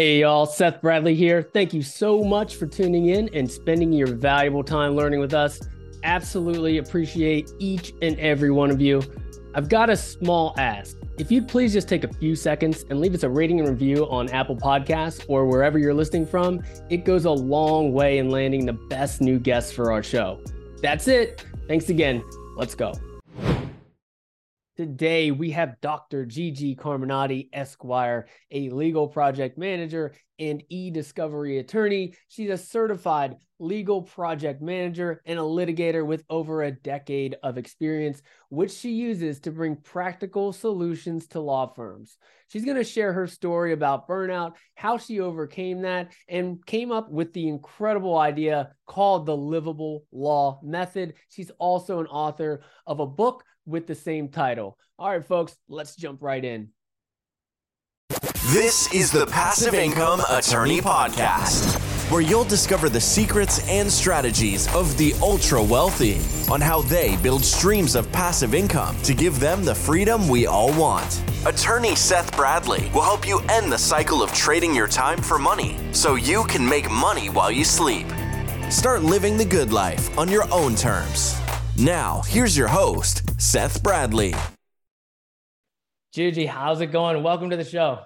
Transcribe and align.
Hey, 0.00 0.20
y'all, 0.20 0.46
Seth 0.46 0.80
Bradley 0.80 1.14
here. 1.14 1.42
Thank 1.42 1.74
you 1.74 1.82
so 1.82 2.24
much 2.24 2.56
for 2.56 2.66
tuning 2.66 3.08
in 3.08 3.28
and 3.34 3.50
spending 3.50 3.92
your 3.92 4.06
valuable 4.06 4.64
time 4.64 4.96
learning 4.96 5.20
with 5.20 5.34
us. 5.34 5.60
Absolutely 6.04 6.78
appreciate 6.78 7.52
each 7.58 7.92
and 8.00 8.18
every 8.18 8.50
one 8.50 8.70
of 8.70 8.80
you. 8.80 9.02
I've 9.54 9.68
got 9.68 9.90
a 9.90 9.96
small 9.98 10.54
ask. 10.56 10.96
If 11.18 11.30
you'd 11.30 11.48
please 11.48 11.74
just 11.74 11.86
take 11.86 12.04
a 12.04 12.12
few 12.14 12.34
seconds 12.34 12.86
and 12.88 12.98
leave 12.98 13.12
us 13.12 13.24
a 13.24 13.28
rating 13.28 13.60
and 13.60 13.68
review 13.68 14.08
on 14.08 14.30
Apple 14.30 14.56
Podcasts 14.56 15.22
or 15.28 15.44
wherever 15.44 15.78
you're 15.78 15.92
listening 15.92 16.24
from, 16.24 16.62
it 16.88 17.04
goes 17.04 17.26
a 17.26 17.30
long 17.30 17.92
way 17.92 18.16
in 18.16 18.30
landing 18.30 18.64
the 18.64 18.72
best 18.72 19.20
new 19.20 19.38
guests 19.38 19.70
for 19.70 19.92
our 19.92 20.02
show. 20.02 20.40
That's 20.80 21.08
it. 21.08 21.44
Thanks 21.68 21.90
again. 21.90 22.24
Let's 22.56 22.74
go. 22.74 22.94
Today, 24.80 25.30
we 25.30 25.50
have 25.50 25.78
Dr. 25.82 26.24
Giugi 26.24 26.74
Carminati, 26.74 27.50
Esquire, 27.52 28.26
a 28.50 28.70
legal 28.70 29.08
project 29.08 29.58
manager 29.58 30.14
and 30.38 30.64
e 30.70 30.90
discovery 30.90 31.58
attorney. 31.58 32.14
She's 32.28 32.48
a 32.48 32.56
certified 32.56 33.36
legal 33.58 34.00
project 34.00 34.62
manager 34.62 35.20
and 35.26 35.38
a 35.38 35.42
litigator 35.42 36.06
with 36.06 36.24
over 36.30 36.62
a 36.62 36.70
decade 36.70 37.36
of 37.42 37.58
experience, 37.58 38.22
which 38.48 38.72
she 38.72 38.92
uses 38.92 39.38
to 39.40 39.50
bring 39.50 39.76
practical 39.76 40.50
solutions 40.50 41.26
to 41.26 41.40
law 41.40 41.66
firms. 41.66 42.16
She's 42.48 42.64
going 42.64 42.78
to 42.78 42.84
share 42.84 43.12
her 43.12 43.26
story 43.26 43.74
about 43.74 44.08
burnout, 44.08 44.54
how 44.76 44.96
she 44.96 45.20
overcame 45.20 45.82
that, 45.82 46.10
and 46.26 46.64
came 46.64 46.90
up 46.90 47.10
with 47.10 47.34
the 47.34 47.48
incredible 47.48 48.16
idea 48.16 48.74
called 48.86 49.26
the 49.26 49.36
livable 49.36 50.06
law 50.10 50.58
method. 50.62 51.12
She's 51.28 51.50
also 51.58 52.00
an 52.00 52.06
author 52.06 52.62
of 52.86 53.00
a 53.00 53.06
book 53.06 53.44
with 53.70 53.86
the 53.86 53.94
same 53.94 54.28
title. 54.28 54.78
All 54.98 55.10
right, 55.10 55.24
folks, 55.24 55.56
let's 55.68 55.96
jump 55.96 56.22
right 56.22 56.44
in. 56.44 56.70
This 58.52 58.92
is 58.92 59.12
the 59.12 59.26
Passive 59.26 59.74
Income 59.74 60.22
Attorney 60.28 60.80
Podcast, 60.80 61.78
where 62.10 62.20
you'll 62.20 62.44
discover 62.44 62.88
the 62.88 63.00
secrets 63.00 63.66
and 63.68 63.90
strategies 63.90 64.66
of 64.74 64.96
the 64.98 65.14
ultra 65.22 65.62
wealthy 65.62 66.18
on 66.50 66.60
how 66.60 66.82
they 66.82 67.16
build 67.18 67.44
streams 67.44 67.94
of 67.94 68.10
passive 68.10 68.52
income 68.52 69.00
to 69.02 69.14
give 69.14 69.38
them 69.38 69.64
the 69.64 69.74
freedom 69.74 70.28
we 70.28 70.46
all 70.46 70.72
want. 70.72 71.22
Attorney 71.46 71.94
Seth 71.94 72.34
Bradley 72.36 72.90
will 72.92 73.02
help 73.02 73.26
you 73.26 73.40
end 73.48 73.70
the 73.70 73.78
cycle 73.78 74.22
of 74.22 74.32
trading 74.32 74.74
your 74.74 74.88
time 74.88 75.22
for 75.22 75.38
money 75.38 75.78
so 75.92 76.16
you 76.16 76.42
can 76.44 76.68
make 76.68 76.90
money 76.90 77.30
while 77.30 77.52
you 77.52 77.64
sleep. 77.64 78.08
Start 78.68 79.02
living 79.02 79.36
the 79.36 79.44
good 79.44 79.72
life 79.72 80.18
on 80.18 80.28
your 80.28 80.52
own 80.52 80.74
terms. 80.74 81.40
Now, 81.76 82.22
here's 82.26 82.56
your 82.56 82.68
host, 82.68 83.29
Seth 83.40 83.82
Bradley. 83.82 84.34
Giugi, 86.14 86.46
how's 86.46 86.82
it 86.82 86.88
going? 86.88 87.22
Welcome 87.22 87.48
to 87.48 87.56
the 87.56 87.64
show. 87.64 88.00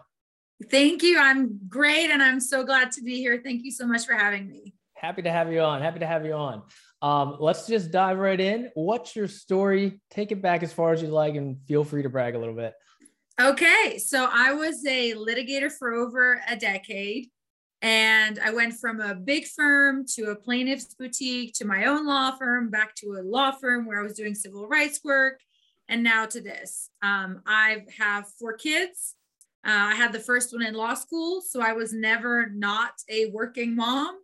Thank 0.71 1.03
you. 1.03 1.19
I'm 1.19 1.59
great 1.69 2.11
and 2.11 2.23
I'm 2.23 2.39
so 2.39 2.63
glad 2.63 2.93
to 2.93 3.03
be 3.03 3.17
here. 3.17 3.41
Thank 3.43 3.65
you 3.65 3.73
so 3.73 3.85
much 3.85 4.07
for 4.07 4.15
having 4.15 4.47
me. 4.47 4.75
Happy 4.95 5.23
to 5.23 5.33
have 5.33 5.53
you 5.53 5.61
on. 5.61 5.83
Happy 5.83 5.99
to 5.99 6.07
have 6.07 6.25
you 6.25 6.35
on. 6.35 6.63
Um, 7.03 7.37
let's 7.41 7.67
just 7.67 7.91
dive 7.91 8.19
right 8.19 8.39
in. 8.39 8.71
What's 8.75 9.17
your 9.17 9.27
story? 9.27 10.01
Take 10.09 10.31
it 10.31 10.41
back 10.41 10.63
as 10.63 10.73
far 10.73 10.93
as 10.93 11.03
you 11.03 11.09
like 11.09 11.35
and 11.35 11.59
feel 11.67 11.83
free 11.83 12.05
to 12.05 12.09
brag 12.09 12.37
a 12.37 12.39
little 12.39 12.55
bit. 12.55 12.73
Okay. 13.41 13.99
So 13.99 14.29
I 14.33 14.53
was 14.53 14.87
a 14.87 15.15
litigator 15.15 15.71
for 15.71 15.95
over 15.95 16.43
a 16.49 16.55
decade. 16.55 17.27
And 17.85 18.39
I 18.43 18.51
went 18.51 18.73
from 18.81 19.03
a 19.03 19.15
big 19.15 19.45
firm 19.45 20.07
to 20.15 20.31
a 20.31 20.35
plaintiff's 20.35 20.95
boutique 20.95 21.53
to 21.57 21.67
my 21.67 21.85
own 21.85 22.07
law 22.07 22.35
firm, 22.35 22.71
back 22.71 22.95
to 22.97 23.19
a 23.19 23.23
law 23.23 23.51
firm 23.51 23.85
where 23.85 24.01
I 24.01 24.03
was 24.03 24.15
doing 24.15 24.35
civil 24.35 24.67
rights 24.67 25.01
work, 25.05 25.39
and 25.87 26.03
now 26.03 26.25
to 26.25 26.41
this. 26.41 26.89
Um, 27.03 27.43
I 27.47 27.85
have 27.99 28.27
four 28.41 28.55
kids. 28.55 29.17
Uh, 29.67 29.93
I 29.93 29.95
had 29.97 30.15
the 30.15 30.19
first 30.19 30.55
one 30.55 30.63
in 30.63 30.73
law 30.73 30.95
school, 30.95 31.43
so 31.43 31.61
I 31.61 31.75
was 31.75 31.93
never 31.93 32.49
not 32.49 32.93
a 33.11 33.27
working 33.27 33.77
mom. 33.77 34.17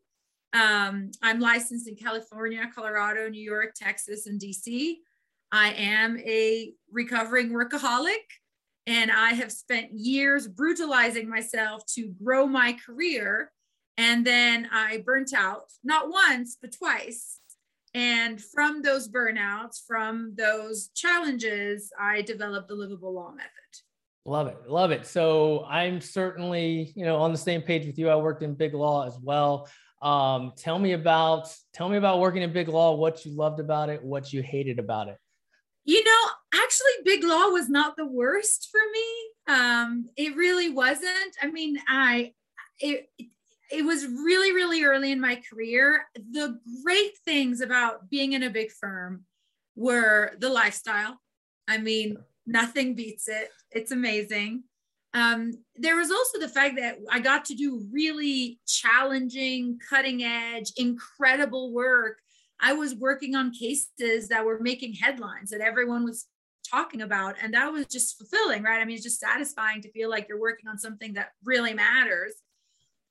Um, 0.55 1.11
I'm 1.23 1.39
licensed 1.39 1.87
in 1.87 1.97
California, 1.97 2.67
Colorado, 2.75 3.29
New 3.29 3.45
York, 3.45 3.75
Texas, 3.77 4.27
and 4.27 4.41
DC. 4.41 4.95
I 5.53 5.75
am 5.75 6.19
a 6.21 6.73
recovering 6.91 7.51
workaholic. 7.51 8.25
And 8.91 9.13
I 9.13 9.35
have 9.35 9.53
spent 9.53 9.93
years 9.93 10.49
brutalizing 10.49 11.29
myself 11.29 11.87
to 11.95 12.13
grow 12.21 12.49
my 12.49 12.77
career. 12.85 13.53
And 13.97 14.27
then 14.27 14.69
I 14.73 15.05
burnt 15.07 15.33
out, 15.33 15.67
not 15.85 16.11
once, 16.11 16.59
but 16.61 16.73
twice. 16.77 17.39
And 17.95 18.43
from 18.43 18.83
those 18.83 19.09
burnouts, 19.09 19.87
from 19.87 20.35
those 20.37 20.89
challenges, 20.89 21.93
I 22.01 22.23
developed 22.23 22.67
the 22.67 22.75
livable 22.75 23.15
law 23.15 23.31
method. 23.31 23.51
Love 24.25 24.49
it. 24.49 24.59
Love 24.69 24.91
it. 24.91 25.07
So 25.07 25.65
I'm 25.67 26.01
certainly, 26.01 26.93
you 26.97 27.05
know, 27.05 27.17
on 27.19 27.31
the 27.31 27.39
same 27.39 27.63
page 27.63 27.87
with 27.87 27.97
you. 27.97 28.09
I 28.09 28.17
worked 28.17 28.43
in 28.43 28.55
big 28.55 28.75
law 28.75 29.07
as 29.07 29.17
well. 29.23 29.69
Um, 30.03 30.53
tell 30.57 30.81
me 30.81 30.95
about 30.95 31.55
tell 31.73 31.89
me 31.89 31.97
about 31.97 32.19
working 32.19 32.43
in 32.43 32.53
big 32.53 32.67
law, 32.67 32.97
what 32.97 33.25
you 33.25 33.37
loved 33.37 33.61
about 33.61 33.89
it, 33.89 34.03
what 34.03 34.33
you 34.33 34.43
hated 34.43 34.81
about 34.81 35.07
it. 35.07 35.19
You 35.85 36.03
know, 36.03 36.29
actually, 36.55 36.93
Big 37.05 37.25
Law 37.25 37.49
was 37.49 37.69
not 37.69 37.97
the 37.97 38.07
worst 38.07 38.69
for 38.71 38.81
me. 38.93 39.55
Um, 39.55 40.07
it 40.17 40.37
really 40.37 40.71
wasn't. 40.71 41.37
I 41.43 41.51
mean, 41.51 41.79
I 41.89 42.33
it 42.79 43.09
it 43.71 43.85
was 43.85 44.07
really 44.07 44.53
really 44.53 44.83
early 44.85 45.13
in 45.13 45.21
my 45.21 45.41
career. 45.51 46.07
The 46.15 46.59
great 46.85 47.19
things 47.25 47.61
about 47.61 48.11
being 48.11 48.33
in 48.33 48.43
a 48.43 48.51
big 48.51 48.71
firm 48.71 49.25
were 49.77 50.33
the 50.39 50.49
lifestyle. 50.49 51.21
I 51.69 51.79
mean, 51.79 52.19
nothing 52.47 52.95
beats 52.95 53.29
it. 53.29 53.51
It's 53.71 53.93
amazing. 53.93 54.65
Um, 55.13 55.53
there 55.75 55.97
was 55.97 56.13
also 56.13 56.39
the 56.39 56.49
fact 56.49 56.77
that 56.77 56.99
I 57.11 57.19
got 57.19 57.45
to 57.47 57.55
do 57.55 57.85
really 57.93 58.61
challenging, 58.67 59.81
cutting 59.89 60.23
edge, 60.23 60.73
incredible 60.77 61.73
work 61.73 62.19
I 62.61 62.75
was 62.75 62.95
working 62.95 63.35
on 63.35 63.53
cases 63.53 64.29
that 64.29 64.45
were 64.45 64.61
making 64.61 64.95
headlines 64.95 65.51
that 65.51 65.61
everyone 65.61 66.05
was 66.05 66.27
talking 66.71 67.03
about. 67.03 67.37
And 67.43 67.55
that 67.55 67.73
was 67.73 67.87
just 67.87 68.17
fulfilling, 68.19 68.63
right? 68.63 68.81
I 68.81 68.85
mean, 68.85 68.95
it's 68.95 69.05
just 69.05 69.21
satisfying 69.21 69.83
to 69.83 69.91
feel 69.93 70.11
like 70.11 70.29
you're 70.29 70.41
working 70.41 70.69
on 70.69 70.79
something 70.79 71.15
that 71.15 71.31
really 71.45 71.75
matters. 71.75 72.35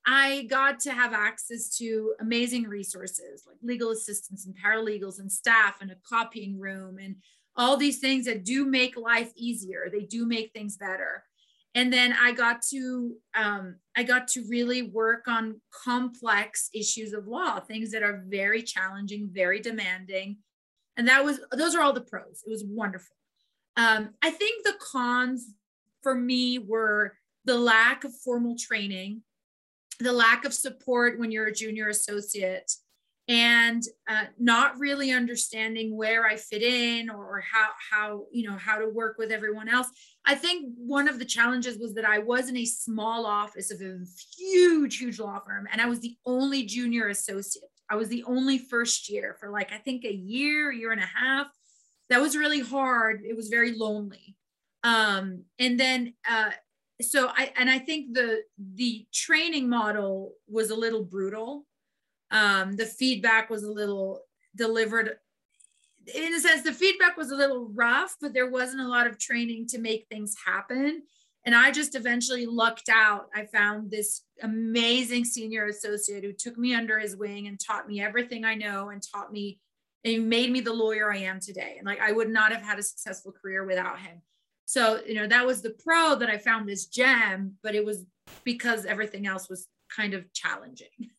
I 0.05 0.47
got 0.49 0.79
to 0.81 0.91
have 0.91 1.13
access 1.13 1.77
to 1.77 2.13
amazing 2.19 2.63
resources 2.63 3.43
like 3.45 3.57
legal 3.61 3.91
assistants 3.91 4.45
and 4.45 4.55
paralegals 4.57 5.19
and 5.19 5.31
staff 5.31 5.81
and 5.81 5.91
a 5.91 5.97
copying 6.07 6.59
room 6.59 6.97
and 6.99 7.17
all 7.55 7.75
these 7.77 7.99
things 7.99 8.25
that 8.25 8.45
do 8.45 8.65
make 8.65 8.95
life 8.97 9.31
easier. 9.35 9.89
They 9.91 10.05
do 10.05 10.25
make 10.25 10.51
things 10.53 10.77
better 10.77 11.23
and 11.75 11.93
then 11.93 12.13
i 12.19 12.31
got 12.31 12.61
to 12.61 13.15
um, 13.35 13.75
i 13.95 14.03
got 14.03 14.27
to 14.27 14.43
really 14.49 14.83
work 14.83 15.27
on 15.27 15.59
complex 15.71 16.69
issues 16.73 17.13
of 17.13 17.27
law 17.27 17.59
things 17.59 17.91
that 17.91 18.03
are 18.03 18.23
very 18.27 18.61
challenging 18.61 19.29
very 19.31 19.59
demanding 19.59 20.37
and 20.97 21.07
that 21.07 21.23
was 21.23 21.39
those 21.51 21.75
are 21.75 21.81
all 21.81 21.93
the 21.93 22.01
pros 22.01 22.43
it 22.45 22.49
was 22.49 22.63
wonderful 22.65 23.15
um, 23.79 24.09
i 24.21 24.29
think 24.29 24.63
the 24.63 24.75
cons 24.91 25.53
for 26.03 26.15
me 26.15 26.59
were 26.59 27.13
the 27.45 27.57
lack 27.57 28.03
of 28.03 28.11
formal 28.23 28.55
training 28.57 29.21
the 29.99 30.13
lack 30.13 30.45
of 30.45 30.53
support 30.53 31.19
when 31.19 31.31
you're 31.31 31.47
a 31.47 31.53
junior 31.53 31.89
associate 31.89 32.71
and 33.29 33.83
uh, 34.09 34.23
not 34.39 34.79
really 34.79 35.11
understanding 35.11 35.95
where 35.95 36.25
I 36.25 36.35
fit 36.35 36.63
in 36.63 37.11
or, 37.11 37.23
or, 37.23 37.41
how 37.41 37.67
how 37.91 38.23
you 38.31 38.49
know 38.49 38.57
how 38.57 38.79
to 38.79 38.89
work 38.89 39.17
with 39.19 39.31
everyone 39.31 39.69
else. 39.69 39.87
I 40.25 40.33
think 40.33 40.73
one 40.75 41.07
of 41.07 41.19
the 41.19 41.25
challenges 41.25 41.77
was 41.77 41.93
that 41.93 42.05
I 42.05 42.17
was 42.17 42.49
in 42.49 42.57
a 42.57 42.65
small 42.65 43.27
office 43.27 43.71
of 43.71 43.81
a 43.81 43.99
huge 44.35 44.97
huge 44.97 45.19
law 45.19 45.39
firm, 45.45 45.67
and 45.71 45.79
I 45.79 45.85
was 45.85 45.99
the 45.99 46.17
only 46.25 46.63
junior 46.65 47.09
associate. 47.09 47.69
I 47.87 47.95
was 47.95 48.09
the 48.09 48.23
only 48.23 48.57
first 48.57 49.09
year 49.09 49.37
for 49.39 49.51
like 49.51 49.71
I 49.71 49.77
think 49.77 50.05
a 50.05 50.13
year, 50.13 50.71
year 50.71 50.91
and 50.91 51.01
a 51.01 51.05
half. 51.05 51.47
That 52.09 52.21
was 52.21 52.35
really 52.35 52.61
hard. 52.61 53.23
It 53.27 53.35
was 53.35 53.49
very 53.49 53.73
lonely. 53.73 54.35
Um, 54.83 55.43
and 55.59 55.79
then 55.79 56.13
uh, 56.29 56.51
so 57.01 57.29
I 57.35 57.51
and 57.57 57.69
I 57.69 57.79
think 57.79 58.13
the 58.13 58.43
the 58.57 59.05
training 59.13 59.69
model 59.69 60.33
was 60.47 60.69
a 60.69 60.75
little 60.75 61.03
brutal 61.03 61.65
um, 62.31 62.75
the 62.75 62.85
feedback 62.85 63.49
was 63.49 63.63
a 63.63 63.71
little 63.71 64.21
delivered 64.55 65.17
in 66.13 66.33
a 66.33 66.39
sense 66.39 66.63
the 66.63 66.73
feedback 66.73 67.17
was 67.17 67.31
a 67.31 67.35
little 67.35 67.69
rough 67.73 68.15
but 68.19 68.33
there 68.33 68.49
wasn't 68.49 68.81
a 68.81 68.87
lot 68.87 69.07
of 69.07 69.19
training 69.19 69.67
to 69.67 69.77
make 69.77 70.07
things 70.09 70.35
happen 70.43 71.03
and 71.45 71.53
i 71.53 71.69
just 71.69 71.93
eventually 71.93 72.47
lucked 72.47 72.89
out 72.89 73.27
i 73.35 73.45
found 73.45 73.91
this 73.91 74.23
amazing 74.41 75.23
senior 75.23 75.67
associate 75.67 76.23
who 76.23 76.33
took 76.33 76.57
me 76.57 76.73
under 76.73 76.97
his 76.97 77.15
wing 77.15 77.47
and 77.47 77.59
taught 77.59 77.87
me 77.87 78.01
everything 78.01 78.43
i 78.43 78.55
know 78.55 78.89
and 78.89 79.03
taught 79.03 79.31
me 79.31 79.59
and 80.03 80.11
he 80.13 80.19
made 80.19 80.51
me 80.51 80.61
the 80.61 80.73
lawyer 80.73 81.11
i 81.11 81.17
am 81.17 81.39
today 81.39 81.75
and 81.77 81.85
like 81.85 81.99
i 81.99 82.11
would 82.11 82.29
not 82.29 82.51
have 82.51 82.61
had 82.61 82.79
a 82.79 82.83
successful 82.83 83.31
career 83.31 83.65
without 83.65 83.99
him 83.99 84.21
so 84.65 85.01
you 85.05 85.15
know 85.15 85.27
that 85.27 85.45
was 85.45 85.61
the 85.61 85.75
pro 85.83 86.15
that 86.15 86.29
i 86.29 86.37
found 86.37 86.67
this 86.67 86.85
gem 86.87 87.53
but 87.63 87.75
it 87.75 87.85
was 87.85 88.05
because 88.43 88.85
everything 88.85 89.27
else 89.27 89.49
was 89.49 89.67
kind 89.95 90.13
of 90.13 90.31
challenging 90.33 90.87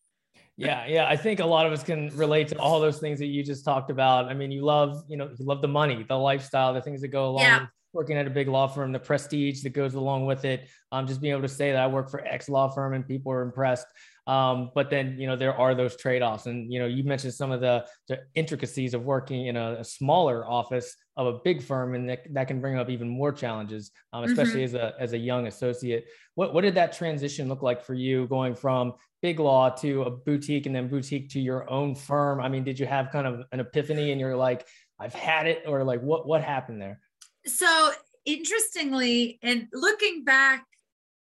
Yeah, 0.57 0.87
yeah. 0.87 1.07
I 1.09 1.17
think 1.17 1.41
a 1.41 1.47
lot 1.47 1.65
of 1.65 1.73
us 1.73 1.83
can 1.83 2.15
relate 2.15 2.49
to 2.49 2.59
all 2.59 2.81
those 2.81 2.99
things 2.99 3.19
that 3.21 3.29
you 3.29 3.43
just 3.43 3.65
talked 3.65 3.91
about. 3.91 4.27
I 4.27 4.35
mean, 4.35 4.51
you 4.51 4.63
love, 4.63 5.05
you 5.09 5.17
know, 5.17 5.31
you 5.39 5.47
love 5.47 5.63
the 5.63 5.69
money, 5.69 6.05
the 6.07 6.19
lifestyle, 6.19 6.75
the 6.75 6.83
things 6.83 7.01
that 7.01 7.09
go 7.09 7.31
along 7.31 7.41
yeah. 7.41 7.67
Working 7.93 8.17
at 8.17 8.27
a 8.27 8.31
big 8.31 8.49
law 8.49 8.67
firm, 8.67 8.93
the 8.93 8.99
prestige 8.99 9.63
that 9.63 9.71
goes 9.71 9.95
along 9.95 10.27
with 10.27 10.45
it, 10.45 10.69
um, 10.93 11.07
just 11.07 11.21
being 11.21 11.33
able 11.33 11.43
to 11.43 11.49
say 11.49 11.73
that 11.73 11.83
I 11.83 11.87
work 11.87 12.11
for 12.11 12.25
X 12.27 12.49
law 12.49 12.69
firm 12.69 12.95
and 12.95 13.07
people 13.07 13.33
are 13.33 13.43
impressed. 13.43 13.87
Um, 14.27 14.71
but 14.75 14.91
then, 14.91 15.17
you 15.19 15.27
know, 15.27 15.35
there 15.35 15.55
are 15.55 15.75
those 15.75 15.97
trade-offs. 15.97 16.47
And, 16.47 16.73
you 16.73 16.79
know, 16.79 16.87
you 16.87 17.03
mentioned 17.03 17.35
some 17.35 17.51
of 17.51 17.61
the, 17.61 17.85
the 18.07 18.21
intricacies 18.35 18.95
of 18.95 19.03
working 19.03 19.47
in 19.47 19.57
a, 19.57 19.79
a, 19.81 19.85
smaller 19.85 20.47
office 20.49 20.95
of 21.17 21.27
a 21.27 21.39
big 21.43 21.61
firm, 21.63 21.95
and 21.95 22.09
that, 22.09 22.33
that 22.33 22.47
can 22.47 22.61
bring 22.61 22.79
up 22.79 22.91
even 22.91 23.09
more 23.09 23.33
challenges, 23.33 23.91
um, 24.13 24.23
especially 24.23 24.65
mm-hmm. 24.65 24.77
as 24.77 24.95
a, 24.95 24.95
as 25.01 25.13
a 25.15 25.19
young 25.19 25.49
associate. 25.49 26.05
What, 26.37 26.55
what 26.55 26.61
did 26.61 26.77
that 26.77 26.93
transition 26.93 27.49
look 27.49 27.63
like 27.63 27.83
for 27.83 27.95
you 27.95 28.29
going 28.29 28.55
from 28.55 28.93
big 29.21 29.41
law 29.41 29.71
to 29.71 30.03
a 30.03 30.11
boutique 30.11 30.67
and 30.67 30.77
then 30.77 30.87
boutique 30.87 31.31
to 31.31 31.41
your 31.41 31.69
own 31.69 31.97
firm? 31.97 32.41
I 32.41 32.49
mean, 32.49 32.63
did 32.63 32.79
you 32.79 32.87
have 32.87 33.11
kind 33.11 33.27
of 33.27 33.43
an 33.51 33.59
epiphany 33.59 34.13
and 34.13 34.21
you're 34.21 34.37
like, 34.37 34.65
I've 35.01 35.15
had 35.15 35.49
it, 35.49 35.65
or 35.67 35.83
like 35.83 36.03
what, 36.03 36.29
what 36.29 36.43
happened 36.43 36.81
there? 36.81 37.01
So 37.47 37.93
interestingly, 38.25 39.39
and 39.43 39.69
looking 39.73 40.25
back, 40.25 40.67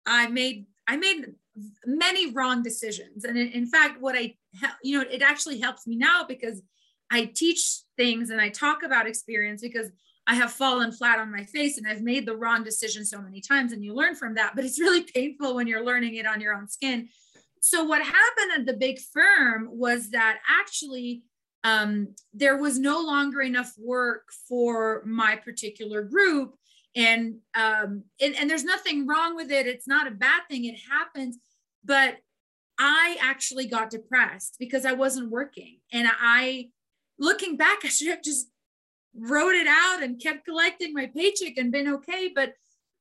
I 0.07 0.29
made 0.29 0.67
I 0.87 0.97
made 0.97 1.35
many 1.87 2.33
wrong 2.33 2.63
decisions. 2.63 3.25
And 3.25 3.39
in 3.39 3.67
fact, 3.67 4.01
what 4.01 4.17
I, 4.17 4.35
you 4.83 4.99
know, 4.99 5.07
it 5.09 5.23
actually 5.23 5.61
helps 5.61 5.87
me 5.87 5.97
now 5.97 6.25
because 6.27 6.63
I 7.11 7.27
teach 7.27 7.83
things 7.97 8.31
and 8.31 8.41
I 8.41 8.49
talk 8.49 8.83
about 8.83 9.07
experience 9.07 9.63
because 9.63 9.91
I 10.27 10.35
have 10.35 10.53
fallen 10.53 10.91
flat 10.91 11.19
on 11.19 11.31
my 11.31 11.45
face 11.45 11.79
and 11.79 11.87
I've 11.87 12.03
made 12.03 12.27
the 12.27 12.37
wrong 12.37 12.65
decision 12.65 13.05
so 13.05 13.21
many 13.21 13.41
times 13.41 13.73
and 13.73 13.85
you 13.85 13.95
learn 13.95 14.15
from 14.15 14.35
that. 14.35 14.53
But 14.55 14.65
it's 14.65 14.81
really 14.81 15.03
painful 15.15 15.55
when 15.55 15.67
you're 15.67 15.85
learning 15.85 16.17
it 16.17 16.27
on 16.27 16.41
your 16.41 16.55
own 16.55 16.69
skin. 16.69 17.09
So, 17.61 17.85
what 17.85 18.03
happened 18.03 18.53
at 18.59 18.67
the 18.67 18.79
big 18.79 18.99
firm 18.99 19.69
was 19.71 20.11
that 20.11 20.39
actually 20.49 21.23
um, 21.65 22.15
there 22.35 22.59
was 22.59 22.79
no 22.79 23.01
longer 23.01 23.41
enough 23.41 23.73
work 23.79 24.29
for 24.49 25.03
my 25.07 25.35
particular 25.37 26.03
group. 26.03 26.55
And 26.95 27.39
um 27.57 28.05
and, 28.21 28.37
and 28.37 28.49
there's 28.49 28.63
nothing 28.63 29.07
wrong 29.07 29.35
with 29.35 29.51
it. 29.51 29.67
It's 29.67 29.89
not 29.89 30.07
a 30.07 30.13
bad 30.13 30.43
thing. 30.49 30.67
It 30.67 30.79
happens. 30.89 31.39
But 31.85 32.19
i 32.79 33.17
actually 33.21 33.67
got 33.67 33.89
depressed 33.89 34.57
because 34.59 34.85
i 34.85 34.93
wasn't 34.93 35.31
working. 35.31 35.79
And 35.93 36.07
i 36.21 36.69
looking 37.19 37.57
back 37.57 37.79
i 37.85 37.89
should 37.89 38.09
have 38.09 38.23
just 38.23 38.49
wrote 39.17 39.55
it 39.55 39.67
out 39.67 40.03
and 40.03 40.21
kept 40.21 40.45
collecting 40.45 40.93
my 40.93 41.07
paycheck 41.07 41.57
and 41.57 41.73
been 41.73 41.89
okay. 41.89 42.31
But 42.33 42.55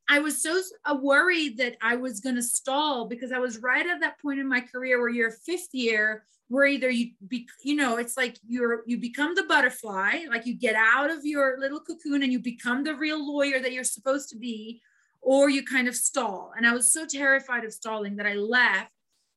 i 0.10 0.20
was 0.20 0.42
so 0.42 0.62
worried 1.02 1.58
that 1.58 1.76
i 1.82 1.96
was 1.96 2.20
going 2.20 2.36
to 2.36 2.44
stall 2.44 3.08
because 3.08 3.32
i 3.32 3.40
was 3.40 3.60
right 3.60 3.88
at 3.88 4.00
that 4.00 4.20
point 4.22 4.40
in 4.40 4.48
my 4.48 4.62
career 4.62 5.00
where 5.00 5.10
you're 5.10 5.32
fifth 5.32 5.70
year 5.74 6.26
where 6.50 6.66
either 6.66 6.90
you 6.90 7.12
be 7.28 7.48
you 7.64 7.76
know 7.76 7.98
it's 7.98 8.16
like 8.18 8.38
you're 8.48 8.84
you 8.86 8.98
become 8.98 9.34
the 9.34 9.44
butterfly 9.44 10.20
like 10.30 10.46
you 10.46 10.54
get 10.54 10.76
out 10.76 11.10
of 11.10 11.26
your 11.26 11.58
little 11.60 11.80
cocoon 11.80 12.22
and 12.22 12.32
you 12.32 12.40
become 12.40 12.84
the 12.84 12.96
real 12.96 13.26
lawyer 13.26 13.60
that 13.60 13.72
you're 13.72 13.84
supposed 13.84 14.30
to 14.30 14.38
be 14.38 14.82
or 15.26 15.50
you 15.50 15.64
kind 15.64 15.88
of 15.88 15.96
stall. 15.96 16.52
And 16.56 16.68
i 16.68 16.74
was 16.74 16.92
so 16.92 17.06
terrified 17.06 17.64
of 17.64 17.74
stalling 17.74 18.18
that 18.18 18.28
i 18.28 18.34
left. 18.34 18.92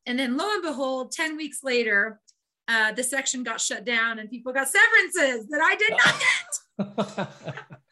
And 0.04 0.18
then 0.18 0.36
lo 0.36 0.52
and 0.52 0.62
behold 0.62 1.12
10 1.12 1.36
weeks 1.36 1.60
later 1.62 2.20
uh, 2.68 2.92
the 2.92 3.04
section 3.04 3.44
got 3.44 3.60
shut 3.60 3.84
down 3.84 4.18
and 4.18 4.28
people 4.28 4.52
got 4.52 4.68
severances 4.68 5.46
that 5.48 5.60
i 5.62 5.76
did 5.76 5.94
not 6.76 7.28
get 7.28 7.78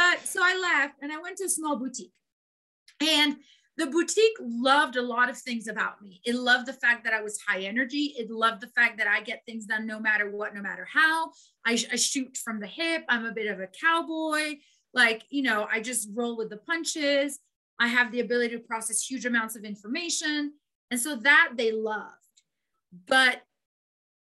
but 0.00 0.26
so 0.26 0.40
i 0.42 0.54
left 0.70 0.94
and 1.02 1.12
i 1.12 1.20
went 1.20 1.36
to 1.36 1.44
a 1.44 1.48
small 1.48 1.76
boutique 1.76 2.18
and 3.00 3.36
the 3.80 3.86
boutique 3.86 4.36
loved 4.40 4.96
a 4.96 5.02
lot 5.02 5.30
of 5.30 5.38
things 5.38 5.66
about 5.66 6.02
me. 6.02 6.20
It 6.26 6.34
loved 6.34 6.66
the 6.66 6.74
fact 6.74 7.02
that 7.04 7.14
I 7.14 7.22
was 7.22 7.40
high 7.40 7.62
energy. 7.62 8.14
It 8.18 8.30
loved 8.30 8.60
the 8.60 8.66
fact 8.68 8.98
that 8.98 9.06
I 9.06 9.22
get 9.22 9.42
things 9.46 9.64
done 9.64 9.86
no 9.86 9.98
matter 9.98 10.30
what, 10.30 10.54
no 10.54 10.60
matter 10.60 10.86
how. 10.92 11.30
I, 11.64 11.78
I 11.90 11.96
shoot 11.96 12.36
from 12.36 12.60
the 12.60 12.66
hip. 12.66 13.04
I'm 13.08 13.24
a 13.24 13.32
bit 13.32 13.46
of 13.46 13.58
a 13.58 13.68
cowboy. 13.68 14.56
Like, 14.92 15.22
you 15.30 15.42
know, 15.42 15.66
I 15.72 15.80
just 15.80 16.10
roll 16.12 16.36
with 16.36 16.50
the 16.50 16.58
punches. 16.58 17.38
I 17.78 17.88
have 17.88 18.12
the 18.12 18.20
ability 18.20 18.54
to 18.56 18.62
process 18.62 19.02
huge 19.02 19.24
amounts 19.24 19.56
of 19.56 19.64
information. 19.64 20.52
And 20.90 21.00
so 21.00 21.16
that 21.16 21.52
they 21.56 21.72
loved. 21.72 22.10
But 23.06 23.40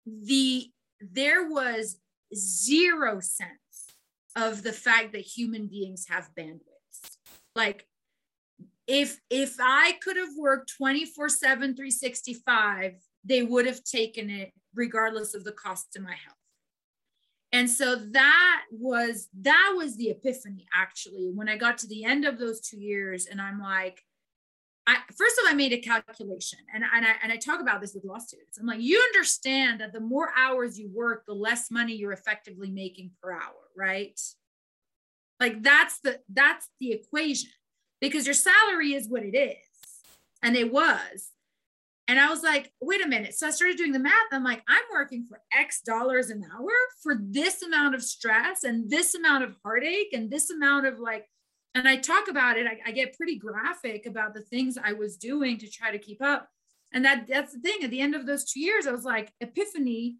the 0.05 0.69
there 0.99 1.49
was 1.49 1.97
zero 2.35 3.19
sense 3.21 3.49
of 4.37 4.63
the 4.63 4.71
fact 4.71 5.11
that 5.11 5.21
human 5.21 5.67
beings 5.67 6.05
have 6.07 6.29
bandwidths. 6.37 7.17
Like 7.55 7.85
if 8.87 9.19
if 9.29 9.57
i 9.59 9.93
could 10.01 10.15
have 10.15 10.35
worked 10.37 10.71
24 10.77 11.29
7 11.29 11.75
365 11.75 12.93
they 13.23 13.43
would 13.43 13.65
have 13.65 13.83
taken 13.83 14.29
it 14.29 14.51
regardless 14.73 15.35
of 15.35 15.43
the 15.43 15.51
cost 15.51 15.91
to 15.91 16.01
my 16.01 16.15
health 16.25 16.37
and 17.51 17.69
so 17.69 17.95
that 17.95 18.63
was 18.71 19.27
that 19.41 19.73
was 19.75 19.97
the 19.97 20.09
epiphany 20.09 20.65
actually 20.73 21.29
when 21.33 21.49
i 21.49 21.57
got 21.57 21.77
to 21.77 21.87
the 21.87 22.05
end 22.05 22.25
of 22.25 22.39
those 22.39 22.61
two 22.61 22.79
years 22.79 23.27
and 23.27 23.41
i'm 23.41 23.61
like 23.61 24.01
I, 24.87 24.99
first 25.17 25.37
of 25.37 25.45
all, 25.45 25.51
I 25.51 25.53
made 25.53 25.73
a 25.73 25.79
calculation 25.79 26.59
and, 26.73 26.83
and, 26.95 27.05
I, 27.05 27.15
and 27.21 27.31
I 27.31 27.35
talk 27.35 27.59
about 27.59 27.81
this 27.81 27.93
with 27.93 28.05
law 28.05 28.19
students. 28.19 28.57
I'm 28.57 28.65
like, 28.65 28.79
you 28.79 28.97
understand 29.13 29.81
that 29.81 29.91
the 29.91 29.99
more 29.99 30.31
hours 30.37 30.79
you 30.79 30.89
work, 30.93 31.25
the 31.27 31.33
less 31.33 31.69
money 31.69 31.93
you're 31.93 32.13
effectively 32.13 32.71
making 32.71 33.11
per 33.21 33.33
hour, 33.33 33.69
right? 33.75 34.17
Like 35.39 35.61
that's 35.61 35.99
the 35.99 36.19
that's 36.29 36.69
the 36.79 36.93
equation 36.93 37.51
because 38.01 38.25
your 38.25 38.33
salary 38.33 38.93
is 38.93 39.07
what 39.07 39.23
it 39.23 39.37
is. 39.37 39.57
And 40.41 40.55
it 40.55 40.71
was. 40.71 41.31
And 42.07 42.19
I 42.19 42.29
was 42.29 42.41
like, 42.41 42.71
wait 42.79 43.03
a 43.03 43.07
minute. 43.07 43.33
So 43.33 43.47
I 43.47 43.49
started 43.49 43.77
doing 43.77 43.91
the 43.91 43.99
math. 43.99 44.13
I'm 44.31 44.43
like, 44.43 44.63
I'm 44.67 44.83
working 44.93 45.25
for 45.27 45.41
X 45.53 45.81
dollars 45.81 46.29
an 46.29 46.45
hour 46.53 46.71
for 47.03 47.19
this 47.19 47.61
amount 47.61 47.95
of 47.95 48.01
stress 48.01 48.63
and 48.63 48.89
this 48.89 49.13
amount 49.13 49.43
of 49.43 49.55
heartache 49.63 50.13
and 50.13 50.31
this 50.31 50.49
amount 50.49 50.85
of 50.85 50.99
like, 50.99 51.27
and 51.77 51.87
I 51.87 51.97
talk 51.97 52.27
about 52.27 52.57
it. 52.57 52.65
I, 52.67 52.79
I 52.87 52.91
get 52.91 53.15
pretty 53.15 53.37
graphic 53.37 54.05
about 54.05 54.33
the 54.33 54.41
things 54.41 54.77
I 54.81 54.93
was 54.93 55.17
doing 55.17 55.57
to 55.59 55.69
try 55.69 55.91
to 55.91 55.99
keep 55.99 56.21
up. 56.21 56.47
And 56.93 57.03
that 57.05 57.27
that's 57.27 57.53
the 57.53 57.59
thing. 57.59 57.83
At 57.83 57.91
the 57.91 58.01
end 58.01 58.15
of 58.15 58.25
those 58.25 58.45
two 58.45 58.59
years, 58.59 58.87
I 58.87 58.91
was 58.91 59.03
like, 59.03 59.31
epiphany. 59.41 60.17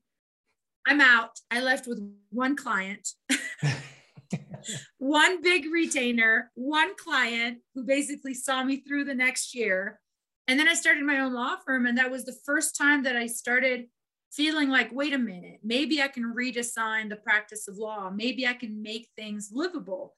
I'm 0.85 1.01
out. 1.01 1.31
I 1.51 1.59
left 1.59 1.85
with 1.85 1.99
one 2.29 2.55
client. 2.55 3.09
one 4.97 5.41
big 5.41 5.65
retainer, 5.71 6.51
one 6.55 6.95
client 6.95 7.59
who 7.75 7.83
basically 7.83 8.33
saw 8.33 8.63
me 8.63 8.77
through 8.77 9.03
the 9.03 9.13
next 9.13 9.53
year. 9.53 9.99
And 10.47 10.57
then 10.57 10.69
I 10.69 10.73
started 10.73 11.03
my 11.03 11.19
own 11.19 11.33
law 11.33 11.55
firm. 11.65 11.85
And 11.85 11.97
that 11.97 12.11
was 12.11 12.23
the 12.23 12.37
first 12.45 12.77
time 12.77 13.03
that 13.03 13.17
I 13.17 13.27
started 13.27 13.87
feeling 14.31 14.69
like, 14.69 14.91
wait 14.93 15.13
a 15.13 15.17
minute, 15.17 15.59
maybe 15.63 16.01
I 16.01 16.07
can 16.07 16.33
redesign 16.33 17.09
the 17.09 17.15
practice 17.15 17.67
of 17.67 17.77
law. 17.77 18.09
Maybe 18.09 18.47
I 18.47 18.53
can 18.53 18.81
make 18.81 19.09
things 19.17 19.49
livable. 19.51 20.15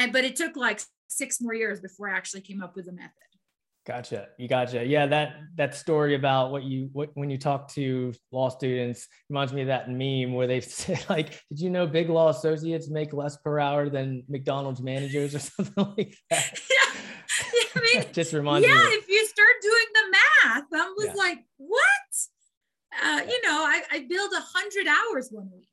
And 0.00 0.14
but 0.14 0.24
it 0.24 0.34
took 0.34 0.56
like 0.56 0.80
six 1.08 1.42
more 1.42 1.52
years 1.52 1.80
before 1.80 2.08
I 2.08 2.16
actually 2.16 2.40
came 2.40 2.62
up 2.62 2.74
with 2.74 2.88
a 2.88 2.92
method. 2.92 3.12
Gotcha. 3.86 4.28
You 4.38 4.48
gotcha. 4.48 4.84
Yeah, 4.84 5.06
that 5.06 5.36
that 5.56 5.74
story 5.74 6.14
about 6.14 6.52
what 6.52 6.62
you 6.62 6.88
what 6.92 7.10
when 7.14 7.28
you 7.28 7.36
talk 7.36 7.68
to 7.72 8.14
law 8.32 8.48
students 8.48 9.08
reminds 9.28 9.52
me 9.52 9.60
of 9.60 9.66
that 9.66 9.90
meme 9.90 10.32
where 10.32 10.46
they 10.46 10.60
say 10.82 10.98
like, 11.10 11.38
"Did 11.50 11.60
you 11.60 11.68
know 11.68 11.86
big 11.86 12.08
law 12.08 12.30
associates 12.30 12.88
make 12.88 13.12
less 13.12 13.36
per 13.36 13.58
hour 13.58 13.90
than 13.90 14.22
McDonald's 14.26 14.80
managers 14.80 15.34
or 15.34 15.38
something 15.54 15.94
like 15.98 16.16
that?" 16.30 16.58
Yeah, 16.70 17.50
yeah 17.54 17.68
I 17.74 17.94
mean, 17.94 18.04
just 18.12 18.32
reminds 18.32 18.66
yeah, 18.66 18.74
me. 18.74 18.80
Yeah, 18.80 18.98
if 18.98 19.08
you 19.08 19.26
start 19.26 19.54
doing 19.62 19.86
the 19.94 20.10
math, 20.10 20.64
I 20.72 20.94
was 20.96 21.06
yeah. 21.06 21.12
like, 21.14 21.38
"What?" 21.58 22.12
Uh, 23.02 23.20
you 23.28 23.40
know, 23.42 23.64
I 23.64 23.82
I 23.90 24.06
billed 24.08 24.32
a 24.32 24.40
hundred 24.40 24.86
hours 24.86 25.28
one 25.30 25.50
week. 25.52 25.68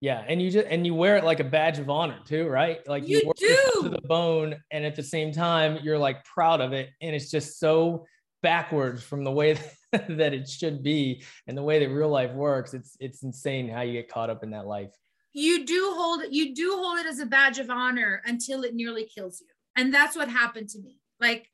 Yeah, 0.00 0.24
and 0.28 0.40
you 0.40 0.50
just 0.50 0.66
and 0.68 0.86
you 0.86 0.94
wear 0.94 1.16
it 1.16 1.24
like 1.24 1.40
a 1.40 1.44
badge 1.44 1.78
of 1.80 1.90
honor 1.90 2.20
too, 2.24 2.46
right? 2.46 2.86
Like 2.86 3.08
you, 3.08 3.16
you 3.16 3.32
do 3.36 3.82
to 3.82 3.88
the 3.88 4.00
bone, 4.06 4.54
and 4.70 4.84
at 4.84 4.94
the 4.94 5.02
same 5.02 5.32
time, 5.32 5.80
you're 5.82 5.98
like 5.98 6.24
proud 6.24 6.60
of 6.60 6.72
it, 6.72 6.90
and 7.00 7.16
it's 7.16 7.30
just 7.30 7.58
so 7.58 8.06
backwards 8.40 9.02
from 9.02 9.24
the 9.24 9.32
way 9.32 9.58
that 9.92 10.32
it 10.32 10.48
should 10.48 10.84
be 10.84 11.24
and 11.48 11.58
the 11.58 11.62
way 11.62 11.80
that 11.80 11.92
real 11.92 12.10
life 12.10 12.32
works. 12.32 12.74
It's 12.74 12.96
it's 13.00 13.24
insane 13.24 13.68
how 13.68 13.80
you 13.80 13.92
get 13.92 14.08
caught 14.08 14.30
up 14.30 14.44
in 14.44 14.50
that 14.50 14.66
life. 14.66 14.90
You 15.32 15.66
do 15.66 15.92
hold 15.96 16.22
it. 16.22 16.32
You 16.32 16.54
do 16.54 16.76
hold 16.76 17.00
it 17.00 17.06
as 17.06 17.18
a 17.18 17.26
badge 17.26 17.58
of 17.58 17.68
honor 17.68 18.22
until 18.24 18.62
it 18.62 18.74
nearly 18.74 19.04
kills 19.12 19.40
you, 19.40 19.48
and 19.74 19.92
that's 19.92 20.16
what 20.16 20.28
happened 20.28 20.68
to 20.70 20.78
me. 20.78 21.00
Like, 21.18 21.50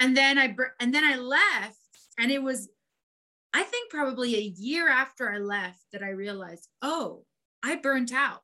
and 0.00 0.16
then 0.16 0.38
I 0.38 0.56
and 0.80 0.94
then 0.94 1.04
I 1.04 1.16
left, 1.16 1.76
and 2.18 2.32
it 2.32 2.42
was, 2.42 2.70
I 3.52 3.64
think 3.64 3.90
probably 3.90 4.34
a 4.34 4.40
year 4.40 4.88
after 4.88 5.30
I 5.30 5.36
left 5.36 5.80
that 5.92 6.02
I 6.02 6.10
realized, 6.10 6.66
oh 6.80 7.26
I 7.62 7.76
burnt 7.76 8.12
out. 8.12 8.40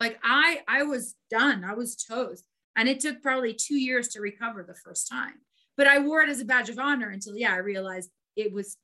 Like 0.00 0.18
I 0.22 0.60
I 0.68 0.84
was 0.84 1.14
done. 1.30 1.64
I 1.64 1.74
was 1.74 1.96
toast. 1.96 2.44
And 2.76 2.88
it 2.88 3.00
took 3.00 3.22
probably 3.22 3.54
two 3.54 3.76
years 3.76 4.08
to 4.08 4.20
recover 4.20 4.62
the 4.62 4.74
first 4.74 5.08
time. 5.08 5.34
But 5.76 5.88
I 5.88 5.98
wore 5.98 6.22
it 6.22 6.28
as 6.28 6.40
a 6.40 6.44
badge 6.44 6.68
of 6.68 6.78
honor 6.78 7.08
until 7.08 7.36
yeah, 7.36 7.52
I 7.52 7.58
realized 7.58 8.10
it 8.36 8.52
was 8.52 8.76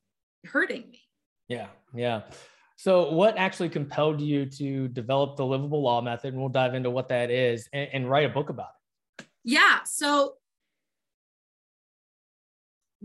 hurting 0.45 0.91
me. 0.91 1.01
Yeah, 1.49 1.69
yeah. 1.95 2.23
So, 2.77 3.13
what 3.13 3.37
actually 3.37 3.69
compelled 3.69 4.21
you 4.21 4.47
to 4.47 4.89
develop 4.89 5.37
the 5.37 5.47
livable 5.47 5.83
law 5.83 6.01
method? 6.01 6.33
And 6.33 6.41
we'll 6.41 6.49
dive 6.49 6.75
into 6.75 6.91
what 6.91 7.09
that 7.11 7.31
is 7.31 7.69
and, 7.73 7.89
and 7.93 8.11
write 8.11 8.25
a 8.27 8.29
book 8.29 8.51
about 8.51 8.71
it. 9.19 9.27
Yeah. 9.45 9.81
So, 9.85 10.35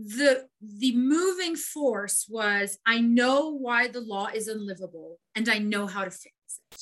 the 0.02 0.46
the 0.60 0.94
moving 0.96 1.56
force 1.56 2.26
was 2.28 2.78
i 2.86 3.00
know 3.00 3.50
why 3.50 3.88
the 3.88 4.00
law 4.00 4.28
is 4.32 4.48
unlivable 4.48 5.18
and 5.34 5.48
i 5.48 5.58
know 5.58 5.86
how 5.86 6.04
to 6.04 6.10
fix 6.10 6.34
it 6.72 6.80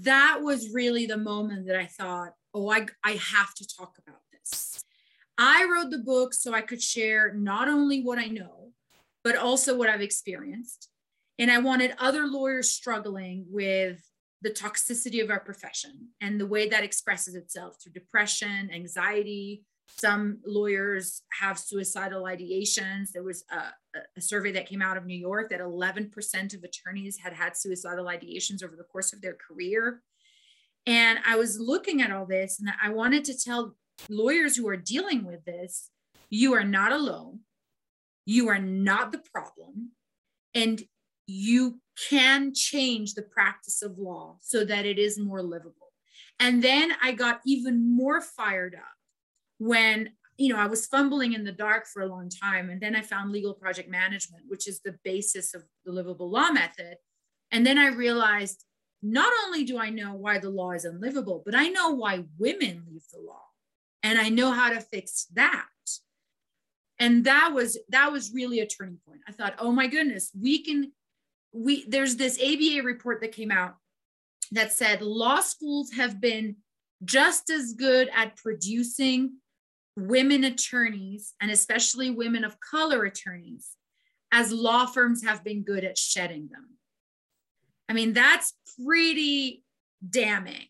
that 0.00 0.40
was 0.42 0.72
really 0.72 1.06
the 1.06 1.16
moment 1.16 1.66
that 1.66 1.76
I 1.76 1.86
thought, 1.86 2.32
oh, 2.52 2.70
I, 2.70 2.86
I 3.04 3.12
have 3.12 3.54
to 3.54 3.66
talk 3.66 3.96
about 4.06 4.20
this. 4.32 4.84
I 5.38 5.68
wrote 5.70 5.90
the 5.90 5.98
book 5.98 6.34
so 6.34 6.54
I 6.54 6.60
could 6.60 6.82
share 6.82 7.32
not 7.34 7.68
only 7.68 8.02
what 8.02 8.18
I 8.18 8.26
know, 8.26 8.72
but 9.22 9.36
also 9.36 9.76
what 9.76 9.88
I've 9.88 10.00
experienced. 10.00 10.90
And 11.38 11.50
I 11.50 11.58
wanted 11.58 11.94
other 11.98 12.26
lawyers 12.26 12.70
struggling 12.70 13.46
with 13.48 14.00
the 14.42 14.50
toxicity 14.50 15.22
of 15.22 15.30
our 15.30 15.40
profession 15.40 16.08
and 16.20 16.40
the 16.40 16.46
way 16.46 16.68
that 16.68 16.84
expresses 16.84 17.34
itself 17.34 17.76
through 17.82 17.92
depression, 17.92 18.70
anxiety. 18.72 19.64
Some 19.88 20.38
lawyers 20.46 21.22
have 21.40 21.58
suicidal 21.58 22.24
ideations. 22.24 23.12
There 23.12 23.22
was 23.22 23.44
a, 23.50 23.98
a 24.16 24.20
survey 24.20 24.52
that 24.52 24.68
came 24.68 24.82
out 24.82 24.96
of 24.96 25.06
New 25.06 25.16
York 25.16 25.50
that 25.50 25.60
11% 25.60 26.54
of 26.54 26.64
attorneys 26.64 27.18
had 27.18 27.32
had 27.32 27.56
suicidal 27.56 28.06
ideations 28.06 28.64
over 28.64 28.76
the 28.76 28.84
course 28.84 29.12
of 29.12 29.20
their 29.20 29.34
career. 29.34 30.02
And 30.86 31.18
I 31.26 31.36
was 31.36 31.58
looking 31.58 32.02
at 32.02 32.10
all 32.10 32.26
this 32.26 32.60
and 32.60 32.70
I 32.82 32.90
wanted 32.90 33.24
to 33.26 33.38
tell 33.38 33.76
lawyers 34.08 34.56
who 34.56 34.68
are 34.68 34.76
dealing 34.76 35.24
with 35.24 35.44
this 35.44 35.90
you 36.30 36.54
are 36.54 36.64
not 36.64 36.90
alone. 36.90 37.40
You 38.26 38.48
are 38.48 38.58
not 38.58 39.12
the 39.12 39.22
problem. 39.32 39.92
And 40.54 40.82
you 41.26 41.80
can 42.08 42.52
change 42.54 43.14
the 43.14 43.22
practice 43.22 43.82
of 43.82 43.98
law 43.98 44.38
so 44.40 44.64
that 44.64 44.84
it 44.84 44.98
is 44.98 45.18
more 45.18 45.42
livable. 45.42 45.92
And 46.40 46.62
then 46.62 46.92
I 47.02 47.12
got 47.12 47.40
even 47.46 47.96
more 47.96 48.20
fired 48.20 48.74
up 48.74 48.93
when 49.58 50.10
you 50.36 50.52
know 50.52 50.58
I 50.58 50.66
was 50.66 50.86
fumbling 50.86 51.32
in 51.32 51.44
the 51.44 51.52
dark 51.52 51.86
for 51.86 52.02
a 52.02 52.08
long 52.08 52.28
time 52.28 52.70
and 52.70 52.80
then 52.80 52.96
I 52.96 53.02
found 53.02 53.30
legal 53.30 53.54
project 53.54 53.88
management 53.88 54.44
which 54.48 54.68
is 54.68 54.80
the 54.80 54.96
basis 55.04 55.54
of 55.54 55.62
the 55.84 55.92
livable 55.92 56.30
law 56.30 56.50
method. 56.50 56.96
And 57.50 57.64
then 57.66 57.78
I 57.78 57.88
realized 57.88 58.64
not 59.02 59.32
only 59.44 59.64
do 59.64 59.78
I 59.78 59.90
know 59.90 60.14
why 60.14 60.38
the 60.38 60.50
law 60.50 60.72
is 60.72 60.84
unlivable 60.84 61.42
but 61.44 61.54
I 61.54 61.68
know 61.68 61.90
why 61.90 62.24
women 62.38 62.84
leave 62.88 63.04
the 63.12 63.20
law 63.20 63.42
and 64.02 64.18
I 64.18 64.28
know 64.28 64.50
how 64.50 64.70
to 64.70 64.80
fix 64.80 65.26
that. 65.34 65.66
And 66.98 67.24
that 67.24 67.52
was 67.52 67.78
that 67.88 68.12
was 68.12 68.32
really 68.32 68.60
a 68.60 68.66
turning 68.66 68.98
point. 69.06 69.20
I 69.28 69.32
thought 69.32 69.54
oh 69.58 69.72
my 69.72 69.86
goodness 69.86 70.30
we 70.38 70.62
can 70.62 70.92
we 71.52 71.84
there's 71.88 72.16
this 72.16 72.38
ABA 72.40 72.82
report 72.82 73.20
that 73.20 73.32
came 73.32 73.52
out 73.52 73.76
that 74.52 74.72
said 74.72 75.02
law 75.02 75.40
schools 75.40 75.92
have 75.92 76.20
been 76.20 76.56
just 77.04 77.50
as 77.50 77.72
good 77.72 78.08
at 78.14 78.36
producing 78.36 79.34
women 79.96 80.44
attorneys 80.44 81.34
and 81.40 81.50
especially 81.50 82.10
women 82.10 82.44
of 82.44 82.58
color 82.60 83.04
attorneys 83.04 83.70
as 84.32 84.52
law 84.52 84.86
firms 84.86 85.24
have 85.24 85.44
been 85.44 85.62
good 85.62 85.84
at 85.84 85.96
shedding 85.96 86.48
them. 86.50 86.70
I 87.88 87.92
mean, 87.92 88.12
that's 88.12 88.54
pretty 88.82 89.62
damning, 90.08 90.66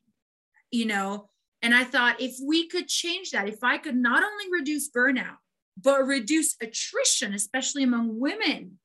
you 0.70 0.86
know. 0.86 1.30
And 1.62 1.74
I 1.74 1.84
thought 1.84 2.20
if 2.20 2.36
we 2.44 2.68
could 2.68 2.88
change 2.88 3.30
that, 3.30 3.48
if 3.48 3.64
I 3.64 3.78
could 3.78 3.96
not 3.96 4.22
only 4.22 4.44
reduce 4.52 4.90
burnout, 4.90 5.36
but 5.80 6.06
reduce 6.06 6.56
attrition, 6.60 7.32
especially 7.32 7.82
among 7.82 8.20
women, 8.20 8.78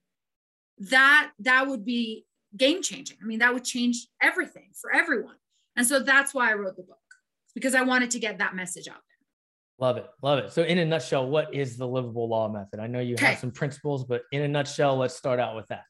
that 0.78 1.32
that 1.40 1.68
would 1.68 1.84
be 1.84 2.26
game 2.56 2.82
changing. 2.82 3.18
I 3.22 3.26
mean, 3.26 3.40
that 3.40 3.54
would 3.54 3.66
change 3.66 4.08
everything 4.22 4.70
for 4.80 4.94
everyone. 4.94 5.36
And 5.76 5.86
so 5.86 6.00
that's 6.00 6.34
why 6.34 6.50
I 6.50 6.56
wrote 6.56 6.78
the 6.78 6.84
book 6.84 6.98
because 7.54 7.76
I 7.76 7.82
wanted 7.82 8.12
to 8.12 8.20
get 8.20 8.38
that 8.38 8.56
message 8.56 8.88
out. 8.88 9.02
Love 9.80 9.98
it. 9.98 10.08
Love 10.22 10.40
it. 10.40 10.52
So 10.52 10.64
in 10.64 10.78
a 10.80 10.86
nutshell, 10.86 11.28
what 11.28 11.54
is 11.54 11.78
the 11.78 11.88
livable 11.88 12.28
law 12.28 12.50
method? 12.50 12.80
I 12.80 12.88
know 12.88 13.00
you 13.00 13.14
okay. 13.16 13.28
have 13.28 13.40
some 13.40 13.52
principles, 13.52 14.04
but 14.04 14.24
in 14.32 14.42
a 14.42 14.48
nutshell, 14.48 14.98
let's 14.98 15.16
start 15.16 15.40
out 15.40 15.56
with 15.56 15.68
that. 15.68 15.84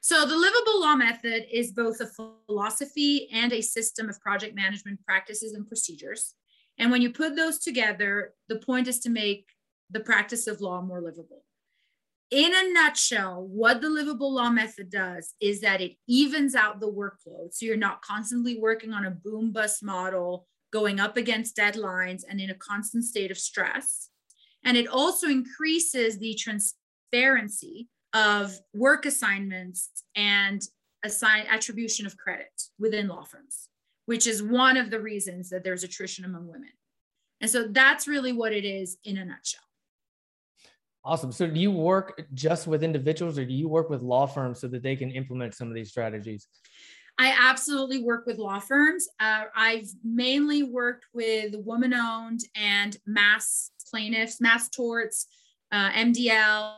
So 0.00 0.24
the 0.24 0.36
livable 0.36 0.80
law 0.80 0.94
method 0.94 1.46
is 1.52 1.72
both 1.72 2.00
a 2.00 2.06
philosophy 2.46 3.28
and 3.32 3.52
a 3.52 3.60
system 3.60 4.08
of 4.08 4.20
project 4.20 4.54
management 4.54 5.04
practices 5.04 5.54
and 5.54 5.66
procedures. 5.66 6.34
And 6.78 6.90
when 6.90 7.02
you 7.02 7.10
put 7.10 7.34
those 7.34 7.58
together, 7.58 8.34
the 8.48 8.56
point 8.56 8.86
is 8.86 9.00
to 9.00 9.10
make 9.10 9.48
the 9.90 10.00
practice 10.00 10.46
of 10.46 10.60
law 10.60 10.80
more 10.80 11.00
livable 11.00 11.42
in 12.30 12.52
a 12.54 12.72
nutshell, 12.72 13.46
what 13.46 13.80
the 13.80 13.88
livable 13.88 14.34
law 14.34 14.50
method 14.50 14.90
does 14.90 15.34
is 15.40 15.60
that 15.60 15.80
it 15.80 15.96
evens 16.08 16.54
out 16.54 16.80
the 16.80 16.90
workload. 16.90 17.52
So 17.52 17.66
you're 17.66 17.76
not 17.76 18.02
constantly 18.02 18.58
working 18.58 18.92
on 18.92 19.06
a 19.06 19.10
boom 19.10 19.52
bust 19.52 19.82
model, 19.82 20.48
going 20.72 21.00
up 21.00 21.16
against 21.16 21.56
deadlines 21.56 22.22
and 22.28 22.40
in 22.40 22.50
a 22.50 22.54
constant 22.54 23.04
state 23.04 23.30
of 23.30 23.38
stress. 23.38 24.10
And 24.64 24.76
it 24.76 24.88
also 24.88 25.28
increases 25.28 26.18
the 26.18 26.34
transparency 26.34 27.88
of 28.12 28.58
work 28.74 29.06
assignments 29.06 29.90
and 30.14 30.62
assign 31.04 31.46
attribution 31.48 32.06
of 32.06 32.16
credit 32.16 32.62
within 32.78 33.08
law 33.08 33.22
firms, 33.22 33.68
which 34.06 34.26
is 34.26 34.42
one 34.42 34.76
of 34.76 34.90
the 34.90 35.00
reasons 35.00 35.50
that 35.50 35.62
there's 35.62 35.84
attrition 35.84 36.24
among 36.24 36.46
women. 36.48 36.70
And 37.40 37.50
so 37.50 37.68
that's 37.68 38.08
really 38.08 38.32
what 38.32 38.52
it 38.52 38.64
is 38.64 38.96
in 39.04 39.18
a 39.18 39.24
nutshell. 39.24 39.60
Awesome. 41.04 41.30
So 41.30 41.46
do 41.46 41.60
you 41.60 41.70
work 41.70 42.26
just 42.34 42.66
with 42.66 42.82
individuals 42.82 43.38
or 43.38 43.44
do 43.44 43.54
you 43.54 43.68
work 43.68 43.88
with 43.90 44.02
law 44.02 44.26
firms 44.26 44.60
so 44.60 44.66
that 44.68 44.82
they 44.82 44.96
can 44.96 45.12
implement 45.12 45.54
some 45.54 45.68
of 45.68 45.74
these 45.74 45.90
strategies? 45.90 46.48
I 47.18 47.34
absolutely 47.38 48.02
work 48.02 48.26
with 48.26 48.38
law 48.38 48.58
firms. 48.58 49.08
Uh, 49.18 49.44
I've 49.54 49.88
mainly 50.04 50.62
worked 50.62 51.06
with 51.14 51.54
woman 51.56 51.94
owned 51.94 52.40
and 52.54 52.96
mass 53.06 53.70
plaintiffs, 53.90 54.40
mass 54.40 54.68
torts, 54.68 55.26
uh, 55.72 55.90
MDL, 55.92 56.74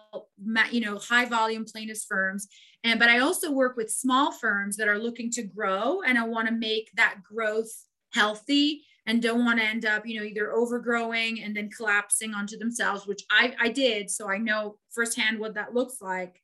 you 0.71 0.81
know, 0.81 0.99
high 0.99 1.25
volume 1.25 1.65
plaintiffs 1.65 2.05
firms. 2.05 2.47
And 2.85 3.01
but 3.01 3.09
I 3.09 3.19
also 3.19 3.51
work 3.51 3.77
with 3.77 3.91
small 3.91 4.31
firms 4.31 4.77
that 4.77 4.89
are 4.89 4.99
looking 4.99 5.31
to 5.33 5.43
grow 5.43 6.03
and 6.03 6.17
I 6.17 6.25
want 6.25 6.49
to 6.49 6.55
make 6.55 6.91
that 6.95 7.17
growth 7.23 7.71
healthy 8.15 8.85
and 9.07 9.23
don't 9.23 9.45
want 9.45 9.59
to 9.59 9.65
end 9.65 9.85
up, 9.87 10.07
you 10.07 10.21
know, 10.21 10.25
either 10.25 10.53
overgrowing 10.53 11.43
and 11.43 11.57
then 11.57 11.71
collapsing 11.71 12.35
onto 12.35 12.59
themselves, 12.59 13.07
which 13.07 13.23
I, 13.31 13.55
I 13.59 13.69
did. 13.71 14.11
So 14.11 14.31
I 14.31 14.39
know 14.39 14.77
firsthand 14.91 15.39
what 15.39 15.55
that 15.55 15.75
looks 15.75 16.01
like. 16.01 16.41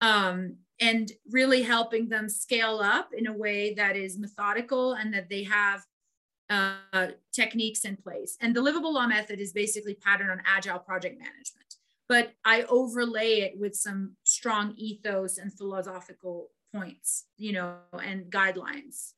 Um, 0.00 0.56
and 0.80 1.12
really 1.30 1.62
helping 1.62 2.08
them 2.08 2.28
scale 2.28 2.80
up 2.82 3.10
in 3.16 3.26
a 3.26 3.32
way 3.32 3.74
that 3.74 3.96
is 3.96 4.18
methodical 4.18 4.94
and 4.94 5.14
that 5.14 5.28
they 5.28 5.44
have 5.44 5.82
uh, 6.50 7.08
techniques 7.32 7.84
in 7.84 7.96
place. 7.96 8.36
And 8.40 8.54
the 8.54 8.60
livable 8.60 8.92
law 8.92 9.06
method 9.06 9.40
is 9.40 9.52
basically 9.52 9.94
patterned 9.94 10.30
on 10.30 10.42
agile 10.46 10.78
project 10.78 11.18
management, 11.18 11.76
but 12.08 12.32
I 12.44 12.62
overlay 12.64 13.40
it 13.40 13.58
with 13.58 13.74
some 13.74 14.12
strong 14.24 14.74
ethos 14.76 15.38
and 15.38 15.52
philosophical 15.52 16.50
points, 16.74 17.26
you 17.36 17.52
know, 17.52 17.76
and 17.92 18.24
guidelines. 18.26 19.12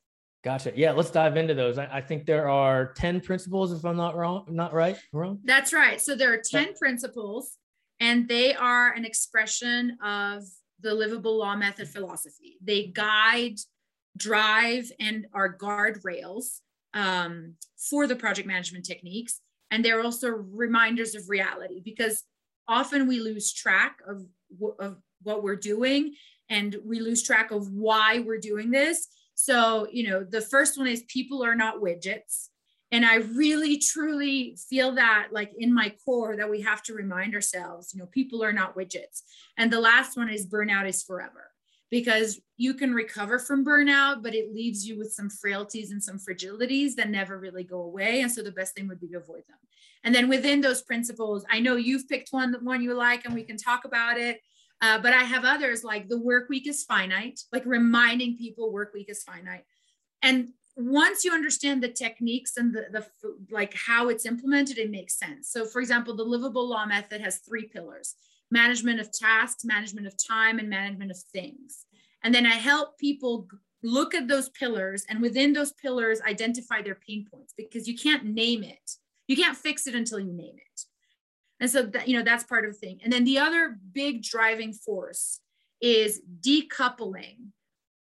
Gotcha. 0.44 0.72
Yeah, 0.76 0.92
let's 0.92 1.10
dive 1.10 1.36
into 1.36 1.54
those. 1.54 1.76
I, 1.78 1.88
I, 1.90 2.00
think 2.00 2.24
there 2.24 2.48
are 2.48 2.92
10 2.92 3.20
principles, 3.20 3.72
if 3.72 3.84
I'm 3.84 3.96
not 3.96 4.14
wrong, 4.14 4.44
not 4.48 4.72
right, 4.72 4.96
wrong. 5.12 5.40
That's 5.42 5.72
right. 5.72 6.00
So 6.00 6.14
there 6.14 6.32
are 6.32 6.40
10 6.40 6.74
principles, 6.74 7.56
and 7.98 8.28
they 8.28 8.54
are 8.54 8.92
an 8.92 9.04
expression 9.04 9.98
of 10.04 10.44
the 10.80 10.94
livable 10.94 11.38
law 11.38 11.56
method 11.56 11.88
philosophy. 11.88 12.58
They 12.62 12.86
guide, 12.86 13.58
drive, 14.16 14.90
and 15.00 15.26
are 15.32 15.56
guardrails 15.56 16.60
um, 16.94 17.54
for 17.76 18.06
the 18.06 18.16
project 18.16 18.46
management 18.46 18.84
techniques. 18.84 19.40
And 19.70 19.84
they're 19.84 20.00
also 20.00 20.28
reminders 20.28 21.14
of 21.14 21.28
reality 21.28 21.80
because 21.84 22.22
often 22.68 23.06
we 23.06 23.20
lose 23.20 23.52
track 23.52 23.98
of, 24.06 24.24
of 24.78 24.98
what 25.22 25.42
we're 25.42 25.56
doing 25.56 26.14
and 26.48 26.76
we 26.84 27.00
lose 27.00 27.22
track 27.22 27.50
of 27.50 27.68
why 27.72 28.20
we're 28.20 28.38
doing 28.38 28.70
this 28.70 29.08
so, 29.36 29.86
you 29.92 30.08
know, 30.08 30.24
the 30.24 30.40
first 30.40 30.78
one 30.78 30.86
is 30.86 31.02
people 31.02 31.44
are 31.44 31.54
not 31.54 31.76
widgets. 31.76 32.48
And 32.92 33.04
I 33.04 33.16
really 33.16 33.78
truly 33.78 34.56
feel 34.68 34.94
that 34.94 35.28
like 35.32 35.52
in 35.58 35.74
my 35.74 35.92
core 36.04 36.36
that 36.36 36.50
we 36.50 36.60
have 36.62 36.82
to 36.84 36.94
remind 36.94 37.34
ourselves, 37.34 37.92
you 37.92 38.00
know, 38.00 38.06
people 38.06 38.44
are 38.44 38.52
not 38.52 38.76
widgets. 38.76 39.22
And 39.56 39.72
the 39.72 39.80
last 39.80 40.16
one 40.16 40.28
is 40.28 40.46
burnout 40.46 40.88
is 40.88 41.02
forever 41.02 41.50
because 41.90 42.40
you 42.56 42.74
can 42.74 42.94
recover 42.94 43.38
from 43.38 43.64
burnout, 43.64 44.22
but 44.22 44.34
it 44.34 44.52
leaves 44.52 44.86
you 44.86 44.98
with 44.98 45.12
some 45.12 45.28
frailties 45.28 45.90
and 45.90 46.02
some 46.02 46.18
fragilities 46.18 46.94
that 46.94 47.10
never 47.10 47.38
really 47.38 47.64
go 47.64 47.82
away. 47.82 48.20
And 48.20 48.30
so 48.30 48.42
the 48.42 48.52
best 48.52 48.74
thing 48.74 48.88
would 48.88 49.00
be 49.00 49.08
to 49.08 49.18
avoid 49.18 49.42
them. 49.48 49.58
And 50.04 50.14
then 50.14 50.28
within 50.28 50.60
those 50.60 50.82
principles, 50.82 51.44
I 51.50 51.60
know 51.60 51.76
you've 51.76 52.08
picked 52.08 52.28
one, 52.30 52.54
one 52.62 52.82
you 52.82 52.94
like, 52.94 53.24
and 53.24 53.34
we 53.34 53.42
can 53.42 53.56
talk 53.56 53.84
about 53.84 54.18
it. 54.18 54.40
Uh, 54.80 54.98
but 54.98 55.12
I 55.12 55.22
have 55.22 55.44
others 55.44 55.82
like 55.82 56.08
the 56.08 56.20
work 56.20 56.48
week 56.48 56.68
is 56.68 56.84
finite, 56.84 57.40
like 57.52 57.64
reminding 57.64 58.36
people 58.36 58.72
work 58.72 58.92
week 58.92 59.08
is 59.08 59.22
finite. 59.22 59.64
And 60.22 60.50
once 60.76 61.24
you 61.24 61.32
understand 61.32 61.82
the 61.82 61.88
techniques 61.88 62.56
and 62.58 62.74
the, 62.74 62.86
the 62.90 63.06
like 63.50 63.74
how 63.74 64.08
it's 64.08 64.26
implemented, 64.26 64.76
it 64.78 64.90
makes 64.90 65.18
sense. 65.18 65.50
So 65.50 65.64
for 65.64 65.80
example, 65.80 66.14
the 66.14 66.22
livable 66.22 66.68
law 66.68 66.84
method 66.84 67.22
has 67.22 67.38
three 67.38 67.66
pillars, 67.66 68.14
management 68.50 69.00
of 69.00 69.10
tasks, 69.10 69.64
management 69.64 70.06
of 70.06 70.14
time, 70.22 70.58
and 70.58 70.68
management 70.68 71.10
of 71.10 71.18
things. 71.32 71.86
And 72.22 72.34
then 72.34 72.44
I 72.44 72.54
help 72.54 72.98
people 72.98 73.48
look 73.82 74.14
at 74.14 74.28
those 74.28 74.50
pillars 74.50 75.04
and 75.08 75.22
within 75.22 75.52
those 75.52 75.72
pillars, 75.72 76.20
identify 76.22 76.82
their 76.82 76.96
pain 76.96 77.26
points 77.32 77.54
because 77.56 77.88
you 77.88 77.96
can't 77.96 78.24
name 78.24 78.62
it. 78.62 78.90
You 79.28 79.36
can't 79.36 79.56
fix 79.56 79.86
it 79.86 79.94
until 79.94 80.20
you 80.20 80.32
name 80.32 80.56
it. 80.56 80.80
And 81.58 81.70
so 81.70 81.82
that, 81.84 82.06
you 82.06 82.16
know, 82.16 82.22
that's 82.22 82.44
part 82.44 82.66
of 82.66 82.72
the 82.72 82.78
thing. 82.78 83.00
And 83.02 83.12
then 83.12 83.24
the 83.24 83.38
other 83.38 83.78
big 83.92 84.22
driving 84.22 84.72
force 84.72 85.40
is 85.80 86.20
decoupling 86.40 87.52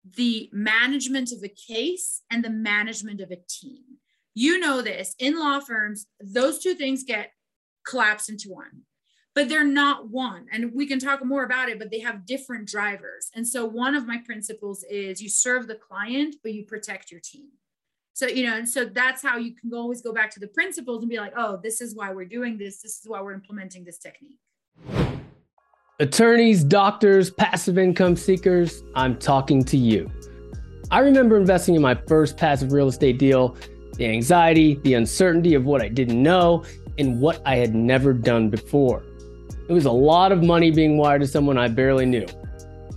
the 0.04 0.50
management 0.52 1.32
of 1.32 1.44
a 1.44 1.50
case 1.50 2.22
and 2.30 2.44
the 2.44 2.50
management 2.50 3.22
of 3.22 3.32
a 3.32 3.38
team. 3.48 3.84
You 4.34 4.60
know 4.60 4.82
this 4.82 5.16
in 5.20 5.40
law 5.40 5.60
firms, 5.60 6.08
those 6.20 6.60
two 6.60 6.74
things 6.74 7.04
get 7.04 7.32
collapsed 7.86 8.30
into 8.30 8.50
one, 8.50 8.84
but 9.36 9.50
they're 9.50 9.64
not 9.64 10.10
one. 10.10 10.48
And 10.52 10.74
we 10.74 10.86
can 10.86 11.00
talk 11.00 11.24
more 11.24 11.44
about 11.44 11.70
it, 11.70 11.80
but 11.80 11.92
they 11.92 12.00
have 12.00 12.26
different 12.26 12.68
drivers. 12.68 13.30
And 13.36 13.48
so, 13.48 13.66
one 13.66 13.96
of 13.96 14.08
my 14.08 14.20
principles 14.20 14.84
is 14.90 15.22
you 15.22 15.30
serve 15.30 15.68
the 15.68 15.76
client, 15.76 16.36
but 16.44 16.54
you 16.54 16.66
protect 16.66 17.12
your 17.12 17.20
team. 17.20 17.50
So, 18.14 18.28
you 18.28 18.46
know, 18.46 18.58
and 18.58 18.68
so 18.68 18.86
that's 18.86 19.22
how 19.22 19.38
you 19.38 19.56
can 19.56 19.74
always 19.74 20.02
go 20.02 20.14
back 20.14 20.32
to 20.32 20.40
the 20.40 20.48
principles 20.48 21.02
and 21.02 21.10
be 21.10 21.18
like, 21.18 21.34
oh, 21.36 21.60
this 21.62 21.82
is 21.82 21.96
why 21.96 22.14
we're 22.14 22.26
doing 22.26 22.58
this. 22.58 22.82
This 22.82 23.00
is 23.00 23.08
why 23.08 23.22
we're 23.22 23.34
implementing 23.34 23.84
this 23.84 23.98
technique. 23.98 24.40
Attorneys, 26.02 26.64
doctors, 26.64 27.30
passive 27.30 27.78
income 27.78 28.16
seekers, 28.16 28.82
I'm 28.96 29.20
talking 29.20 29.64
to 29.66 29.78
you. 29.78 30.10
I 30.90 30.98
remember 30.98 31.38
investing 31.38 31.76
in 31.76 31.82
my 31.84 31.94
first 31.94 32.38
passive 32.38 32.72
real 32.72 32.88
estate 32.88 33.20
deal, 33.20 33.56
the 33.98 34.08
anxiety, 34.08 34.80
the 34.82 34.96
uncertainty 34.96 35.54
of 35.54 35.66
what 35.66 35.80
I 35.80 35.90
didn't 35.90 36.24
know, 36.24 36.66
and 36.98 37.22
what 37.22 37.40
I 37.46 37.58
had 37.58 37.76
never 37.76 38.14
done 38.14 38.50
before. 38.50 39.04
It 39.70 39.74
was 39.74 39.86
a 39.86 39.92
lot 39.92 40.32
of 40.32 40.42
money 40.44 40.72
being 40.72 40.98
wired 40.98 41.22
to 41.22 41.28
someone 41.28 41.60
I 41.60 41.68
barely 41.68 42.08
knew. 42.08 42.26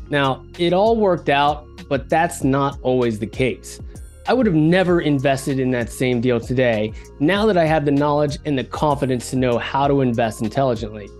Now, 0.08 0.42
it 0.58 0.72
all 0.72 0.96
worked 0.96 1.28
out, 1.28 1.66
but 1.90 2.08
that's 2.08 2.42
not 2.42 2.78
always 2.80 3.18
the 3.18 3.26
case. 3.26 3.80
I 4.26 4.32
would 4.32 4.46
have 4.46 4.54
never 4.54 5.02
invested 5.02 5.58
in 5.58 5.70
that 5.72 5.92
same 5.92 6.22
deal 6.22 6.40
today 6.40 6.94
now 7.20 7.44
that 7.44 7.58
I 7.58 7.66
have 7.66 7.84
the 7.84 7.90
knowledge 7.90 8.38
and 8.46 8.58
the 8.58 8.64
confidence 8.64 9.28
to 9.28 9.36
know 9.36 9.58
how 9.58 9.88
to 9.88 10.00
invest 10.00 10.40
intelligently. 10.40 11.10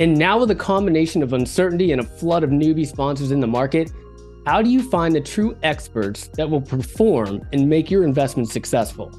And 0.00 0.18
now, 0.18 0.38
with 0.38 0.50
a 0.50 0.54
combination 0.54 1.22
of 1.22 1.34
uncertainty 1.34 1.92
and 1.92 2.00
a 2.00 2.04
flood 2.04 2.42
of 2.42 2.48
newbie 2.48 2.86
sponsors 2.86 3.32
in 3.32 3.40
the 3.40 3.46
market, 3.46 3.92
how 4.46 4.62
do 4.62 4.70
you 4.70 4.82
find 4.82 5.14
the 5.14 5.20
true 5.20 5.54
experts 5.62 6.28
that 6.38 6.48
will 6.48 6.62
perform 6.62 7.46
and 7.52 7.68
make 7.68 7.90
your 7.90 8.02
investment 8.02 8.48
successful? 8.48 9.12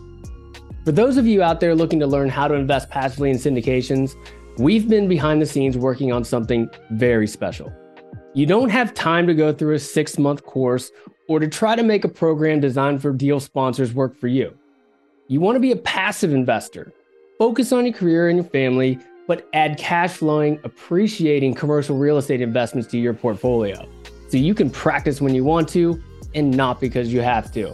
For 0.83 0.91
those 0.91 1.17
of 1.17 1.27
you 1.27 1.43
out 1.43 1.59
there 1.59 1.75
looking 1.75 1.99
to 1.99 2.07
learn 2.07 2.29
how 2.29 2.47
to 2.47 2.55
invest 2.55 2.89
passively 2.89 3.29
in 3.29 3.37
syndications, 3.37 4.15
we've 4.57 4.89
been 4.89 5.07
behind 5.07 5.39
the 5.39 5.45
scenes 5.45 5.77
working 5.77 6.11
on 6.11 6.23
something 6.23 6.67
very 6.89 7.27
special. 7.27 7.71
You 8.33 8.47
don't 8.47 8.69
have 8.69 8.95
time 8.95 9.27
to 9.27 9.35
go 9.35 9.53
through 9.53 9.75
a 9.75 9.79
six 9.79 10.17
month 10.17 10.43
course 10.43 10.91
or 11.27 11.39
to 11.39 11.47
try 11.47 11.75
to 11.75 11.83
make 11.83 12.05
a 12.05 12.09
program 12.09 12.59
designed 12.59 13.03
for 13.03 13.13
deal 13.13 13.39
sponsors 13.39 13.93
work 13.93 14.19
for 14.19 14.27
you. 14.27 14.57
You 15.27 15.41
want 15.41 15.57
to 15.57 15.59
be 15.59 15.73
a 15.73 15.77
passive 15.77 16.33
investor. 16.33 16.91
Focus 17.37 17.71
on 17.71 17.85
your 17.85 17.93
career 17.93 18.29
and 18.29 18.37
your 18.37 18.49
family, 18.49 18.97
but 19.31 19.47
add 19.53 19.77
cash 19.77 20.11
flowing, 20.17 20.59
appreciating 20.65 21.53
commercial 21.53 21.97
real 21.97 22.17
estate 22.17 22.41
investments 22.41 22.85
to 22.91 22.97
your 22.97 23.13
portfolio 23.13 23.87
so 24.27 24.35
you 24.35 24.53
can 24.53 24.69
practice 24.69 25.21
when 25.21 25.33
you 25.33 25.41
want 25.41 25.69
to 25.69 26.03
and 26.35 26.51
not 26.51 26.81
because 26.81 27.13
you 27.13 27.21
have 27.21 27.49
to. 27.49 27.73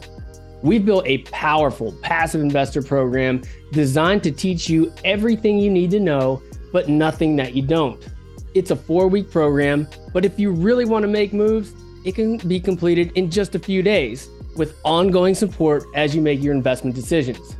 We've 0.61 0.85
built 0.85 1.07
a 1.07 1.17
powerful 1.23 1.93
passive 2.03 2.41
investor 2.41 2.83
program 2.83 3.41
designed 3.71 4.21
to 4.25 4.31
teach 4.31 4.69
you 4.69 4.93
everything 5.03 5.57
you 5.57 5.71
need 5.71 5.89
to 5.89 5.99
know, 5.99 6.43
but 6.71 6.89
nothing 6.89 7.35
that 7.37 7.55
you 7.55 7.63
don't. 7.63 8.07
It's 8.53 8.69
a 8.69 8.75
four 8.75 9.07
week 9.07 9.31
program, 9.31 9.87
but 10.13 10.25
if 10.25 10.37
you 10.37 10.51
really 10.51 10.85
want 10.85 11.01
to 11.05 11.07
make 11.07 11.33
moves, 11.33 11.73
it 12.05 12.13
can 12.13 12.37
be 12.37 12.59
completed 12.59 13.13
in 13.15 13.31
just 13.31 13.55
a 13.55 13.59
few 13.59 13.81
days 13.81 14.29
with 14.55 14.77
ongoing 14.83 15.33
support 15.33 15.85
as 15.95 16.15
you 16.15 16.21
make 16.21 16.43
your 16.43 16.53
investment 16.53 16.95
decisions. 16.95 17.55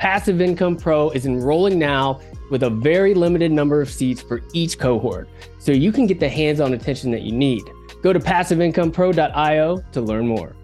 Passive 0.00 0.40
Income 0.40 0.78
Pro 0.78 1.10
is 1.10 1.26
enrolling 1.26 1.78
now 1.78 2.20
with 2.50 2.62
a 2.62 2.70
very 2.70 3.14
limited 3.14 3.52
number 3.52 3.80
of 3.80 3.90
seats 3.90 4.22
for 4.22 4.42
each 4.52 4.78
cohort, 4.78 5.28
so 5.58 5.72
you 5.72 5.92
can 5.92 6.06
get 6.06 6.20
the 6.20 6.28
hands 6.28 6.60
on 6.60 6.74
attention 6.74 7.10
that 7.10 7.22
you 7.22 7.32
need. 7.32 7.62
Go 8.02 8.12
to 8.12 8.20
passiveincomepro.io 8.20 9.78
to 9.92 10.00
learn 10.00 10.26
more. 10.26 10.54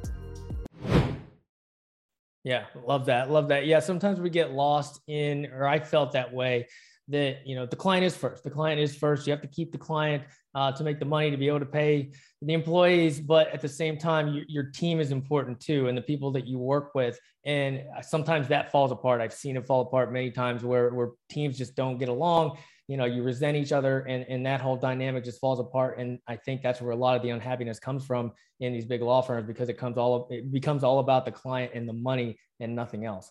Yeah, 2.45 2.65
love 2.87 3.07
that. 3.07 3.31
Love 3.31 3.49
that. 3.49 3.67
Yeah, 3.67 3.81
sometimes 3.81 4.21
we 4.21 4.31
get 4.31 4.53
lost 4.53 5.01
in, 5.07 5.47
or 5.47 5.67
I 5.67 5.79
felt 5.79 6.13
that 6.13 6.33
way 6.33 6.67
that 7.09 7.47
you 7.47 7.55
know 7.55 7.67
the 7.67 7.77
client 7.77 8.05
is 8.05 8.17
first 8.17 8.45
the 8.45 8.51
client 8.51 8.81
is 8.81 8.95
first 8.97 9.27
you 9.27 9.33
have 9.33 9.43
to 9.43 9.49
keep 9.49 9.73
the 9.73 9.79
client 9.79 10.23
uh, 10.55 10.71
to 10.73 10.85
make 10.85 10.99
the 10.99 11.05
money 11.05 11.31
to 11.31 11.37
be 11.37 11.49
able 11.49 11.59
to 11.59 11.67
pay 11.67 12.13
the 12.45 12.53
employees 12.53 13.21
but 13.21 13.49
at 13.49 13.61
the 13.61 13.69
same 13.69 13.97
time 13.97 14.29
you, 14.29 14.45
your 14.49 14.65
team 14.65 15.01
is 15.01 15.11
important 15.11 15.61
too 15.61 15.89
and 15.89 15.97
the 15.97 16.03
people 16.03 16.31
that 16.31 16.47
you 16.47 16.59
work 16.59 16.95
with 16.95 17.19
and 17.45 17.83
sometimes 18.03 18.49
that 18.49 18.71
falls 18.71 18.93
apart 18.93 19.21
i've 19.21 19.33
seen 19.33 19.57
it 19.57 19.67
fall 19.67 19.81
apart 19.83 20.13
many 20.13 20.31
times 20.31 20.65
where 20.65 20.93
where 20.95 21.11
teams 21.31 21.57
just 21.57 21.75
don't 21.77 21.99
get 21.99 22.09
along 22.09 22.57
you 22.89 22.97
know 22.97 23.05
you 23.05 23.23
resent 23.23 23.57
each 23.57 23.73
other 23.73 24.01
and 24.01 24.25
and 24.29 24.45
that 24.45 24.61
whole 24.61 24.77
dynamic 24.77 25.25
just 25.25 25.41
falls 25.41 25.61
apart 25.61 25.99
and 25.99 26.19
i 26.27 26.37
think 26.37 26.63
that's 26.63 26.81
where 26.81 26.93
a 26.93 26.97
lot 26.97 27.17
of 27.17 27.23
the 27.23 27.31
unhappiness 27.31 27.79
comes 27.79 28.05
from 28.05 28.33
in 28.61 28.73
these 28.73 28.85
big 28.85 29.03
law 29.03 29.23
firms 29.23 29.47
because 29.47 29.69
it 29.69 29.79
comes 29.79 29.97
all 29.97 30.29
it 30.31 30.51
becomes 30.53 30.83
all 30.83 30.99
about 30.99 31.25
the 31.25 31.33
client 31.33 31.73
and 31.75 31.89
the 31.89 31.93
money 31.93 32.39
and 32.61 32.75
nothing 32.75 33.05
else 33.05 33.31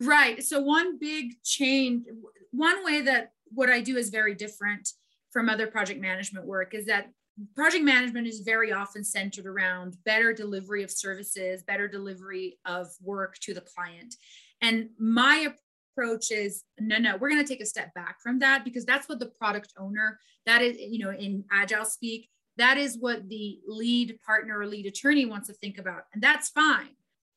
Right. 0.00 0.42
So 0.42 0.60
one 0.60 0.98
big 0.98 1.42
change, 1.44 2.06
one 2.50 2.84
way 2.84 3.02
that 3.02 3.32
what 3.54 3.70
I 3.70 3.80
do 3.80 3.96
is 3.96 4.10
very 4.10 4.34
different 4.34 4.88
from 5.30 5.48
other 5.48 5.66
project 5.66 6.00
management 6.00 6.46
work 6.46 6.74
is 6.74 6.86
that 6.86 7.10
project 7.54 7.84
management 7.84 8.26
is 8.26 8.40
very 8.40 8.72
often 8.72 9.04
centered 9.04 9.46
around 9.46 9.96
better 10.04 10.32
delivery 10.32 10.82
of 10.82 10.90
services, 10.90 11.62
better 11.62 11.88
delivery 11.88 12.58
of 12.64 12.88
work 13.02 13.36
to 13.40 13.54
the 13.54 13.62
client. 13.62 14.14
And 14.60 14.90
my 14.98 15.48
approach 15.96 16.30
is 16.30 16.64
no, 16.78 16.98
no, 16.98 17.16
we're 17.16 17.30
going 17.30 17.42
to 17.42 17.48
take 17.48 17.62
a 17.62 17.66
step 17.66 17.92
back 17.94 18.20
from 18.22 18.38
that 18.40 18.64
because 18.64 18.84
that's 18.84 19.08
what 19.08 19.18
the 19.18 19.26
product 19.26 19.72
owner, 19.78 20.18
that 20.46 20.62
is, 20.62 20.76
you 20.78 20.98
know, 20.98 21.10
in 21.10 21.44
agile 21.50 21.84
speak, 21.84 22.28
that 22.58 22.76
is 22.76 22.98
what 22.98 23.28
the 23.28 23.60
lead 23.66 24.18
partner 24.24 24.58
or 24.58 24.66
lead 24.66 24.86
attorney 24.86 25.24
wants 25.24 25.48
to 25.48 25.54
think 25.54 25.78
about. 25.78 26.02
And 26.12 26.22
that's 26.22 26.50
fine. 26.50 26.90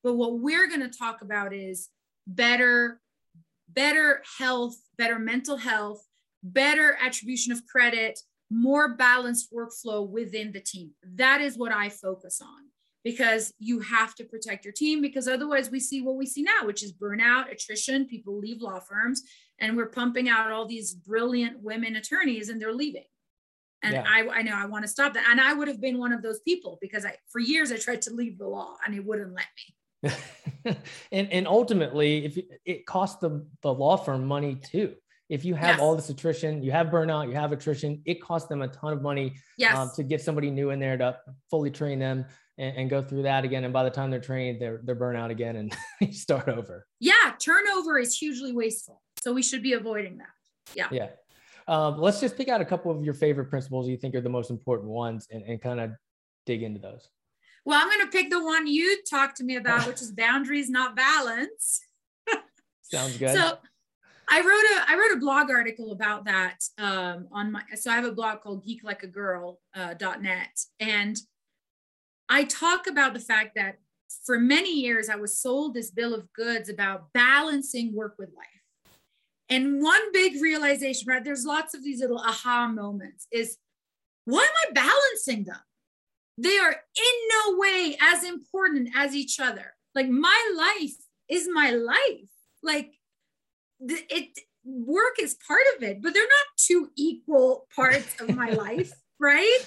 But 0.03 0.15
what 0.15 0.39
we're 0.39 0.67
going 0.67 0.81
to 0.81 0.97
talk 0.97 1.21
about 1.21 1.53
is 1.53 1.89
better 2.27 2.99
better 3.69 4.21
health 4.37 4.77
better 4.97 5.19
mental 5.19 5.57
health 5.57 6.03
better 6.43 6.97
attribution 7.03 7.51
of 7.51 7.65
credit 7.65 8.19
more 8.49 8.95
balanced 8.95 9.53
workflow 9.53 10.07
within 10.07 10.51
the 10.51 10.59
team 10.59 10.91
that 11.15 11.41
is 11.41 11.57
what 11.57 11.71
i 11.71 11.89
focus 11.89 12.41
on 12.41 12.65
because 13.03 13.53
you 13.59 13.79
have 13.79 14.15
to 14.15 14.23
protect 14.23 14.65
your 14.65 14.71
team 14.71 15.01
because 15.01 15.27
otherwise 15.27 15.69
we 15.69 15.79
see 15.79 16.01
what 16.01 16.15
we 16.15 16.25
see 16.25 16.43
now 16.43 16.65
which 16.65 16.83
is 16.83 16.93
burnout 16.93 17.51
attrition 17.51 18.05
people 18.05 18.37
leave 18.37 18.61
law 18.61 18.79
firms 18.79 19.23
and 19.59 19.75
we're 19.75 19.89
pumping 19.89 20.29
out 20.29 20.51
all 20.51 20.65
these 20.65 20.93
brilliant 20.93 21.61
women 21.61 21.95
attorneys 21.95 22.49
and 22.49 22.61
they're 22.61 22.73
leaving 22.73 23.05
and 23.81 23.93
yeah. 23.93 24.03
I, 24.07 24.27
I 24.27 24.41
know 24.41 24.55
i 24.55 24.65
want 24.65 24.83
to 24.83 24.89
stop 24.89 25.13
that 25.13 25.27
and 25.29 25.41
i 25.41 25.53
would 25.53 25.67
have 25.67 25.81
been 25.81 25.97
one 25.97 26.13
of 26.13 26.21
those 26.21 26.39
people 26.41 26.77
because 26.81 27.05
i 27.05 27.15
for 27.29 27.39
years 27.39 27.71
i 27.71 27.77
tried 27.77 28.01
to 28.03 28.13
leave 28.13 28.37
the 28.37 28.47
law 28.47 28.75
and 28.85 28.95
it 28.95 29.03
wouldn't 29.03 29.33
let 29.33 29.47
me 29.57 29.75
and 31.11 31.31
and 31.31 31.47
ultimately, 31.47 32.25
if 32.25 32.39
it 32.65 32.85
costs 32.85 33.19
the 33.19 33.45
the 33.61 33.73
law 33.73 33.97
firm 33.97 34.25
money 34.25 34.55
too. 34.55 34.95
If 35.29 35.43
you 35.43 35.55
have 35.55 35.77
yes. 35.77 35.79
all 35.79 35.95
this 35.95 36.09
attrition, 36.09 36.61
you 36.61 36.71
have 36.71 36.87
burnout, 36.87 37.27
you 37.27 37.33
have 37.33 37.51
attrition, 37.51 38.01
it 38.05 38.21
costs 38.21 38.47
them 38.47 38.61
a 38.61 38.67
ton 38.67 38.93
of 38.93 39.01
money 39.01 39.27
um, 39.27 39.33
yes. 39.57 39.77
um, 39.77 39.91
to 39.95 40.03
get 40.03 40.21
somebody 40.21 40.51
new 40.51 40.69
in 40.69 40.79
there 40.79 40.97
to 40.97 41.17
fully 41.49 41.71
train 41.71 41.97
them 41.97 42.25
and, 42.57 42.77
and, 42.77 42.89
go 42.89 43.01
through 43.01 43.23
that 43.23 43.43
again. 43.43 43.63
And 43.63 43.73
by 43.73 43.83
the 43.83 43.89
time 43.89 44.11
they're 44.11 44.19
trained, 44.19 44.61
they're 44.61 44.81
they're 44.83 44.95
burnout 44.95 45.31
again 45.31 45.55
and 45.55 45.75
you 46.01 46.13
start 46.13 46.47
over. 46.47 46.85
Yeah, 46.99 47.33
turnover 47.39 47.97
is 47.97 48.15
hugely 48.15 48.53
wasteful. 48.53 49.01
So 49.21 49.33
we 49.33 49.41
should 49.41 49.63
be 49.63 49.73
avoiding 49.73 50.19
that. 50.19 50.27
Yeah. 50.75 50.87
Yeah. 50.91 51.07
Um, 51.67 51.99
let's 51.99 52.19
just 52.19 52.37
pick 52.37 52.47
out 52.47 52.61
a 52.61 52.65
couple 52.65 52.91
of 52.91 53.03
your 53.03 53.15
favorite 53.15 53.49
principles 53.49 53.87
you 53.87 53.97
think 53.97 54.13
are 54.13 54.21
the 54.21 54.29
most 54.29 54.51
important 54.51 54.89
ones 54.89 55.27
and, 55.31 55.43
and 55.43 55.59
kind 55.59 55.79
of 55.79 55.91
dig 56.45 56.61
into 56.61 56.79
those. 56.79 57.09
Well, 57.65 57.81
I'm 57.81 57.89
going 57.89 58.05
to 58.05 58.11
pick 58.11 58.29
the 58.29 58.43
one 58.43 58.67
you 58.67 59.01
talked 59.09 59.37
to 59.37 59.43
me 59.43 59.55
about, 59.55 59.87
which 59.87 60.01
is 60.01 60.11
boundaries, 60.11 60.69
not 60.69 60.95
balance. 60.95 61.81
Sounds 62.83 63.17
good. 63.17 63.33
So 63.35 63.57
I 64.29 64.39
wrote 64.39 64.47
a 64.47 64.91
I 64.91 64.95
wrote 64.95 65.15
a 65.15 65.19
blog 65.19 65.49
article 65.49 65.91
about 65.91 66.25
that 66.25 66.59
um, 66.77 67.27
on 67.31 67.51
my 67.51 67.61
so 67.75 67.91
I 67.91 67.95
have 67.95 68.05
a 68.05 68.11
blog 68.11 68.41
called 68.41 68.65
geeklikeagirl.net 68.65 69.57
uh, 69.75 70.83
and 70.83 71.17
I 72.27 72.43
talk 72.43 72.87
about 72.87 73.13
the 73.13 73.19
fact 73.19 73.55
that 73.55 73.77
for 74.25 74.39
many 74.39 74.73
years 74.81 75.09
I 75.09 75.15
was 75.15 75.39
sold 75.39 75.73
this 75.73 75.91
bill 75.91 76.13
of 76.13 76.31
goods 76.33 76.69
about 76.69 77.13
balancing 77.13 77.93
work 77.93 78.15
with 78.17 78.29
life. 78.35 78.45
And 79.47 79.81
one 79.81 80.11
big 80.11 80.41
realization, 80.41 81.05
right? 81.07 81.23
There's 81.23 81.45
lots 81.45 81.75
of 81.75 81.83
these 81.83 82.01
little 82.01 82.17
aha 82.17 82.67
moments 82.67 83.27
is 83.31 83.57
why 84.25 84.41
am 84.41 84.49
I 84.69 84.73
balancing 84.73 85.43
them? 85.43 85.59
They 86.37 86.57
are 86.57 86.71
in 86.71 87.29
no 87.29 87.57
way 87.57 87.95
as 88.01 88.23
important 88.23 88.89
as 88.95 89.15
each 89.15 89.39
other. 89.39 89.73
Like 89.93 90.09
my 90.09 90.53
life 90.57 90.95
is 91.29 91.47
my 91.51 91.69
life. 91.69 92.29
Like 92.63 92.93
it 93.79 94.39
work 94.63 95.15
is 95.21 95.37
part 95.47 95.61
of 95.75 95.83
it, 95.83 96.01
but 96.01 96.13
they're 96.13 96.23
not 96.23 96.57
two 96.57 96.89
equal 96.95 97.67
parts 97.75 98.19
of 98.19 98.35
my 98.35 98.49
life, 98.51 98.91
right? 99.19 99.59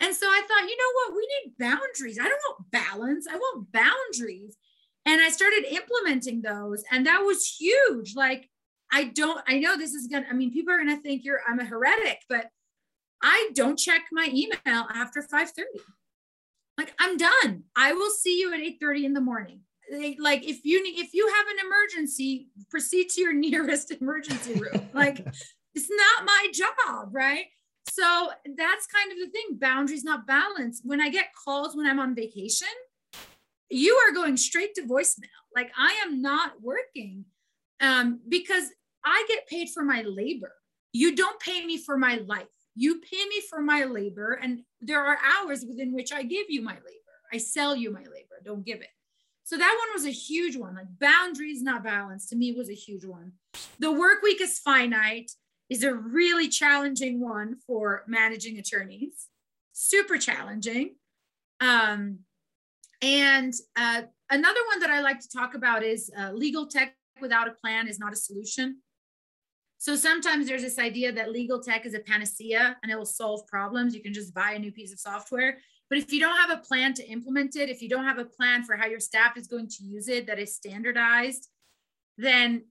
And 0.00 0.14
so 0.14 0.26
I 0.26 0.42
thought, 0.48 0.68
you 0.68 0.76
know 0.76 0.92
what? 0.94 1.16
We 1.16 1.28
need 1.44 1.54
boundaries. 1.58 2.18
I 2.20 2.28
don't 2.28 2.42
want 2.48 2.70
balance. 2.70 3.26
I 3.30 3.36
want 3.36 3.70
boundaries. 3.72 4.56
And 5.04 5.20
I 5.20 5.30
started 5.30 5.64
implementing 5.68 6.42
those, 6.42 6.84
and 6.90 7.06
that 7.06 7.20
was 7.20 7.56
huge. 7.58 8.14
Like, 8.14 8.48
I 8.92 9.04
don't, 9.04 9.42
I 9.48 9.58
know 9.58 9.76
this 9.76 9.94
is 9.94 10.06
gonna, 10.06 10.26
I 10.30 10.34
mean, 10.34 10.52
people 10.52 10.72
are 10.72 10.78
gonna 10.78 11.00
think 11.00 11.24
you're 11.24 11.40
I'm 11.48 11.58
a 11.58 11.64
heretic, 11.64 12.20
but 12.28 12.46
I 13.22 13.50
don't 13.54 13.78
check 13.78 14.02
my 14.12 14.28
email 14.32 14.86
after 14.94 15.22
5:30. 15.22 15.62
like 16.78 16.94
i'm 16.98 17.16
done 17.16 17.64
i 17.76 17.92
will 17.92 18.10
see 18.10 18.40
you 18.40 18.52
at 18.52 18.60
8 18.60 18.78
30 18.80 19.06
in 19.06 19.14
the 19.14 19.20
morning 19.20 19.60
like 20.18 20.48
if 20.48 20.64
you 20.64 20.82
need 20.82 20.98
if 20.98 21.12
you 21.12 21.26
have 21.26 21.46
an 21.46 21.66
emergency 21.66 22.48
proceed 22.70 23.08
to 23.10 23.20
your 23.20 23.32
nearest 23.46 23.90
emergency 23.90 24.54
room. 24.54 24.88
Like 24.92 25.18
it's 25.74 25.90
not 25.90 26.24
my 26.24 26.48
job 26.52 27.08
right? 27.12 27.46
So 27.90 28.30
that's 28.56 28.86
kind 28.86 29.12
of 29.12 29.18
the 29.18 29.30
thing 29.30 29.58
boundaries 29.58 30.04
not 30.04 30.26
balance. 30.26 30.80
When 30.84 31.00
i 31.00 31.10
get 31.10 31.26
calls 31.44 31.76
when 31.76 31.86
i'm 31.86 32.00
on 32.00 32.14
vacation 32.14 32.68
you 33.74 33.94
are 34.06 34.12
going 34.12 34.36
straight 34.36 34.74
to 34.74 34.82
voicemail. 34.82 35.28
Like 35.54 35.70
i 35.78 36.02
am 36.04 36.22
not 36.22 36.52
working 36.62 37.24
um, 37.80 38.20
because 38.28 38.64
i 39.04 39.24
get 39.28 39.46
paid 39.48 39.70
for 39.70 39.84
my 39.84 40.02
labor. 40.02 40.52
You 40.92 41.14
don't 41.16 41.40
pay 41.40 41.64
me 41.64 41.78
for 41.78 41.96
my 41.96 42.16
life. 42.26 42.46
You 42.74 43.00
pay 43.00 43.24
me 43.28 43.42
for 43.48 43.60
my 43.60 43.84
labor 43.84 44.38
and 44.42 44.60
there 44.80 45.04
are 45.04 45.18
hours 45.22 45.64
within 45.68 45.92
which 45.92 46.12
i 46.12 46.22
give 46.22 46.46
you 46.48 46.62
my 46.62 46.74
labor. 46.74 47.16
I 47.32 47.38
sell 47.38 47.74
you 47.74 47.90
my 47.90 48.00
labor. 48.00 48.40
Don't 48.44 48.64
give 48.64 48.80
it 48.80 48.88
so 49.44 49.56
that 49.56 49.76
one 49.78 49.94
was 49.94 50.06
a 50.06 50.12
huge 50.12 50.56
one. 50.56 50.74
Like 50.74 50.98
boundaries 50.98 51.62
not 51.62 51.82
balanced 51.82 52.28
to 52.30 52.36
me 52.36 52.52
was 52.52 52.70
a 52.70 52.74
huge 52.74 53.04
one. 53.04 53.32
The 53.78 53.92
work 53.92 54.22
week 54.22 54.40
is 54.40 54.58
finite 54.58 55.32
is 55.68 55.82
a 55.82 55.94
really 55.94 56.48
challenging 56.48 57.20
one 57.20 57.56
for 57.66 58.04
managing 58.06 58.58
attorneys. 58.58 59.28
Super 59.72 60.18
challenging. 60.18 60.96
Um, 61.60 62.20
and 63.00 63.52
uh, 63.76 64.02
another 64.30 64.60
one 64.68 64.80
that 64.80 64.90
I 64.90 65.00
like 65.00 65.20
to 65.20 65.28
talk 65.28 65.54
about 65.54 65.82
is 65.82 66.10
uh, 66.18 66.32
legal 66.32 66.66
tech 66.66 66.94
without 67.20 67.48
a 67.48 67.52
plan 67.52 67.88
is 67.88 67.98
not 67.98 68.12
a 68.12 68.16
solution. 68.16 68.78
So 69.78 69.96
sometimes 69.96 70.46
there's 70.46 70.62
this 70.62 70.78
idea 70.78 71.10
that 71.12 71.32
legal 71.32 71.60
tech 71.60 71.84
is 71.84 71.94
a 71.94 71.98
panacea 71.98 72.76
and 72.82 72.92
it 72.92 72.96
will 72.96 73.04
solve 73.04 73.44
problems. 73.48 73.94
You 73.94 74.02
can 74.02 74.12
just 74.12 74.32
buy 74.32 74.52
a 74.52 74.58
new 74.58 74.70
piece 74.70 74.92
of 74.92 75.00
software. 75.00 75.58
But 75.92 75.98
if 75.98 76.10
you 76.10 76.20
don't 76.20 76.38
have 76.38 76.48
a 76.48 76.62
plan 76.62 76.94
to 76.94 77.06
implement 77.06 77.54
it, 77.54 77.68
if 77.68 77.82
you 77.82 77.88
don't 77.90 78.06
have 78.06 78.16
a 78.16 78.24
plan 78.24 78.64
for 78.64 78.76
how 78.76 78.86
your 78.86 78.98
staff 78.98 79.36
is 79.36 79.46
going 79.46 79.68
to 79.68 79.84
use 79.84 80.08
it 80.08 80.26
that 80.26 80.38
is 80.38 80.56
standardized, 80.56 81.50
then 82.16 82.64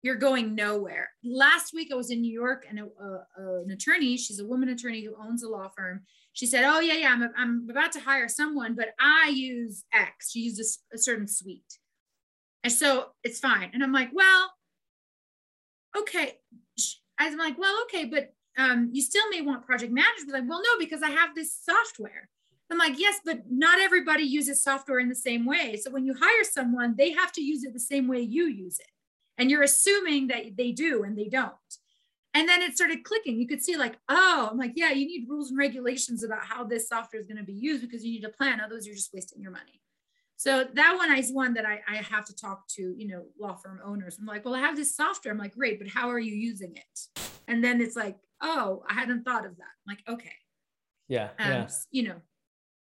you're 0.00 0.14
going 0.14 0.54
nowhere. 0.54 1.10
Last 1.22 1.74
week 1.74 1.90
I 1.92 1.94
was 1.94 2.10
in 2.10 2.22
New 2.22 2.32
York 2.32 2.64
and 2.66 2.78
a, 2.78 2.84
a, 2.84 3.62
an 3.64 3.70
attorney, 3.70 4.16
she's 4.16 4.40
a 4.40 4.46
woman 4.46 4.70
attorney 4.70 5.04
who 5.04 5.14
owns 5.22 5.42
a 5.42 5.48
law 5.50 5.68
firm. 5.76 6.04
She 6.32 6.46
said, 6.46 6.64
Oh, 6.64 6.80
yeah, 6.80 6.94
yeah, 6.94 7.10
I'm, 7.10 7.30
I'm 7.36 7.68
about 7.70 7.92
to 7.92 8.00
hire 8.00 8.28
someone, 8.28 8.74
but 8.74 8.94
I 8.98 9.28
use 9.28 9.84
X. 9.92 10.30
She 10.30 10.38
uses 10.38 10.78
a, 10.90 10.94
a 10.94 10.98
certain 10.98 11.28
suite. 11.28 11.78
And 12.62 12.72
so 12.72 13.08
it's 13.22 13.40
fine. 13.40 13.72
And 13.74 13.84
I'm 13.84 13.92
like, 13.92 14.08
Well, 14.14 14.50
okay. 15.98 16.38
I'm 17.18 17.36
like, 17.36 17.58
Well, 17.58 17.76
okay, 17.82 18.06
but 18.06 18.32
um, 18.56 18.88
you 18.90 19.02
still 19.02 19.28
may 19.28 19.42
want 19.42 19.66
project 19.66 19.92
management. 19.92 20.32
Like, 20.32 20.48
well, 20.48 20.62
no, 20.62 20.78
because 20.78 21.02
I 21.02 21.10
have 21.10 21.34
this 21.34 21.54
software. 21.62 22.30
I'm 22.70 22.78
like, 22.78 22.98
yes, 22.98 23.20
but 23.24 23.42
not 23.50 23.78
everybody 23.78 24.22
uses 24.22 24.62
software 24.62 24.98
in 24.98 25.08
the 25.08 25.14
same 25.14 25.44
way. 25.44 25.76
So 25.76 25.90
when 25.90 26.06
you 26.06 26.14
hire 26.14 26.44
someone, 26.44 26.94
they 26.96 27.12
have 27.12 27.30
to 27.32 27.42
use 27.42 27.62
it 27.64 27.72
the 27.72 27.80
same 27.80 28.08
way 28.08 28.20
you 28.20 28.46
use 28.46 28.78
it. 28.78 28.90
And 29.36 29.50
you're 29.50 29.62
assuming 29.62 30.28
that 30.28 30.56
they 30.56 30.72
do 30.72 31.02
and 31.02 31.16
they 31.18 31.28
don't. 31.28 31.52
And 32.32 32.48
then 32.48 32.62
it 32.62 32.74
started 32.74 33.04
clicking. 33.04 33.38
You 33.38 33.46
could 33.46 33.62
see, 33.62 33.76
like, 33.76 33.96
oh, 34.08 34.48
I'm 34.50 34.58
like, 34.58 34.72
yeah, 34.74 34.90
you 34.90 35.06
need 35.06 35.28
rules 35.28 35.50
and 35.50 35.58
regulations 35.58 36.24
about 36.24 36.44
how 36.44 36.64
this 36.64 36.88
software 36.88 37.20
is 37.20 37.28
going 37.28 37.38
to 37.38 37.44
be 37.44 37.52
used 37.52 37.82
because 37.82 38.04
you 38.04 38.12
need 38.12 38.24
a 38.24 38.28
plan. 38.28 38.60
Otherwise, 38.60 38.86
you're 38.86 38.96
just 38.96 39.14
wasting 39.14 39.40
your 39.40 39.52
money. 39.52 39.80
So 40.36 40.64
that 40.74 40.96
one 40.96 41.16
is 41.16 41.32
one 41.32 41.54
that 41.54 41.64
I, 41.64 41.80
I 41.88 41.96
have 41.96 42.24
to 42.26 42.34
talk 42.34 42.66
to, 42.70 42.94
you 42.96 43.06
know, 43.06 43.24
law 43.40 43.54
firm 43.54 43.80
owners. 43.84 44.18
I'm 44.18 44.26
like, 44.26 44.44
well, 44.44 44.54
I 44.54 44.60
have 44.60 44.76
this 44.76 44.96
software. 44.96 45.32
I'm 45.32 45.38
like, 45.38 45.54
great, 45.54 45.78
but 45.78 45.88
how 45.88 46.10
are 46.10 46.18
you 46.18 46.34
using 46.34 46.74
it? 46.76 47.22
And 47.46 47.62
then 47.62 47.80
it's 47.80 47.94
like, 47.94 48.16
oh, 48.40 48.82
I 48.90 48.94
hadn't 48.94 49.22
thought 49.22 49.46
of 49.46 49.56
that. 49.56 49.62
I'm 49.62 49.94
like, 49.94 50.02
okay. 50.08 50.34
Yeah. 51.08 51.28
Um, 51.38 51.50
yeah. 51.50 51.68
You 51.92 52.02
know, 52.08 52.16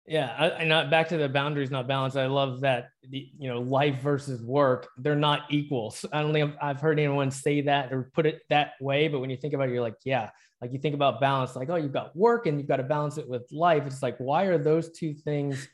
yeah, 0.09 0.33
I, 0.39 0.47
and 0.47 0.69
not 0.69 0.89
back 0.89 1.07
to 1.09 1.17
the 1.17 1.29
boundaries 1.29 1.69
not 1.69 1.87
balanced. 1.87 2.17
I 2.17 2.25
love 2.25 2.61
that 2.61 2.89
the 3.07 3.29
you 3.37 3.47
know 3.47 3.61
life 3.61 4.01
versus 4.01 4.41
work 4.41 4.87
they're 4.97 5.15
not 5.15 5.43
equals. 5.51 6.03
I 6.11 6.23
don't 6.23 6.33
think 6.33 6.55
I've 6.59 6.81
heard 6.81 6.99
anyone 6.99 7.29
say 7.29 7.61
that 7.61 7.93
or 7.93 8.09
put 8.15 8.25
it 8.25 8.41
that 8.49 8.71
way. 8.81 9.07
But 9.07 9.19
when 9.19 9.29
you 9.29 9.37
think 9.37 9.53
about 9.53 9.69
it, 9.69 9.73
you're 9.73 9.83
like, 9.83 9.97
yeah, 10.03 10.31
like 10.61 10.73
you 10.73 10.79
think 10.79 10.95
about 10.95 11.21
balance, 11.21 11.55
like 11.55 11.69
oh, 11.69 11.75
you've 11.75 11.93
got 11.93 12.15
work 12.15 12.47
and 12.47 12.57
you've 12.57 12.67
got 12.67 12.77
to 12.77 12.83
balance 12.83 13.19
it 13.19 13.29
with 13.29 13.43
life. 13.51 13.83
It's 13.85 14.01
like 14.01 14.17
why 14.17 14.45
are 14.45 14.57
those 14.57 14.91
two 14.91 15.13
things 15.13 15.69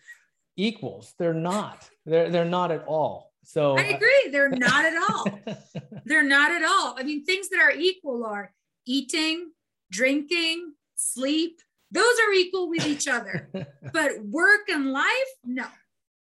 equals? 0.58 1.14
They're 1.18 1.34
not. 1.34 1.90
They're 2.06 2.30
they're 2.30 2.44
not 2.44 2.72
at 2.72 2.84
all. 2.86 3.32
So 3.46 3.78
I 3.78 3.94
uh, 3.94 3.96
agree. 3.96 4.30
They're 4.32 4.50
not 4.50 4.84
at 4.84 4.98
all. 5.10 5.58
they're 6.04 6.24
not 6.24 6.52
at 6.52 6.64
all. 6.66 6.96
I 6.98 7.04
mean, 7.04 7.24
things 7.24 7.48
that 7.50 7.62
are 7.62 7.72
equal 7.72 8.26
are 8.26 8.52
eating, 8.86 9.52
drinking, 9.92 10.74
sleep, 10.96 11.62
those 11.92 12.16
are 12.28 12.34
equal 12.34 12.70
with 12.70 12.86
each 12.86 13.08
other. 13.08 13.50
but 13.94 14.12
work 14.24 14.70
and 14.70 14.92
life, 14.92 15.30
no, 15.44 15.66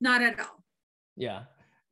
not 0.00 0.22
at 0.22 0.38
all. 0.40 0.64
Yeah. 1.16 1.42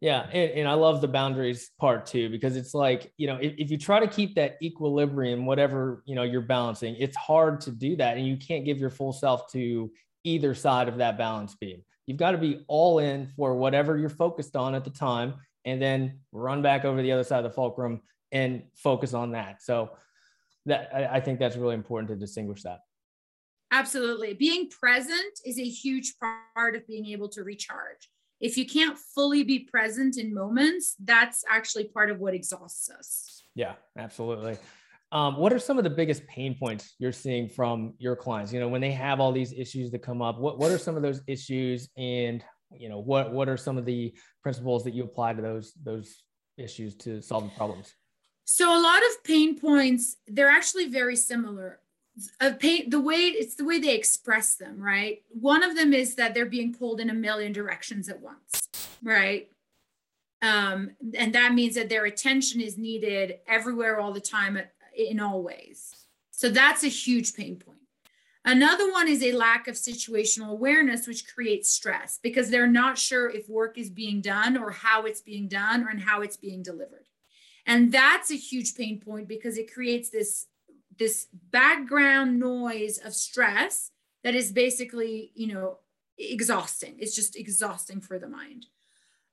Yeah. 0.00 0.28
And, 0.33 0.50
and 0.52 0.68
I 0.68 0.74
love 0.74 1.00
the 1.00 1.09
boundaries 1.09 1.70
part 1.78 2.07
too, 2.07 2.28
because 2.31 2.57
it's 2.57 2.72
like, 2.72 3.12
you 3.16 3.26
know, 3.26 3.37
if, 3.37 3.54
if 3.59 3.70
you 3.70 3.78
try 3.78 3.98
to 4.00 4.07
keep 4.07 4.37
that 4.37 4.57
equilibrium, 4.62 5.44
whatever, 5.44 6.02
you 6.07 6.14
know, 6.14 6.22
you're 6.22 6.40
balancing, 6.40 6.94
it's 6.98 7.16
hard 7.16 7.61
to 7.62 7.70
do 7.72 7.96
that. 7.96 8.16
And 8.16 8.26
you 8.26 8.37
can't 8.37 8.64
give 8.64 8.78
your 8.78 8.90
full 8.90 9.12
self 9.12 9.50
to 9.52 9.90
either 10.24 10.54
side 10.54 10.88
of 10.88 10.98
that 10.98 11.18
balance 11.18 11.57
beam. 11.57 11.83
You've 12.07 12.16
got 12.16 12.31
to 12.31 12.38
be 12.38 12.64
all 12.68 13.00
in 13.00 13.26
for 13.37 13.54
whatever 13.54 13.98
you're 13.98 14.09
focused 14.09 14.57
on 14.57 14.74
at 14.74 14.85
the 14.85 14.90
time 14.90 15.35
and 15.64 15.83
then 15.83 16.20
run 16.33 16.62
back 16.62 16.85
over 16.85 17.02
the 17.02 17.12
other 17.12 17.24
side 17.24 17.38
of 17.38 17.44
the 17.44 17.50
fulcrum 17.50 18.00
and 18.33 18.62
focus 18.76 19.14
on 19.14 19.33
that. 19.33 19.62
So 19.62 19.90
that 20.66 20.90
I, 20.94 21.16
I 21.16 21.20
think 21.20 21.38
that's 21.38 21.57
really 21.57 21.74
important 21.74 22.09
to 22.11 22.16
distinguish 22.16 22.62
that. 22.62 22.81
Absolutely. 23.70 24.35
Being 24.35 24.68
present 24.70 25.40
is 25.44 25.59
a 25.59 25.68
huge 25.68 26.14
part 26.18 26.74
of 26.74 26.87
being 26.87 27.07
able 27.07 27.28
to 27.31 27.42
recharge. 27.42 28.09
If 28.40 28.57
you 28.57 28.66
can't 28.66 28.96
fully 28.96 29.42
be 29.42 29.61
present 29.61 30.16
in 30.16 30.33
moments, 30.33 30.94
that's 31.02 31.44
actually 31.48 31.85
part 31.85 32.11
of 32.11 32.20
what 32.20 32.35
exhausts 32.35 32.88
us. 32.88 33.42
Yeah, 33.54 33.74
absolutely. 33.96 34.57
Um, 35.11 35.37
what 35.37 35.52
are 35.52 35.59
some 35.59 35.78
of 35.78 35.85
the 35.85 35.90
biggest 35.90 36.26
pain 36.26 36.54
points 36.59 36.94
you're 36.98 37.12
seeing 37.12 37.48
from 37.48 37.94
your 37.98 38.14
clients? 38.14 38.52
You 38.52 38.61
know, 38.61 38.68
when 38.68 38.81
they 38.81 38.92
have 38.92 39.20
all 39.20 39.33
these 39.33 39.52
issues 39.52 39.90
that 39.90 40.02
come 40.02 40.22
up, 40.22 40.38
what, 40.38 40.59
what 40.59 40.70
are 40.70 40.78
some 40.78 40.96
of 40.96 41.02
those 41.02 41.22
issues 41.26 41.88
and, 41.96 42.44
you 42.70 42.88
know, 42.88 43.00
what, 43.00 43.33
what 43.33 43.48
are 43.48 43.57
some 43.57 43.76
of 43.78 43.85
the 43.85 44.14
principles 44.42 44.85
that 44.85 44.94
you 44.94 45.04
apply 45.04 45.33
to 45.33 45.42
those, 45.42 45.72
those 45.83 46.22
issues 46.59 46.94
to 46.96 47.20
solve 47.20 47.44
the 47.44 47.50
problems? 47.50 47.94
So 48.44 48.70
a 48.70 48.81
lot 48.81 48.98
of 48.98 49.24
pain 49.24 49.59
points, 49.59 50.16
they're 50.26 50.50
actually 50.50 50.88
very 50.88 51.16
similar 51.16 51.81
a 52.40 52.52
pain 52.52 52.90
the 52.90 53.00
way 53.00 53.16
it's 53.16 53.54
the 53.54 53.64
way 53.64 53.78
they 53.78 53.94
express 53.94 54.57
them 54.57 54.81
right? 54.81 55.22
One 55.28 55.62
of 55.62 55.76
them 55.76 55.92
is 55.92 56.14
that 56.16 56.35
they're 56.35 56.46
being 56.46 56.74
pulled 56.74 57.00
in 57.00 57.11
a 57.11 57.14
million 57.14 57.52
directions 57.52 58.09
at 58.09 58.20
once 58.20 58.68
right? 59.02 59.48
Um, 60.40 60.90
and 61.14 61.35
that 61.35 61.54
means 61.54 61.74
that 61.74 61.88
their 61.88 62.04
attention 62.04 62.61
is 62.61 62.78
needed 62.78 63.38
everywhere 63.46 63.98
all 63.98 64.12
the 64.12 64.20
time 64.20 64.59
in 64.96 65.20
all 65.20 65.42
ways. 65.42 65.94
So 66.31 66.48
that's 66.48 66.85
a 66.85 66.88
huge 66.88 67.35
pain 67.35 67.57
point. 67.57 67.78
Another 68.44 68.90
one 68.90 69.09
is 69.09 69.22
a 69.22 69.33
lack 69.33 69.66
of 69.68 69.74
situational 69.74 70.50
awareness 70.50 71.07
which 71.07 71.26
creates 71.26 71.70
stress 71.70 72.18
because 72.22 72.50
they're 72.50 72.68
not 72.68 72.96
sure 72.96 73.28
if 73.28 73.48
work 73.48 73.76
is 73.76 73.90
being 73.90 74.20
done 74.20 74.57
or 74.57 74.70
how 74.70 75.04
it's 75.04 75.20
being 75.20 75.48
done 75.48 75.83
or 75.83 75.88
and 75.88 76.00
how 76.00 76.22
it's 76.22 76.37
being 76.37 76.62
delivered. 76.62 77.09
And 77.66 77.92
that's 77.92 78.31
a 78.31 78.37
huge 78.37 78.74
pain 78.74 79.00
point 79.00 79.28
because 79.28 79.59
it 79.59 79.72
creates 79.72 80.09
this 80.09 80.46
this 80.98 81.26
background 81.50 82.38
noise 82.38 82.98
of 82.98 83.14
stress 83.14 83.90
that 84.24 84.34
is 84.34 84.52
basically, 84.52 85.30
you 85.34 85.46
know, 85.46 85.78
exhausting. 86.18 86.96
It's 86.98 87.14
just 87.14 87.37
exhausting 87.37 88.00
for 88.00 88.18
the 88.18 88.28
mind. 88.28 88.66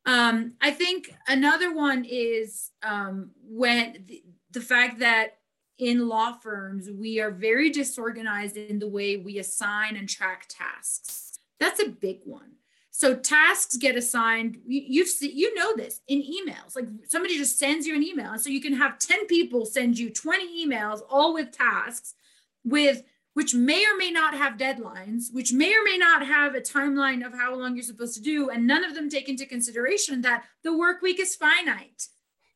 Um, 0.06 0.54
I 0.62 0.72
think 0.72 1.14
another 1.28 1.74
one 1.74 2.06
is 2.06 2.72
um, 2.84 3.32
when 3.44 4.04
the, 4.06 4.24
the 4.52 4.62
fact 4.62 5.00
that 5.00 5.38
in 5.78 6.08
law 6.08 6.34
firms, 6.34 6.90
we 6.90 7.20
are 7.20 7.32
very 7.32 7.70
disorganized 7.70 8.56
in 8.56 8.80
the 8.80 8.88
way 8.88 9.18
we 9.18 9.40
assign 9.40 9.98
and 9.98 10.08
track 10.08 10.46
tasks. 10.48 11.40
That's 11.60 11.82
a 11.82 11.90
big 11.90 12.20
one. 12.24 12.55
So 12.98 13.14
tasks 13.14 13.76
get 13.76 13.98
assigned. 13.98 14.58
You, 14.66 15.04
have 15.04 15.12
you 15.20 15.54
know 15.54 15.76
this 15.76 16.00
in 16.08 16.22
emails. 16.22 16.78
Like 16.78 16.88
somebody 17.06 17.38
just 17.38 17.60
sends 17.60 17.86
you 17.86 17.94
an 17.94 18.02
email, 18.02 18.32
and 18.32 18.40
so 18.40 18.50
you 18.50 18.62
can 18.62 18.72
have 18.72 19.00
ten 19.00 19.28
people 19.28 19.66
send 19.66 20.00
you 20.00 20.10
twenty 20.10 20.66
emails, 20.66 21.02
all 21.10 21.34
with 21.34 21.52
tasks, 21.52 22.14
with 22.64 23.04
which 23.34 23.54
may 23.54 23.86
or 23.86 23.98
may 23.98 24.12
not 24.12 24.34
have 24.34 24.54
deadlines, 24.54 25.26
which 25.34 25.52
may 25.52 25.74
or 25.74 25.84
may 25.84 25.98
not 25.98 26.26
have 26.26 26.56
a 26.56 26.62
timeline 26.62 27.26
of 27.26 27.34
how 27.34 27.54
long 27.54 27.76
you're 27.76 27.84
supposed 27.84 28.16
to 28.16 28.22
do, 28.22 28.50
and 28.50 28.66
none 28.66 28.86
of 28.86 28.96
them 28.96 29.10
take 29.10 29.28
into 29.28 29.46
consideration 29.46 30.22
that 30.22 30.46
the 30.64 30.76
work 30.76 31.02
week 31.02 31.20
is 31.20 31.36
finite, 31.36 32.08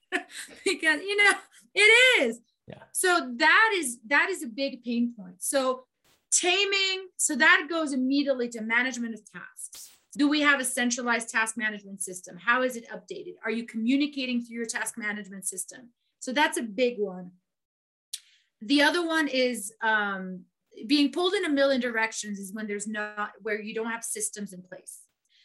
because 0.63 1.01
you 1.01 1.17
know 1.21 1.33
it 1.75 2.21
is. 2.21 2.39
Yeah. 2.65 2.83
So 2.93 3.33
that 3.39 3.71
is 3.75 3.99
that 4.07 4.29
is 4.29 4.41
a 4.41 4.47
big 4.47 4.85
pain 4.85 5.13
point. 5.19 5.43
So 5.43 5.83
taming. 6.31 7.09
So 7.17 7.35
that 7.35 7.67
goes 7.69 7.91
immediately 7.91 8.47
to 8.49 8.61
management 8.61 9.15
of 9.15 9.21
tasks 9.29 9.98
do 10.17 10.27
we 10.27 10.41
have 10.41 10.59
a 10.59 10.65
centralized 10.65 11.29
task 11.29 11.57
management 11.57 12.01
system? 12.01 12.37
How 12.37 12.63
is 12.63 12.75
it 12.75 12.87
updated? 12.89 13.35
Are 13.43 13.51
you 13.51 13.65
communicating 13.65 14.43
through 14.43 14.57
your 14.57 14.65
task 14.65 14.97
management 14.97 15.47
system? 15.47 15.89
So 16.19 16.33
that's 16.33 16.57
a 16.57 16.63
big 16.63 16.97
one. 16.97 17.31
The 18.61 18.81
other 18.81 19.05
one 19.05 19.27
is 19.27 19.71
um, 19.81 20.45
being 20.87 21.11
pulled 21.11 21.33
in 21.33 21.45
a 21.45 21.49
million 21.49 21.79
directions 21.79 22.39
is 22.39 22.53
when 22.53 22.67
there's 22.67 22.87
not 22.87 23.31
where 23.41 23.61
you 23.61 23.73
don't 23.73 23.91
have 23.91 24.03
systems 24.03 24.53
in 24.53 24.61
place 24.61 25.01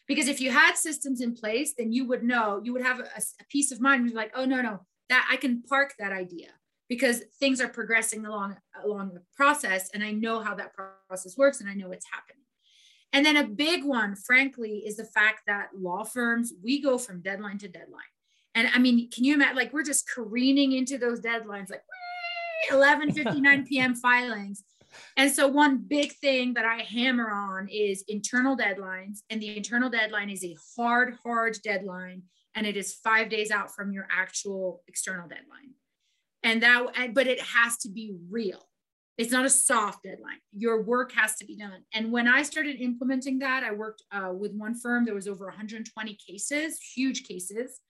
because 0.07 0.29
if 0.29 0.41
you 0.41 0.51
had 0.51 0.77
systems 0.77 1.21
in 1.21 1.35
place 1.35 1.75
then 1.77 1.93
you 1.93 2.07
would 2.07 2.23
know 2.23 2.61
you 2.63 2.73
would 2.73 2.83
have 2.83 3.01
a, 3.01 3.05
a 3.05 3.45
peace 3.49 3.73
of 3.73 3.81
mind 3.81 4.07
you're 4.07 4.17
like 4.17 4.33
oh 4.35 4.45
no 4.45 4.61
no 4.61 4.81
that 5.09 5.27
i 5.31 5.37
can 5.37 5.63
park 5.63 5.95
that 5.99 6.13
idea 6.13 6.49
because 6.89 7.23
things 7.41 7.61
are 7.61 7.69
progressing 7.69 8.27
along 8.27 8.57
along 8.85 9.13
the 9.15 9.23
process 9.35 9.91
and 9.95 10.05
i 10.05 10.11
know 10.11 10.41
how 10.41 10.55
that 10.55 10.73
process 11.09 11.37
works 11.37 11.61
and 11.61 11.69
i 11.69 11.75
know 11.75 11.89
what's 11.89 12.07
happening 12.13 12.44
and 13.15 13.25
then 13.25 13.37
a 13.37 13.47
big 13.47 13.85
one 13.85 14.17
frankly 14.17 14.83
is 14.85 14.97
the 14.97 15.05
fact 15.05 15.43
that 15.47 15.69
law 15.73 16.03
firms 16.03 16.53
we 16.63 16.83
go 16.83 16.99
from 16.99 17.23
deadline 17.23 17.59
to 17.59 17.69
deadline. 17.69 18.13
And 18.55 18.69
i 18.75 18.79
mean 18.79 19.09
can 19.11 19.25
you 19.25 19.35
imagine 19.35 19.57
like 19.57 19.73
we're 19.73 19.85
just 19.85 20.11
careening 20.11 20.73
into 20.73 20.99
those 20.99 21.21
deadlines 21.21 21.71
like 21.71 21.83
11 22.71 23.13
59 23.15 23.67
p.m 23.67 23.95
filings. 23.95 24.65
And 25.17 25.31
so 25.31 25.49
one 25.49 25.79
big 25.79 26.13
thing 26.15 26.55
that 26.55 26.65
i 26.65 26.83
hammer 26.83 27.31
on 27.31 27.69
is 27.69 28.05
internal 28.09 28.57
deadlines 28.57 29.21
and 29.31 29.41
the 29.41 29.57
internal 29.57 29.89
deadline 29.89 30.29
is 30.29 30.45
a 30.45 30.57
hard 30.77 31.17
hard 31.23 31.57
deadline 31.63 32.23
and 32.57 32.67
it 32.67 32.77
is 32.77 32.95
five 32.95 33.29
days 33.31 33.51
out 33.51 33.75
from 33.75 33.93
your 33.93 34.09
actual 34.11 34.83
external 34.89 35.29
deadline. 35.29 35.75
And 36.43 36.63
that 36.63 37.15
but 37.15 37.29
it 37.29 37.41
has 37.41 37.79
to 37.79 37.89
be 37.89 38.17
real 38.29 38.67
it's 39.17 39.31
not 39.31 39.47
a 39.47 39.51
soft 39.51 40.03
deadline. 40.03 40.41
Your 40.51 40.83
work 40.83 41.13
has 41.13 41.37
to 41.37 41.45
be 41.45 41.57
done. 41.57 41.85
And 41.93 42.11
when 42.11 42.29
i 42.29 42.43
started 42.43 42.81
implementing 42.81 43.39
that 43.41 43.63
i 43.65 43.73
worked 43.73 44.03
uh, 44.13 44.33
with 44.33 44.53
one 44.53 44.75
firm 44.75 45.05
there 45.05 45.15
was 45.15 45.29
over 45.29 45.47
120 45.47 46.19
cases 46.27 46.79
huge 46.95 47.25
cases. 47.25 47.81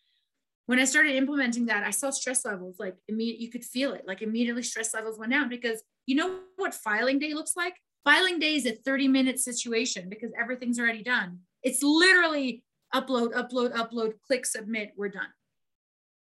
When 0.66 0.78
i 0.78 0.84
started 0.84 1.14
implementing 1.14 1.66
that 1.66 1.84
i 1.84 1.90
saw 1.90 2.10
stress 2.10 2.44
levels 2.44 2.76
like 2.78 2.96
immediate 3.08 3.40
you 3.40 3.50
could 3.50 3.64
feel 3.64 3.92
it 3.92 4.04
like 4.06 4.22
immediately 4.22 4.62
stress 4.62 4.94
levels 4.94 5.18
went 5.18 5.32
down 5.32 5.48
because 5.48 5.82
you 6.06 6.16
know 6.16 6.40
what 6.56 6.74
filing 6.74 7.18
day 7.18 7.32
looks 7.34 7.56
like? 7.56 7.74
Filing 8.04 8.38
day 8.38 8.56
is 8.56 8.66
a 8.66 8.72
30 8.72 9.08
minute 9.08 9.40
situation 9.40 10.08
because 10.10 10.30
everything's 10.38 10.78
already 10.78 11.02
done. 11.02 11.40
It's 11.62 11.82
literally 11.82 12.62
upload 12.94 13.32
upload 13.32 13.72
upload 13.72 14.14
click 14.26 14.46
submit 14.46 14.92
we're 14.96 15.08
done. 15.08 15.32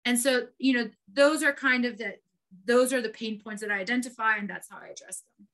And 0.06 0.18
so, 0.18 0.48
you 0.58 0.74
know, 0.74 0.90
those 1.12 1.44
are 1.44 1.52
kind 1.52 1.84
of 1.84 1.98
the 1.98 2.16
those 2.66 2.94
are 2.94 3.02
the 3.02 3.10
pain 3.10 3.40
points 3.40 3.62
that 3.62 3.72
I 3.72 3.80
identify, 3.80 4.38
and 4.38 4.50
that's 4.50 4.70
how 4.70 4.78
I 4.78 4.88
address 4.88 5.22
them. 5.22 5.48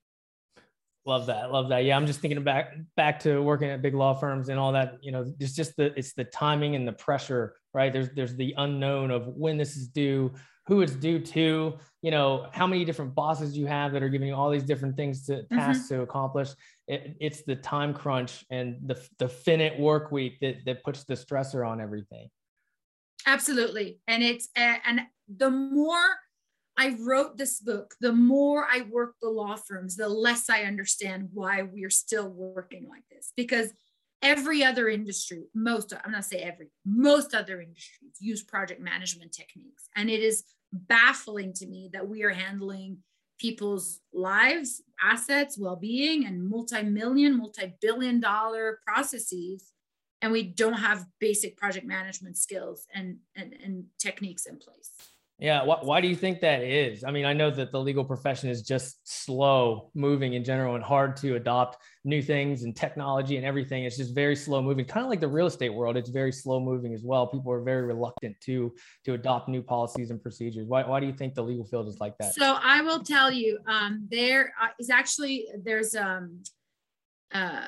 Love 1.05 1.25
that. 1.25 1.51
Love 1.51 1.69
that. 1.69 1.83
Yeah, 1.83 1.97
I'm 1.97 2.05
just 2.05 2.21
thinking 2.21 2.41
back 2.43 2.75
back 2.95 3.19
to 3.21 3.41
working 3.41 3.69
at 3.69 3.81
big 3.81 3.93
law 3.93 4.13
firms 4.13 4.49
and 4.49 4.57
all 4.57 4.71
that. 4.71 4.95
You 5.01 5.11
know, 5.11 5.25
it's 5.39 5.53
just 5.53 5.75
the 5.75 5.97
it's 5.97 6.13
the 6.13 6.23
timing 6.23 6.75
and 6.75 6.87
the 6.87 6.93
pressure, 6.93 7.55
right? 7.73 7.91
There's 7.91 8.09
there's 8.15 8.35
the 8.35 8.53
unknown 8.57 9.11
of 9.11 9.27
when 9.27 9.57
this 9.57 9.75
is 9.75 9.89
due, 9.89 10.31
who 10.65 10.81
it's 10.81 10.95
due 10.95 11.19
to, 11.19 11.77
you 12.01 12.11
know, 12.11 12.47
how 12.53 12.65
many 12.65 12.85
different 12.85 13.13
bosses 13.13 13.57
you 13.57 13.65
have 13.65 13.91
that 13.91 14.01
are 14.01 14.07
giving 14.07 14.29
you 14.29 14.35
all 14.35 14.49
these 14.49 14.63
different 14.63 14.95
things 14.95 15.25
to 15.25 15.33
mm-hmm. 15.33 15.57
tasks 15.57 15.85
mm-hmm. 15.85 15.95
to 15.95 16.01
accomplish. 16.03 16.49
It, 16.87 17.17
it's 17.19 17.43
the 17.43 17.57
time 17.57 17.93
crunch 17.93 18.45
and 18.49 18.77
the 18.85 18.97
the 19.19 19.27
finite 19.27 19.77
work 19.77 20.09
week 20.09 20.39
that 20.39 20.63
that 20.65 20.83
puts 20.83 21.03
the 21.03 21.15
stressor 21.15 21.67
on 21.67 21.81
everything. 21.81 22.29
Absolutely. 23.25 23.99
And 24.07 24.23
it's, 24.23 24.49
and 24.55 25.01
the 25.33 25.49
more 25.49 26.03
I 26.77 26.95
wrote 26.99 27.37
this 27.37 27.59
book, 27.59 27.93
the 28.01 28.11
more 28.11 28.67
I 28.71 28.81
work 28.89 29.15
the 29.21 29.29
law 29.29 29.55
firms, 29.55 29.95
the 29.95 30.09
less 30.09 30.49
I 30.49 30.63
understand 30.63 31.29
why 31.33 31.61
we're 31.61 31.89
still 31.89 32.29
working 32.29 32.87
like 32.89 33.03
this. 33.11 33.31
Because 33.35 33.71
every 34.21 34.63
other 34.63 34.89
industry, 34.89 35.43
most, 35.53 35.93
I'm 36.03 36.11
not 36.11 36.25
say 36.25 36.37
every, 36.37 36.69
most 36.85 37.35
other 37.35 37.61
industries 37.61 38.17
use 38.19 38.43
project 38.43 38.81
management 38.81 39.33
techniques. 39.33 39.87
And 39.95 40.09
it 40.09 40.21
is 40.21 40.43
baffling 40.71 41.53
to 41.53 41.67
me 41.67 41.89
that 41.93 42.07
we 42.07 42.23
are 42.23 42.31
handling 42.31 42.97
people's 43.39 43.99
lives, 44.11 44.81
assets, 45.01 45.57
well 45.59 45.75
being, 45.75 46.25
and 46.25 46.49
multi 46.49 46.81
million, 46.81 47.37
multi 47.37 47.73
billion 47.81 48.19
dollar 48.19 48.79
processes 48.85 49.73
and 50.23 50.31
we 50.31 50.41
don't 50.41 50.73
have 50.73 51.05
basic 51.19 51.57
project 51.57 51.85
management 51.85 52.37
skills 52.37 52.87
and, 52.95 53.17
and, 53.35 53.53
and 53.61 53.83
techniques 53.99 54.45
in 54.45 54.57
place. 54.57 54.91
Yeah. 55.43 55.65
Why, 55.65 55.77
why 55.81 55.99
do 55.99 56.07
you 56.07 56.15
think 56.15 56.39
that 56.39 56.61
is? 56.63 57.03
I 57.03 57.11
mean, 57.11 57.25
I 57.25 57.33
know 57.33 57.51
that 57.51 57.73
the 57.73 57.79
legal 57.79 58.05
profession 58.05 58.49
is 58.49 58.61
just 58.61 58.97
slow 59.03 59.91
moving 59.93 60.35
in 60.35 60.43
general 60.45 60.75
and 60.75 60.83
hard 60.83 61.17
to 61.17 61.35
adopt 61.35 61.83
new 62.05 62.21
things 62.21 62.63
and 62.63 62.73
technology 62.73 63.35
and 63.35 63.45
everything. 63.45 63.83
It's 63.83 63.97
just 63.97 64.15
very 64.15 64.37
slow 64.37 64.61
moving, 64.61 64.85
kind 64.85 65.05
of 65.05 65.09
like 65.09 65.19
the 65.19 65.27
real 65.27 65.47
estate 65.47 65.73
world. 65.73 65.97
It's 65.97 66.09
very 66.09 66.31
slow 66.31 66.61
moving 66.61 66.93
as 66.93 67.03
well. 67.03 67.27
People 67.27 67.51
are 67.51 67.61
very 67.61 67.83
reluctant 67.83 68.37
to, 68.45 68.73
to 69.03 69.15
adopt 69.15 69.49
new 69.49 69.61
policies 69.61 70.11
and 70.11 70.23
procedures. 70.23 70.65
Why, 70.65 70.87
why 70.87 71.01
do 71.01 71.07
you 71.07 71.13
think 71.13 71.35
the 71.35 71.43
legal 71.43 71.65
field 71.65 71.89
is 71.89 71.99
like 71.99 72.17
that? 72.19 72.33
So 72.35 72.57
I 72.63 72.81
will 72.81 73.03
tell 73.03 73.29
you, 73.29 73.59
um, 73.67 74.07
there 74.09 74.53
uh, 74.61 74.69
actually, 74.93 75.47
there's, 75.61 75.93
um, 75.93 76.41
uh, 77.33 77.67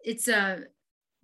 it's 0.00 0.26
a, 0.26 0.64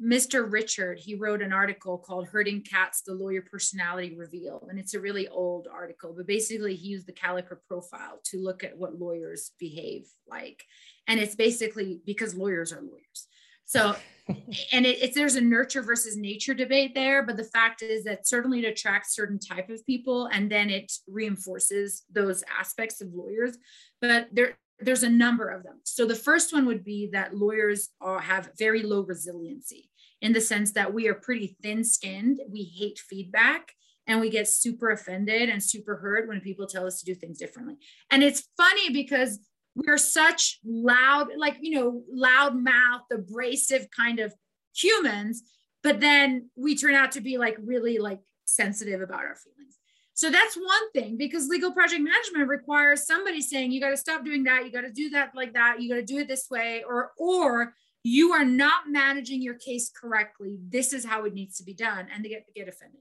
Mr. 0.03 0.51
Richard, 0.51 0.99
he 0.99 1.15
wrote 1.15 1.43
an 1.43 1.53
article 1.53 1.99
called 1.99 2.29
Herding 2.29 2.63
Cats, 2.63 3.03
the 3.03 3.13
Lawyer 3.13 3.43
Personality 3.43 4.17
Reveal. 4.17 4.67
And 4.71 4.79
it's 4.79 4.95
a 4.95 5.01
really 5.01 5.29
old 5.29 5.69
article, 5.71 6.15
but 6.17 6.27
basically 6.27 6.75
he 6.75 6.89
used 6.89 7.07
the 7.07 7.13
Caliper 7.13 7.59
profile 7.69 8.21
to 8.25 8.43
look 8.43 8.65
at 8.65 8.79
what 8.79 8.99
lawyers 8.99 9.53
behave 9.59 10.07
like. 10.27 10.65
And 11.07 11.21
it's 11.21 11.35
basically 11.35 12.01
because 12.07 12.35
lawyers 12.35 12.73
are 12.73 12.81
lawyers. 12.81 13.27
So, 13.67 13.95
and 14.73 14.87
it, 14.87 15.03
it's 15.03 15.15
there's 15.15 15.37
a 15.37 15.41
nurture 15.41 15.83
versus 15.83 16.17
nature 16.17 16.55
debate 16.55 16.95
there, 16.95 17.23
but 17.23 17.37
the 17.37 17.45
fact 17.45 17.83
is 17.83 18.05
that 18.05 18.27
certainly 18.27 18.65
it 18.65 18.69
attracts 18.69 19.15
certain 19.15 19.39
type 19.39 19.69
of 19.69 19.85
people, 19.85 20.27
and 20.27 20.51
then 20.51 20.71
it 20.71 20.91
reinforces 21.07 22.05
those 22.11 22.43
aspects 22.59 23.03
of 23.03 23.13
lawyers. 23.13 23.59
But 24.01 24.29
there, 24.33 24.57
there's 24.81 25.03
a 25.03 25.11
number 25.11 25.49
of 25.49 25.63
them. 25.63 25.81
So 25.85 26.07
the 26.07 26.15
first 26.15 26.55
one 26.55 26.65
would 26.67 26.85
be 26.85 27.11
that 27.13 27.37
lawyers 27.37 27.91
are, 28.01 28.21
have 28.21 28.51
very 28.59 28.83
low 28.83 29.03
resiliency 29.03 29.90
in 30.21 30.33
the 30.33 30.41
sense 30.41 30.73
that 30.73 30.93
we 30.93 31.09
are 31.09 31.15
pretty 31.15 31.57
thin 31.63 31.85
skinned. 31.85 32.41
We 32.51 32.65
hate 32.65 32.99
feedback 32.99 33.73
and 34.07 34.21
we 34.21 34.31
get 34.31 34.49
super 34.49 34.91
offended 34.91 35.49
and 35.49 35.63
super 35.63 35.97
hurt 35.97 36.29
when 36.29 36.41
people 36.41 36.67
tell 36.67 36.87
us 36.87 37.01
to 37.01 37.07
do 37.07 37.15
things 37.15 37.39
differently. 37.39 37.77
And 38.11 38.23
it's 38.23 38.49
funny 38.57 38.91
because 38.91 39.39
we're 39.75 39.99
such 39.99 40.59
loud, 40.65 41.29
like, 41.37 41.59
you 41.61 41.79
know, 41.79 42.03
loud 42.13 42.57
mouth, 42.57 43.03
abrasive 43.13 43.87
kind 43.97 44.19
of 44.19 44.35
humans, 44.75 45.43
but 45.83 46.01
then 46.01 46.51
we 46.57 46.77
turn 46.77 46.95
out 46.95 47.13
to 47.13 47.21
be 47.21 47.39
like 47.39 47.57
really 47.63 47.99
like 47.99 48.21
sensitive 48.45 49.01
about 49.01 49.21
our 49.21 49.37
feelings. 49.37 49.79
So 50.15 50.29
that's 50.29 50.55
one 50.55 50.93
thing 50.93 51.17
because 51.17 51.49
legal 51.49 51.73
project 51.73 52.03
management 52.03 52.49
requires 52.49 53.07
somebody 53.07 53.41
saying 53.41 53.73
you 53.73 53.81
got 53.81 53.91
to 53.91 53.97
stop 53.97 54.25
doing 54.25 54.45
that, 54.45 54.67
you 54.67 54.73
got 54.73 54.83
to 54.83 54.93
do 54.93 55.09
that 55.11 55.31
like 55.35 55.55
that, 55.55 55.81
you 55.81 55.89
got 55.89 55.97
to 55.97 56.05
do 56.05 56.19
it 56.19 56.29
this 56.29 56.49
way 56.51 56.85
or 56.87 57.13
or 57.17 57.75
you 58.03 58.33
are 58.33 58.45
not 58.45 58.89
managing 58.89 59.43
your 59.43 59.55
case 59.55 59.91
correctly. 59.91 60.59
This 60.69 60.93
is 60.93 61.05
how 61.05 61.25
it 61.25 61.35
needs 61.35 61.57
to 61.59 61.65
be 61.65 61.75
done 61.75 62.09
and 62.13 62.25
they 62.25 62.31
get 62.31 62.47
get 62.55 62.69
offended. 62.69 63.01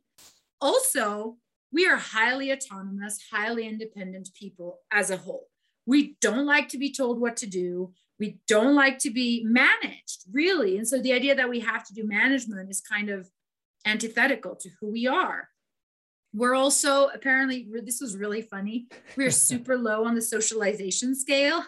Also, 0.62 1.38
we 1.72 1.88
are 1.88 1.98
highly 1.98 2.52
autonomous, 2.52 3.20
highly 3.32 3.68
independent 3.68 4.30
people 4.34 4.80
as 4.92 5.10
a 5.10 5.18
whole. 5.18 5.48
We 5.86 6.18
don't 6.22 6.46
like 6.46 6.70
to 6.70 6.78
be 6.78 6.92
told 6.92 7.20
what 7.20 7.38
to 7.38 7.48
do. 7.48 7.94
We 8.20 8.40
don't 8.48 8.76
like 8.76 9.00
to 9.00 9.12
be 9.12 9.44
managed, 9.46 10.26
really. 10.32 10.78
And 10.78 10.88
so 10.88 11.02
the 11.02 11.14
idea 11.14 11.36
that 11.36 11.50
we 11.50 11.62
have 11.62 11.86
to 11.88 11.94
do 11.94 12.06
management 12.06 12.70
is 12.70 12.82
kind 12.82 13.10
of 13.10 13.30
antithetical 13.86 14.56
to 14.58 14.70
who 14.80 14.92
we 14.92 15.08
are. 15.08 15.50
We're 16.34 16.56
also 16.56 17.08
apparently, 17.08 17.68
this 17.84 18.02
was 18.02 18.18
really 18.18 18.42
funny. 18.42 18.88
We're 19.16 19.32
super 19.32 19.78
low 19.90 20.06
on 20.06 20.16
the 20.16 20.22
socialization 20.22 21.16
scale. 21.16 21.64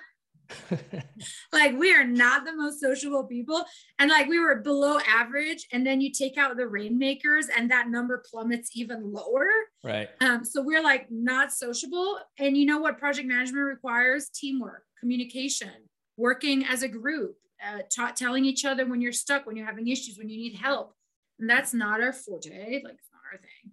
like 1.54 1.78
we 1.78 1.94
are 1.94 2.06
not 2.06 2.46
the 2.46 2.56
most 2.56 2.80
sociable 2.80 3.26
people. 3.26 3.64
And 4.00 4.10
like 4.10 4.28
we 4.28 4.40
were 4.40 4.56
below 4.56 5.00
average 5.08 5.68
and 5.72 5.86
then 5.86 6.02
you 6.02 6.12
take 6.12 6.38
out 6.38 6.58
the 6.58 6.68
rainmakers 6.68 7.48
and 7.56 7.70
that 7.72 7.90
number 7.90 8.24
plummets 8.30 8.72
even 8.76 9.12
lower. 9.12 9.48
Right. 9.84 10.10
Um, 10.20 10.44
so 10.46 10.62
we're 10.62 10.84
like 10.84 11.08
not 11.10 11.52
sociable. 11.52 12.20
And 12.40 12.58
you 12.58 12.66
know 12.66 12.80
what 12.80 12.98
project 12.98 13.28
management 13.28 13.66
requires? 13.66 14.30
Teamwork 14.30 14.84
communication 15.00 15.72
working 16.18 16.66
as 16.66 16.84
a 16.84 16.88
group 16.88 17.36
uh, 17.66 17.80
ta- 17.94 18.14
telling 18.16 18.46
each 18.46 18.66
other 18.66 18.86
when 18.86 19.02
you're 19.02 19.12
stuck 19.12 19.46
when 19.46 19.56
you're 19.56 19.66
having 19.66 19.88
issues 19.88 20.18
when 20.18 20.30
you 20.30 20.38
need 20.38 20.56
help. 20.56 20.96
And 21.40 21.50
that's 21.50 21.74
not 21.74 22.02
our 22.02 22.14
forte. 22.14 22.82
Like 22.84 22.94
it's 22.94 23.10
not 23.12 23.22
our 23.32 23.40
thing. 23.40 23.72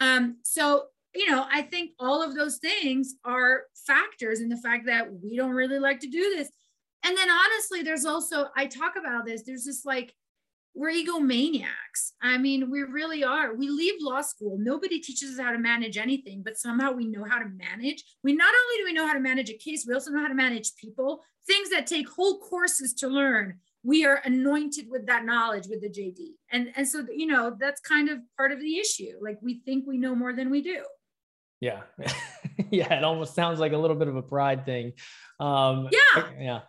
Um, 0.00 0.36
so, 0.42 0.86
you 1.14 1.30
know, 1.30 1.46
I 1.50 1.62
think 1.62 1.92
all 1.98 2.22
of 2.22 2.34
those 2.34 2.58
things 2.58 3.14
are 3.24 3.64
factors 3.86 4.40
in 4.40 4.48
the 4.48 4.56
fact 4.56 4.86
that 4.86 5.08
we 5.22 5.36
don't 5.36 5.52
really 5.52 5.78
like 5.78 6.00
to 6.00 6.08
do 6.08 6.34
this. 6.36 6.50
And 7.04 7.16
then 7.16 7.28
honestly, 7.30 7.82
there's 7.82 8.04
also, 8.04 8.48
I 8.56 8.66
talk 8.66 8.94
about 8.98 9.26
this, 9.26 9.42
there's 9.42 9.64
this 9.64 9.84
like, 9.84 10.12
we're 10.76 10.90
egomaniacs. 10.90 12.12
I 12.20 12.36
mean, 12.36 12.68
we 12.68 12.82
really 12.82 13.22
are. 13.22 13.54
We 13.54 13.68
leave 13.68 13.94
law 14.00 14.22
school. 14.22 14.56
Nobody 14.58 14.98
teaches 14.98 15.30
us 15.30 15.44
how 15.44 15.52
to 15.52 15.58
manage 15.58 15.96
anything, 15.96 16.42
but 16.44 16.58
somehow 16.58 16.90
we 16.90 17.06
know 17.06 17.24
how 17.24 17.38
to 17.38 17.48
manage. 17.48 18.02
We 18.24 18.32
not 18.32 18.52
only 18.52 18.78
do 18.78 18.84
we 18.86 18.92
know 18.92 19.06
how 19.06 19.12
to 19.12 19.20
manage 19.20 19.50
a 19.50 19.56
case, 19.56 19.86
we 19.86 19.94
also 19.94 20.10
know 20.10 20.20
how 20.20 20.28
to 20.28 20.34
manage 20.34 20.74
people, 20.74 21.22
things 21.46 21.70
that 21.70 21.86
take 21.86 22.08
whole 22.08 22.40
courses 22.40 22.92
to 22.94 23.08
learn 23.08 23.60
we 23.84 24.06
are 24.06 24.22
anointed 24.24 24.86
with 24.90 25.06
that 25.06 25.26
knowledge 25.26 25.66
with 25.68 25.82
the 25.82 25.90
JD. 25.90 26.32
And, 26.50 26.72
and 26.74 26.88
so, 26.88 27.04
you 27.14 27.26
know, 27.26 27.54
that's 27.60 27.82
kind 27.82 28.08
of 28.08 28.18
part 28.36 28.50
of 28.50 28.58
the 28.58 28.78
issue. 28.78 29.12
Like 29.20 29.38
we 29.42 29.60
think 29.60 29.86
we 29.86 29.98
know 29.98 30.14
more 30.14 30.32
than 30.32 30.50
we 30.50 30.62
do. 30.62 30.82
Yeah. 31.64 31.80
yeah. 32.70 32.92
It 32.92 33.04
almost 33.04 33.34
sounds 33.34 33.58
like 33.58 33.72
a 33.72 33.78
little 33.78 33.96
bit 33.96 34.08
of 34.08 34.16
a 34.16 34.22
pride 34.22 34.66
thing. 34.66 34.92
Um, 35.40 35.88
yeah. 35.90 36.24
Yeah. 36.38 36.60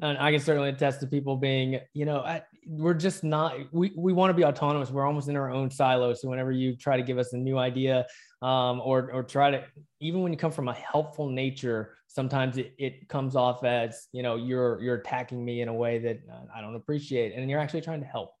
and 0.00 0.16
I 0.16 0.32
can 0.32 0.40
certainly 0.40 0.70
attest 0.70 1.00
to 1.00 1.06
people 1.06 1.36
being, 1.36 1.80
you 1.92 2.06
know, 2.06 2.20
I, 2.20 2.42
we're 2.66 2.94
just 2.94 3.24
not, 3.24 3.54
we, 3.72 3.92
we 3.94 4.14
want 4.14 4.30
to 4.30 4.34
be 4.34 4.46
autonomous. 4.46 4.90
We're 4.90 5.06
almost 5.06 5.28
in 5.28 5.36
our 5.36 5.50
own 5.50 5.70
silo. 5.70 6.14
So 6.14 6.30
whenever 6.30 6.50
you 6.50 6.76
try 6.76 6.96
to 6.96 7.02
give 7.02 7.18
us 7.18 7.34
a 7.34 7.36
new 7.36 7.58
idea 7.58 8.06
um, 8.40 8.80
or, 8.80 9.12
or 9.12 9.22
try 9.22 9.50
to, 9.50 9.64
even 10.00 10.22
when 10.22 10.32
you 10.32 10.38
come 10.38 10.52
from 10.52 10.68
a 10.68 10.74
helpful 10.74 11.28
nature, 11.28 11.96
sometimes 12.06 12.56
it, 12.56 12.72
it 12.78 13.06
comes 13.10 13.36
off 13.36 13.64
as, 13.64 14.08
you 14.12 14.22
know, 14.22 14.36
you're, 14.36 14.80
you're 14.80 14.96
attacking 14.96 15.44
me 15.44 15.60
in 15.60 15.68
a 15.68 15.74
way 15.74 15.98
that 15.98 16.20
I 16.56 16.62
don't 16.62 16.74
appreciate. 16.74 17.34
And 17.34 17.50
you're 17.50 17.60
actually 17.60 17.82
trying 17.82 18.00
to 18.00 18.06
help. 18.06 18.32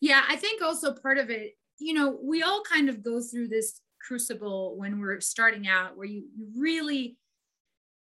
Yeah. 0.00 0.22
I 0.28 0.36
think 0.36 0.62
also 0.62 0.94
part 0.94 1.18
of 1.18 1.30
it, 1.30 1.54
you 1.80 1.94
know, 1.94 2.16
we 2.22 2.44
all 2.44 2.62
kind 2.62 2.88
of 2.88 3.02
go 3.02 3.20
through 3.20 3.48
this 3.48 3.80
crucible 4.00 4.76
when 4.76 5.00
we're 5.00 5.20
starting 5.20 5.68
out 5.68 5.96
where 5.96 6.06
you 6.06 6.24
really 6.56 7.16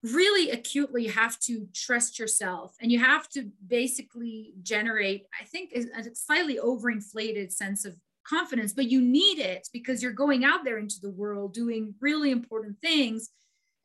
really 0.01 0.51
acutely 0.51 1.07
have 1.07 1.37
to 1.39 1.67
trust 1.73 2.17
yourself 2.17 2.73
and 2.79 2.89
you 2.89 2.99
have 2.99 3.27
to 3.27 3.49
basically 3.67 4.53
generate 4.63 5.25
i 5.39 5.43
think 5.43 5.73
a 5.73 6.15
slightly 6.15 6.57
overinflated 6.57 7.51
sense 7.51 7.83
of 7.83 7.95
confidence 8.29 8.73
but 8.73 8.89
you 8.89 9.01
need 9.01 9.39
it 9.39 9.67
because 9.73 10.03
you're 10.03 10.11
going 10.11 10.45
out 10.45 10.63
there 10.63 10.77
into 10.77 10.99
the 11.01 11.09
world 11.09 11.53
doing 11.53 11.95
really 11.99 12.31
important 12.31 12.79
things. 12.79 13.29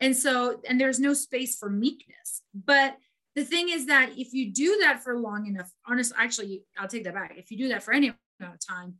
And 0.00 0.14
so 0.16 0.60
and 0.68 0.78
there's 0.80 1.00
no 1.00 1.14
space 1.14 1.56
for 1.56 1.70
meekness. 1.70 2.42
But 2.54 2.96
the 3.34 3.44
thing 3.44 3.70
is 3.70 3.86
that 3.86 4.10
if 4.16 4.32
you 4.34 4.52
do 4.52 4.78
that 4.82 5.02
for 5.02 5.18
long 5.18 5.46
enough 5.46 5.70
honest 5.88 6.12
actually 6.16 6.62
i'll 6.78 6.88
take 6.88 7.04
that 7.04 7.14
back. 7.14 7.34
If 7.36 7.50
you 7.50 7.56
do 7.56 7.68
that 7.68 7.82
for 7.82 7.94
any 7.94 8.12
amount 8.40 8.54
of 8.54 8.66
time 8.66 8.94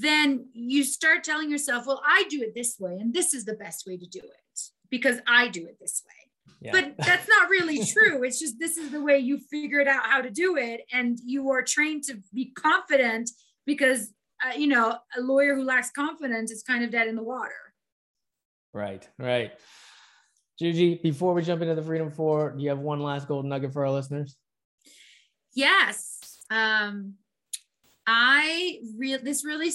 then 0.00 0.46
you 0.52 0.84
start 0.84 1.24
telling 1.24 1.50
yourself 1.50 1.86
well 1.86 2.02
i 2.06 2.24
do 2.28 2.40
it 2.42 2.54
this 2.54 2.76
way 2.78 2.96
and 2.98 3.12
this 3.12 3.34
is 3.34 3.44
the 3.44 3.54
best 3.54 3.86
way 3.86 3.96
to 3.96 4.06
do 4.06 4.20
it 4.20 4.60
because 4.90 5.18
i 5.26 5.48
do 5.48 5.66
it 5.66 5.76
this 5.80 6.02
way 6.06 6.22
yeah. 6.62 6.70
But 6.72 6.94
that's 7.04 7.28
not 7.28 7.50
really 7.50 7.84
true. 7.84 8.22
It's 8.22 8.38
just 8.38 8.58
this 8.60 8.76
is 8.76 8.90
the 8.92 9.02
way 9.02 9.18
you 9.18 9.38
figured 9.38 9.88
out 9.88 10.04
how 10.04 10.22
to 10.22 10.30
do 10.30 10.56
it. 10.56 10.82
And 10.92 11.18
you 11.24 11.50
are 11.50 11.62
trained 11.62 12.04
to 12.04 12.18
be 12.32 12.52
confident 12.52 13.30
because, 13.66 14.12
uh, 14.44 14.54
you 14.56 14.68
know, 14.68 14.96
a 15.16 15.20
lawyer 15.20 15.56
who 15.56 15.64
lacks 15.64 15.90
confidence 15.90 16.52
is 16.52 16.62
kind 16.62 16.84
of 16.84 16.90
dead 16.92 17.08
in 17.08 17.16
the 17.16 17.22
water. 17.22 17.50
Right, 18.72 19.06
right. 19.18 19.52
Giugi, 20.60 21.02
before 21.02 21.34
we 21.34 21.42
jump 21.42 21.62
into 21.62 21.74
the 21.74 21.82
Freedom 21.82 22.10
Four, 22.10 22.52
do 22.52 22.62
you 22.62 22.68
have 22.68 22.78
one 22.78 23.00
last 23.00 23.26
golden 23.26 23.48
nugget 23.48 23.72
for 23.72 23.84
our 23.84 23.90
listeners? 23.90 24.36
Yes. 25.54 26.20
Um, 26.48 27.14
I 28.12 28.80
real 28.98 29.18
this 29.22 29.44
really, 29.44 29.70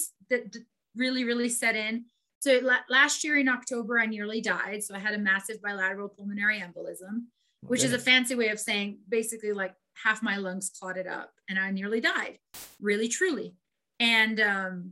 really, 0.95 1.23
really 1.23 1.49
set 1.49 1.75
in 1.75 2.05
so 2.39 2.61
last 2.89 3.23
year 3.23 3.37
in 3.37 3.49
October, 3.49 3.99
I 3.99 4.05
nearly 4.05 4.41
died. 4.41 4.83
So 4.83 4.95
I 4.95 4.99
had 4.99 5.15
a 5.15 5.17
massive 5.17 5.61
bilateral 5.61 6.09
pulmonary 6.09 6.59
embolism, 6.59 7.25
which 7.61 7.81
okay. 7.81 7.87
is 7.87 7.93
a 7.93 7.99
fancy 7.99 8.35
way 8.35 8.49
of 8.49 8.59
saying 8.59 8.99
basically 9.09 9.53
like 9.53 9.73
half 10.03 10.21
my 10.21 10.37
lungs 10.37 10.71
clotted 10.79 11.07
up 11.07 11.31
and 11.49 11.57
I 11.57 11.71
nearly 11.71 11.99
died, 11.99 12.37
really, 12.79 13.07
truly. 13.07 13.55
And 13.99 14.39
um, 14.39 14.91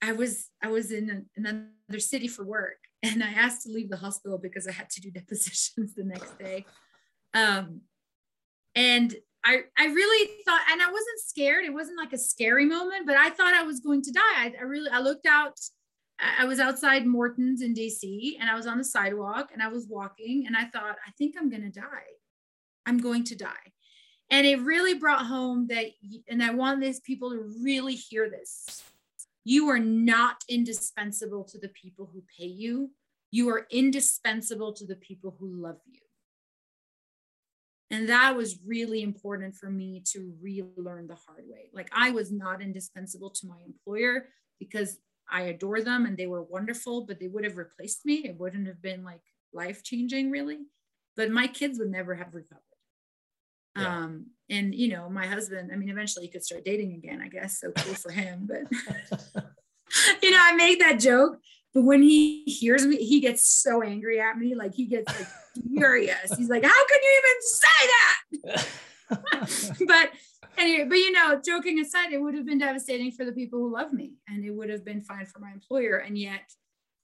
I 0.00 0.12
was 0.12 0.48
I 0.62 0.68
was 0.68 0.92
in 0.92 1.26
another 1.36 1.98
city 1.98 2.28
for 2.28 2.44
work, 2.44 2.78
and 3.02 3.22
I 3.22 3.30
asked 3.30 3.64
to 3.64 3.72
leave 3.72 3.90
the 3.90 3.96
hospital 3.96 4.38
because 4.38 4.68
I 4.68 4.72
had 4.72 4.90
to 4.90 5.00
do 5.00 5.10
depositions 5.10 5.94
the 5.96 6.04
next 6.04 6.38
day. 6.38 6.64
Um, 7.34 7.80
and 8.76 9.14
I 9.48 9.62
I 9.78 9.86
really 9.86 10.30
thought, 10.44 10.60
and 10.70 10.82
I 10.82 10.86
wasn't 10.86 11.20
scared. 11.26 11.64
It 11.64 11.72
wasn't 11.72 11.98
like 11.98 12.12
a 12.12 12.18
scary 12.18 12.66
moment, 12.66 13.06
but 13.06 13.16
I 13.16 13.30
thought 13.30 13.54
I 13.54 13.62
was 13.62 13.80
going 13.80 14.02
to 14.02 14.12
die. 14.12 14.20
I, 14.36 14.52
I 14.60 14.62
really 14.64 14.90
I 14.90 15.00
looked 15.00 15.26
out 15.26 15.58
I 16.20 16.44
was 16.46 16.58
outside 16.58 17.06
Morton's 17.06 17.62
in 17.62 17.74
DC 17.74 18.36
and 18.40 18.50
I 18.50 18.56
was 18.56 18.66
on 18.66 18.78
the 18.78 18.84
sidewalk 18.84 19.50
and 19.52 19.62
I 19.62 19.68
was 19.68 19.86
walking 19.88 20.46
and 20.46 20.56
I 20.56 20.64
thought, 20.64 20.96
I 21.06 21.10
think 21.16 21.36
I'm 21.38 21.48
going 21.48 21.62
to 21.62 21.80
die. 21.80 21.86
I'm 22.86 22.98
going 22.98 23.24
to 23.24 23.36
die. 23.36 23.72
And 24.30 24.46
it 24.46 24.60
really 24.60 24.94
brought 24.94 25.26
home 25.26 25.68
that, 25.68 25.86
and 26.28 26.42
I 26.42 26.50
want 26.50 26.80
these 26.80 27.00
people 27.00 27.30
to 27.30 27.50
really 27.62 27.94
hear 27.94 28.28
this. 28.28 28.82
You 29.44 29.68
are 29.70 29.78
not 29.78 30.44
indispensable 30.48 31.44
to 31.44 31.58
the 31.58 31.68
people 31.68 32.10
who 32.12 32.22
pay 32.36 32.46
you. 32.46 32.90
You 33.30 33.48
are 33.50 33.66
indispensable 33.70 34.72
to 34.74 34.86
the 34.86 34.96
people 34.96 35.36
who 35.38 35.62
love 35.62 35.78
you. 35.86 36.00
And 37.90 38.08
that 38.08 38.36
was 38.36 38.58
really 38.66 39.02
important 39.02 39.54
for 39.54 39.70
me 39.70 40.02
to 40.12 40.34
relearn 40.40 41.06
the 41.06 41.14
hard 41.14 41.44
way. 41.46 41.70
Like 41.72 41.88
I 41.92 42.10
was 42.10 42.30
not 42.30 42.60
indispensable 42.60 43.30
to 43.30 43.46
my 43.46 43.56
employer 43.66 44.26
because 44.58 44.98
I 45.30 45.42
adore 45.42 45.80
them 45.80 46.04
and 46.04 46.16
they 46.16 46.26
were 46.26 46.42
wonderful, 46.42 47.06
but 47.06 47.18
they 47.18 47.28
would 47.28 47.44
have 47.44 47.56
replaced 47.56 48.04
me. 48.04 48.26
It 48.26 48.38
wouldn't 48.38 48.66
have 48.66 48.82
been 48.82 49.04
like 49.04 49.22
life 49.52 49.82
changing, 49.82 50.30
really. 50.30 50.58
But 51.16 51.30
my 51.30 51.46
kids 51.46 51.78
would 51.78 51.90
never 51.90 52.14
have 52.14 52.34
recovered. 52.34 52.62
Yeah. 53.76 53.96
Um, 53.96 54.26
and 54.50 54.74
you 54.74 54.88
know, 54.88 55.08
my 55.08 55.26
husband, 55.26 55.70
I 55.72 55.76
mean, 55.76 55.88
eventually 55.88 56.26
he 56.26 56.32
could 56.32 56.44
start 56.44 56.64
dating 56.64 56.94
again, 56.94 57.20
I 57.22 57.28
guess. 57.28 57.60
So 57.60 57.70
cool 57.72 57.94
for 57.94 58.10
him. 58.10 58.48
But 58.48 59.44
you 60.22 60.30
know, 60.30 60.38
I 60.40 60.54
make 60.54 60.78
that 60.80 61.00
joke, 61.00 61.38
but 61.74 61.82
when 61.82 62.02
he 62.02 62.44
hears 62.44 62.86
me, 62.86 62.96
he 62.96 63.20
gets 63.20 63.46
so 63.46 63.82
angry 63.82 64.20
at 64.20 64.38
me. 64.38 64.54
Like 64.54 64.74
he 64.74 64.86
gets 64.86 65.06
like 65.06 65.28
furious. 65.68 66.36
He's 66.36 66.48
like, 66.48 66.64
How 66.64 66.86
can 66.86 66.98
you 67.02 67.22
even 67.22 67.42
say 67.42 67.86
that? 67.88 68.68
but 69.86 70.10
anyway, 70.56 70.86
but 70.88 70.96
you 70.96 71.12
know, 71.12 71.40
joking 71.44 71.78
aside, 71.80 72.12
it 72.12 72.18
would 72.18 72.34
have 72.34 72.46
been 72.46 72.58
devastating 72.58 73.12
for 73.12 73.24
the 73.24 73.32
people 73.32 73.58
who 73.58 73.72
love 73.72 73.92
me, 73.92 74.12
and 74.28 74.44
it 74.44 74.50
would 74.50 74.70
have 74.70 74.84
been 74.84 75.00
fine 75.00 75.26
for 75.26 75.38
my 75.38 75.50
employer. 75.52 75.96
And 75.96 76.18
yet, 76.18 76.50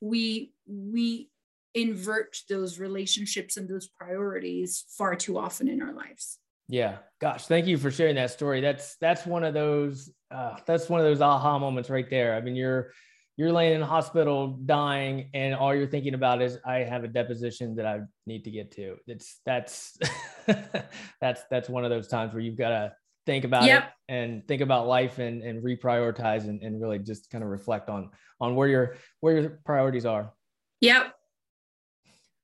we 0.00 0.52
we 0.66 1.30
invert 1.74 2.36
those 2.48 2.78
relationships 2.78 3.56
and 3.56 3.68
those 3.68 3.88
priorities 3.88 4.84
far 4.96 5.16
too 5.16 5.38
often 5.38 5.68
in 5.68 5.82
our 5.82 5.92
lives. 5.92 6.38
Yeah, 6.68 6.98
gosh, 7.20 7.46
thank 7.46 7.66
you 7.66 7.76
for 7.76 7.90
sharing 7.90 8.14
that 8.16 8.30
story. 8.30 8.60
That's 8.60 8.96
that's 8.96 9.26
one 9.26 9.44
of 9.44 9.54
those 9.54 10.10
uh, 10.30 10.56
that's 10.66 10.88
one 10.88 11.00
of 11.00 11.06
those 11.06 11.20
aha 11.20 11.58
moments 11.58 11.90
right 11.90 12.08
there. 12.08 12.34
I 12.34 12.40
mean, 12.40 12.56
you're 12.56 12.90
you're 13.36 13.52
laying 13.52 13.74
in 13.74 13.80
the 13.80 13.86
hospital 13.86 14.58
dying 14.64 15.28
and 15.34 15.54
all 15.54 15.74
you're 15.74 15.86
thinking 15.86 16.14
about 16.14 16.40
is 16.40 16.58
i 16.64 16.78
have 16.78 17.04
a 17.04 17.08
deposition 17.08 17.74
that 17.74 17.86
i 17.86 18.00
need 18.26 18.44
to 18.44 18.50
get 18.50 18.70
to. 18.72 18.96
It's 19.06 19.40
that's 19.44 19.98
that's 21.20 21.42
that's 21.50 21.68
one 21.68 21.84
of 21.84 21.90
those 21.90 22.08
times 22.08 22.32
where 22.32 22.42
you've 22.42 22.56
got 22.56 22.70
to 22.70 22.92
think 23.26 23.44
about 23.44 23.64
yep. 23.64 23.84
it 24.08 24.12
and 24.12 24.46
think 24.46 24.60
about 24.60 24.86
life 24.86 25.18
and, 25.18 25.42
and 25.42 25.64
reprioritize 25.64 26.44
and, 26.44 26.62
and 26.62 26.80
really 26.80 26.98
just 26.98 27.30
kind 27.30 27.42
of 27.42 27.50
reflect 27.50 27.88
on 27.88 28.10
on 28.40 28.54
where 28.54 28.68
your 28.68 28.96
where 29.20 29.40
your 29.40 29.60
priorities 29.64 30.06
are. 30.06 30.32
Yep. 30.80 31.14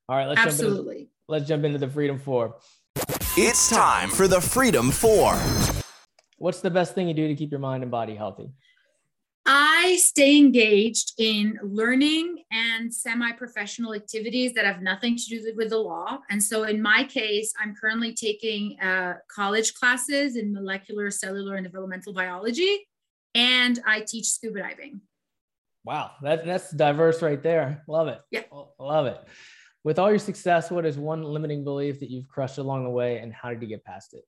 All 0.09 0.17
right 0.17 0.27
let's 0.27 0.41
absolutely 0.41 0.95
jump 0.95 0.99
into, 0.99 1.11
let's 1.29 1.49
jump 1.49 1.65
into 1.65 1.79
the 1.79 1.89
freedom 1.89 2.19
four. 2.19 2.57
It's 3.37 3.71
time 3.71 4.11
for 4.11 4.27
the 4.27 4.41
freedom 4.41 4.91
four. 4.91 5.39
What's 6.39 6.61
the 6.61 6.71
best 6.71 6.95
thing 6.95 7.07
you 7.07 7.15
do 7.15 7.29
to 7.29 7.35
keep 7.35 7.51
your 7.51 7.61
mind 7.61 7.83
and 7.83 7.93
body 7.93 8.15
healthy 8.15 8.51
I 9.53 9.97
stay 9.97 10.39
engaged 10.39 11.15
in 11.19 11.59
learning 11.61 12.45
and 12.53 12.95
semi 12.95 13.33
professional 13.33 13.95
activities 13.95 14.53
that 14.53 14.65
have 14.65 14.81
nothing 14.81 15.17
to 15.17 15.25
do 15.25 15.53
with 15.57 15.71
the 15.71 15.77
law. 15.77 16.21
And 16.31 16.41
so, 16.41 16.63
in 16.63 16.81
my 16.81 17.03
case, 17.03 17.53
I'm 17.61 17.75
currently 17.75 18.15
taking 18.15 18.79
uh, 18.79 19.15
college 19.27 19.75
classes 19.75 20.37
in 20.37 20.53
molecular, 20.53 21.11
cellular, 21.11 21.57
and 21.57 21.67
developmental 21.67 22.13
biology, 22.13 22.87
and 23.35 23.81
I 23.85 24.03
teach 24.03 24.27
scuba 24.29 24.61
diving. 24.61 25.01
Wow, 25.85 26.13
that, 26.23 26.47
that's 26.47 26.71
diverse 26.71 27.21
right 27.21 27.43
there. 27.43 27.83
Love 27.89 28.07
it. 28.07 28.21
Yeah. 28.31 28.43
Love 28.79 29.07
it. 29.07 29.19
With 29.83 29.99
all 29.99 30.11
your 30.11 30.21
success, 30.21 30.71
what 30.71 30.87
is 30.87 30.97
one 30.97 31.25
limiting 31.25 31.65
belief 31.65 31.99
that 31.99 32.11
you've 32.11 32.29
crushed 32.29 32.59
along 32.59 32.85
the 32.85 32.91
way, 32.91 33.19
and 33.19 33.33
how 33.33 33.49
did 33.49 33.61
you 33.63 33.67
get 33.67 33.85
past 33.85 34.15
it? 34.15 34.23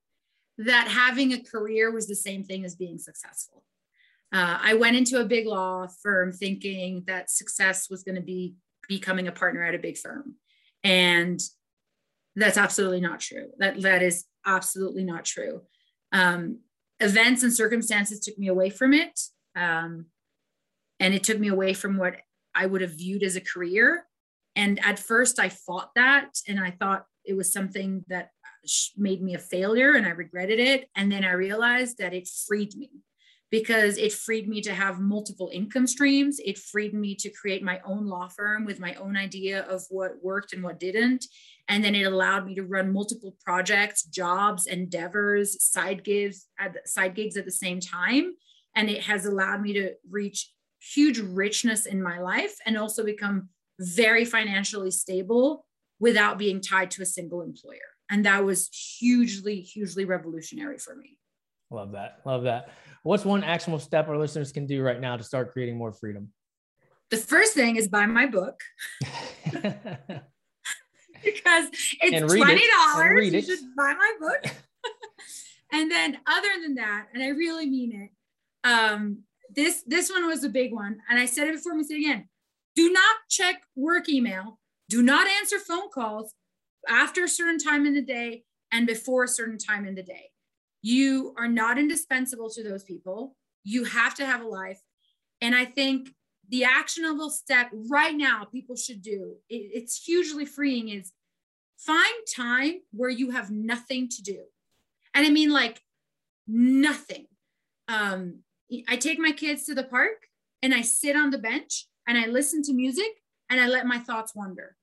That 0.59 0.89
having 0.89 1.33
a 1.33 1.41
career 1.41 1.93
was 1.93 2.09
the 2.09 2.17
same 2.17 2.43
thing 2.43 2.65
as 2.65 2.75
being 2.75 2.99
successful. 2.99 3.63
Uh, 4.33 4.59
I 4.63 4.75
went 4.75 4.97
into 4.97 5.21
a 5.21 5.27
big 5.27 5.47
law 5.47 5.87
firm 6.03 6.33
thinking 6.33 7.05
that 7.07 7.31
success 7.31 7.91
was 7.91 8.03
going 8.03 8.15
to 8.15 8.23
be 8.23 8.55
becoming 8.89 9.29
a 9.29 9.33
partner 9.33 9.63
at 9.63 9.75
a 9.75 9.79
big 9.79 9.99
firm. 9.99 10.37
And 10.83 11.41
that's 12.35 12.57
absolutely 12.57 13.01
not 13.01 13.21
true. 13.21 13.51
That, 13.59 13.83
that 13.83 14.03
is 14.03 14.25
absolutely 14.47 15.05
not 15.05 15.25
true. 15.25 15.63
Um, 16.13 16.61
events 16.99 17.43
and 17.43 17.53
circumstances 17.53 18.21
took 18.21 18.39
me 18.39 18.49
away 18.49 18.71
from 18.71 18.95
it. 18.95 19.21
Um, 19.55 20.07
and 20.99 21.13
it 21.13 21.25
took 21.25 21.39
me 21.39 21.49
away 21.49 21.75
from 21.75 21.99
what 21.99 22.17
I 22.55 22.65
would 22.65 22.81
have 22.81 22.93
viewed 22.93 23.23
as 23.23 23.37
a 23.37 23.41
career. 23.41 24.07
And 24.57 24.81
at 24.85 24.99
first, 24.99 25.39
I 25.39 25.51
fought 25.51 25.91
that 25.97 26.39
and 26.49 26.59
I 26.59 26.71
thought 26.71 27.05
it 27.25 27.35
was 27.35 27.53
something 27.53 28.05
that 28.09 28.31
made 28.97 29.23
me 29.23 29.35
a 29.35 29.39
failure 29.39 29.93
and 29.93 30.07
I 30.07 30.11
regretted 30.11 30.59
it. 30.59 30.89
And 30.95 31.11
then 31.11 31.25
I 31.25 31.33
realized 31.33 31.99
that 31.99 32.15
it 32.15 32.29
freed 32.47 32.75
me 32.77 32.91
because 33.53 33.99
it 33.99 34.15
freed 34.15 34.49
me 34.49 34.63
to 34.63 34.73
have 34.73 34.99
multiple 34.99 35.51
income 35.53 35.87
streams. 35.87 36.41
It 36.43 36.57
freed 36.57 36.95
me 36.95 37.15
to 37.17 37.29
create 37.29 37.63
my 37.63 37.81
own 37.85 38.07
law 38.07 38.27
firm 38.29 38.65
with 38.65 38.81
my 38.81 38.95
own 38.95 39.15
idea 39.15 39.65
of 39.65 39.83
what 39.91 40.23
worked 40.23 40.55
and 40.55 40.63
what 40.63 40.81
didn't. 40.81 41.27
And 41.69 41.85
then 41.85 41.95
it 41.95 42.05
allowed 42.05 42.47
me 42.47 42.55
to 42.55 42.65
run 42.65 42.95
multiple 42.95 43.37
projects, 43.45 44.05
jobs, 44.05 44.67
endeavors, 44.67 45.63
side 45.63 46.03
gigs 46.03 46.47
at 46.59 46.89
side 46.89 47.15
gigs 47.15 47.37
at 47.37 47.45
the 47.45 47.53
same 47.53 47.79
time. 47.79 48.33
And 48.75 48.89
it 48.89 49.03
has 49.03 49.27
allowed 49.27 49.61
me 49.61 49.75
to 49.75 49.93
reach 50.11 50.51
huge 50.81 51.19
richness 51.19 51.85
in 51.85 52.03
my 52.03 52.21
life 52.21 52.57
and 52.65 52.79
also 52.79 53.05
become 53.05 53.51
very 53.79 54.25
financially 54.25 54.91
stable 54.91 55.67
without 56.01 56.39
being 56.39 56.63
tied 56.63 56.91
to 56.93 57.03
a 57.03 57.07
single 57.07 57.43
employer. 57.43 57.79
And 58.11 58.25
that 58.25 58.45
was 58.45 58.71
hugely, 58.99 59.61
hugely 59.61 60.07
revolutionary 60.07 60.79
for 60.79 60.97
me. 60.97 61.19
Love 61.73 61.93
that. 61.93 62.21
Love 62.25 62.45
that. 62.45 62.71
What's 63.03 63.25
one 63.25 63.43
actionable 63.43 63.81
step 63.81 64.09
our 64.09 64.19
listeners 64.19 64.53
can 64.53 64.67
do 64.67 64.83
right 64.83 65.01
now 65.01 65.17
to 65.17 65.25
start 65.25 65.53
creating 65.53 65.77
more 65.77 65.93
freedom? 65.93 66.33
The 67.11 67.17
first 67.17 67.55
thing 67.55 67.77
is 67.77 67.89
buy 67.89 68.07
my 68.07 68.27
book. 68.27 68.61
because 71.25 71.69
it's 72.01 72.35
twenty 72.35 72.63
dollars. 72.79 73.33
You 73.33 73.43
should 73.43 73.59
buy 73.77 73.95
my 73.95 74.13
book. 74.21 74.45
and 75.73 75.91
then 75.91 76.19
other 76.27 76.49
than 76.63 76.77
that, 76.77 77.09
and 77.13 77.23
I 77.23 77.29
really 77.29 77.69
mean 77.69 77.93
it, 77.93 78.11
um, 78.69 79.25
this 79.55 79.83
this 79.87 80.11
one 80.11 80.27
was 80.27 80.45
a 80.45 80.49
big 80.49 80.73
one. 80.73 80.99
And 81.11 81.19
I 81.19 81.27
said 81.27 81.49
it 81.49 81.55
before, 81.55 81.75
me 81.75 81.85
say 81.85 81.97
it 81.97 81.99
again. 81.99 82.29
Do 82.75 82.91
not 82.91 83.17
check 83.29 83.63
work 83.77 84.09
email. 84.09 84.59
Do 84.89 85.03
not 85.03 85.27
answer 85.27 85.59
phone 85.59 85.91
calls 85.93 86.35
after 86.89 87.25
a 87.25 87.29
certain 87.29 87.59
time 87.59 87.87
in 87.87 87.95
the 87.95 88.03
day 88.03 88.45
and 88.73 88.87
before 88.87 89.25
a 89.25 89.29
certain 89.29 89.59
time 89.59 89.87
in 89.87 89.95
the 89.95 90.03
day. 90.03 90.32
You 90.83 91.35
are 91.39 91.49
not 91.49 91.79
indispensable 91.79 92.51
to 92.51 92.63
those 92.63 92.83
people. 92.83 93.37
You 93.65 93.85
have 93.85 94.15
to 94.17 94.27
have 94.27 94.43
a 94.43 94.49
life. 94.49 94.81
And 95.41 95.55
I 95.55 95.65
think 95.65 96.11
the 96.49 96.65
actionable 96.65 97.31
step 97.31 97.71
right 97.73 98.15
now 98.15 98.45
people 98.45 98.77
should 98.77 99.01
do, 99.01 99.37
it, 99.49 99.71
it's 99.75 100.05
hugely 100.05 100.45
freeing, 100.45 100.89
is 100.89 101.13
find 101.79 102.15
time 102.35 102.81
where 102.93 103.11
you 103.11 103.31
have 103.31 103.51
nothing 103.51 104.09
to 104.09 104.23
do. 104.23 104.41
And 105.15 105.27
I 105.27 105.31
mean, 105.31 105.51
like, 105.51 105.81
nothing. 106.47 107.27
Um, 107.89 108.41
I 108.89 108.97
take 108.97 109.19
my 109.19 109.33
kids 109.33 109.65
to 109.65 109.75
the 109.75 109.85
park 109.85 110.27
and 110.63 110.75
I 110.75 110.83
sit 110.83 111.17
on 111.17 111.31
the 111.31 111.39
bench 111.39 111.87
and 112.07 112.19
I 112.19 112.27
listen 112.27 112.63
to 112.65 112.73
music 112.73 113.11
and 113.51 113.61
I 113.61 113.69
let 113.69 113.87
my 113.87 113.99
thoughts 113.99 114.35
wander. 114.35 114.77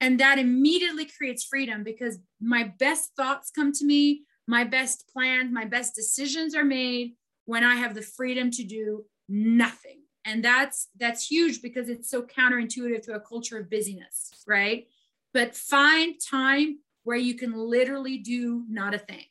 And 0.00 0.20
that 0.20 0.38
immediately 0.38 1.06
creates 1.06 1.44
freedom 1.44 1.82
because 1.84 2.18
my 2.40 2.72
best 2.78 3.10
thoughts 3.16 3.50
come 3.50 3.72
to 3.72 3.84
me, 3.84 4.22
my 4.50 4.64
best 4.64 5.08
plans, 5.12 5.52
my 5.52 5.64
best 5.64 5.94
decisions 5.94 6.56
are 6.56 6.64
made 6.64 7.12
when 7.44 7.62
I 7.62 7.76
have 7.76 7.94
the 7.94 8.02
freedom 8.02 8.50
to 8.50 8.64
do 8.64 9.04
nothing. 9.28 10.00
And 10.24 10.44
that's 10.44 10.88
that's 10.98 11.24
huge 11.24 11.62
because 11.62 11.88
it's 11.88 12.10
so 12.10 12.22
counterintuitive 12.22 13.02
to 13.04 13.12
a 13.14 13.20
culture 13.20 13.58
of 13.58 13.70
busyness, 13.70 14.32
right? 14.48 14.88
But 15.32 15.54
find 15.54 16.16
time 16.20 16.80
where 17.04 17.16
you 17.16 17.34
can 17.34 17.56
literally 17.56 18.18
do 18.18 18.64
not 18.68 18.92
a 18.92 18.98
thing. 18.98 19.24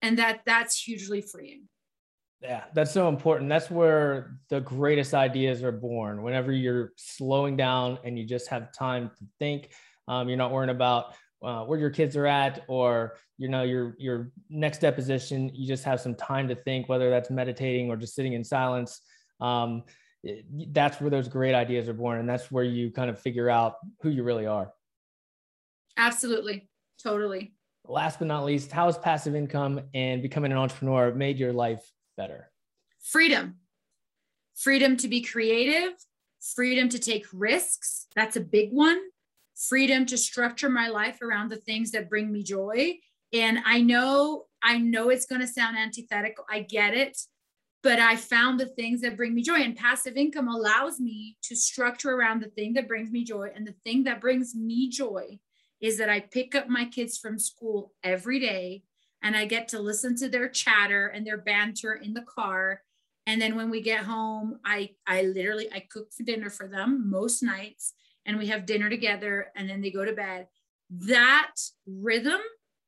And 0.00 0.16
that 0.20 0.42
that's 0.46 0.80
hugely 0.80 1.22
freeing. 1.22 1.68
Yeah, 2.40 2.62
that's 2.72 2.92
so 2.92 3.08
important. 3.08 3.48
That's 3.48 3.70
where 3.70 4.38
the 4.48 4.60
greatest 4.60 5.12
ideas 5.12 5.64
are 5.64 5.72
born. 5.72 6.22
Whenever 6.22 6.52
you're 6.52 6.92
slowing 6.96 7.56
down 7.56 7.98
and 8.04 8.16
you 8.16 8.24
just 8.24 8.48
have 8.48 8.72
time 8.72 9.10
to 9.18 9.24
think, 9.40 9.70
um, 10.06 10.28
you're 10.28 10.38
not 10.38 10.52
worrying 10.52 10.70
about 10.70 11.14
uh, 11.42 11.64
where 11.64 11.78
your 11.78 11.90
kids 11.90 12.16
are 12.16 12.26
at 12.26 12.64
or 12.68 13.16
you 13.38 13.48
know 13.48 13.62
your 13.62 13.96
your 13.98 14.32
next 14.48 14.80
deposition. 14.80 15.50
You 15.54 15.66
just 15.66 15.84
have 15.84 16.00
some 16.00 16.14
time 16.14 16.48
to 16.48 16.54
think, 16.54 16.88
whether 16.88 17.10
that's 17.10 17.30
meditating 17.30 17.90
or 17.90 17.96
just 17.96 18.14
sitting 18.14 18.34
in 18.34 18.44
silence. 18.44 19.00
Um, 19.40 19.84
that's 20.68 21.00
where 21.00 21.10
those 21.10 21.28
great 21.28 21.54
ideas 21.54 21.88
are 21.88 21.94
born, 21.94 22.18
and 22.20 22.28
that's 22.28 22.50
where 22.50 22.64
you 22.64 22.90
kind 22.90 23.10
of 23.10 23.18
figure 23.18 23.50
out 23.50 23.74
who 24.02 24.10
you 24.10 24.22
really 24.22 24.46
are. 24.46 24.72
Absolutely, 25.96 26.68
totally. 27.02 27.54
Last 27.84 28.20
but 28.20 28.28
not 28.28 28.44
least, 28.44 28.70
how 28.70 28.86
has 28.86 28.96
passive 28.96 29.34
income 29.34 29.80
and 29.92 30.22
becoming 30.22 30.52
an 30.52 30.58
entrepreneur 30.58 31.12
made 31.12 31.38
your 31.38 31.52
life 31.52 31.82
better? 32.16 32.50
Freedom. 33.02 33.56
Freedom 34.54 34.96
to 34.98 35.08
be 35.08 35.22
creative, 35.22 35.92
freedom 36.40 36.88
to 36.90 36.98
take 36.98 37.26
risks. 37.32 38.06
That's 38.14 38.36
a 38.36 38.40
big 38.40 38.70
one. 38.70 39.00
Freedom 39.68 40.04
to 40.06 40.16
structure 40.16 40.68
my 40.68 40.88
life 40.88 41.22
around 41.22 41.50
the 41.50 41.56
things 41.56 41.90
that 41.92 42.08
bring 42.08 42.32
me 42.32 42.42
joy. 42.42 42.98
And 43.32 43.58
I 43.64 43.80
know, 43.80 44.46
I 44.62 44.78
know 44.78 45.08
it's 45.08 45.26
going 45.26 45.40
to 45.40 45.46
sound 45.46 45.76
antithetical. 45.76 46.44
I 46.50 46.60
get 46.60 46.94
it. 46.94 47.18
But 47.82 47.98
I 47.98 48.14
found 48.16 48.60
the 48.60 48.66
things 48.66 49.00
that 49.00 49.16
bring 49.16 49.34
me 49.34 49.42
joy, 49.42 49.56
and 49.56 49.74
passive 49.74 50.16
income 50.16 50.46
allows 50.46 51.00
me 51.00 51.36
to 51.42 51.56
structure 51.56 52.10
around 52.10 52.40
the 52.40 52.50
thing 52.50 52.74
that 52.74 52.86
brings 52.86 53.10
me 53.10 53.24
joy. 53.24 53.50
And 53.54 53.66
the 53.66 53.74
thing 53.84 54.04
that 54.04 54.20
brings 54.20 54.54
me 54.54 54.88
joy 54.88 55.40
is 55.80 55.98
that 55.98 56.08
I 56.08 56.20
pick 56.20 56.54
up 56.54 56.68
my 56.68 56.84
kids 56.84 57.18
from 57.18 57.40
school 57.40 57.92
every 58.04 58.38
day 58.38 58.84
and 59.22 59.36
I 59.36 59.46
get 59.46 59.68
to 59.68 59.80
listen 59.80 60.16
to 60.16 60.28
their 60.28 60.48
chatter 60.48 61.08
and 61.08 61.26
their 61.26 61.38
banter 61.38 61.94
in 61.94 62.14
the 62.14 62.22
car. 62.22 62.82
And 63.26 63.42
then 63.42 63.56
when 63.56 63.68
we 63.68 63.80
get 63.80 64.04
home, 64.04 64.60
I 64.64 64.90
I 65.06 65.22
literally 65.22 65.68
I 65.72 65.80
cook 65.80 66.12
for 66.12 66.22
dinner 66.22 66.50
for 66.50 66.68
them 66.68 67.10
most 67.10 67.42
nights 67.42 67.94
and 68.26 68.38
we 68.38 68.46
have 68.48 68.66
dinner 68.66 68.88
together 68.88 69.48
and 69.56 69.68
then 69.68 69.80
they 69.80 69.90
go 69.90 70.04
to 70.04 70.12
bed. 70.12 70.46
That 70.90 71.54
rhythm, 71.86 72.40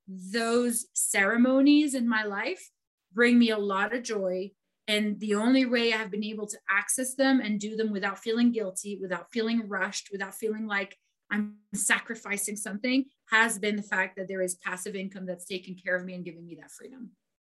those 0.06 0.86
ceremonies 0.94 1.94
in 1.94 2.08
my 2.08 2.24
life 2.24 2.70
bring 3.12 3.38
me 3.38 3.50
a 3.50 3.58
lot 3.58 3.94
of 3.94 4.02
joy. 4.02 4.50
And 4.86 5.18
the 5.18 5.34
only 5.36 5.64
way 5.64 5.94
I've 5.94 6.10
been 6.10 6.24
able 6.24 6.46
to 6.46 6.58
access 6.68 7.14
them 7.14 7.40
and 7.40 7.58
do 7.58 7.74
them 7.74 7.90
without 7.90 8.18
feeling 8.18 8.52
guilty, 8.52 8.98
without 9.00 9.32
feeling 9.32 9.66
rushed, 9.66 10.10
without 10.12 10.34
feeling 10.34 10.66
like 10.66 10.98
I'm 11.30 11.56
sacrificing 11.74 12.56
something 12.56 13.06
has 13.30 13.58
been 13.58 13.76
the 13.76 13.82
fact 13.82 14.16
that 14.16 14.28
there 14.28 14.42
is 14.42 14.56
passive 14.56 14.94
income 14.94 15.24
that's 15.24 15.46
taking 15.46 15.74
care 15.74 15.96
of 15.96 16.04
me 16.04 16.14
and 16.14 16.24
giving 16.24 16.44
me 16.44 16.56
that 16.60 16.70
freedom. 16.70 17.10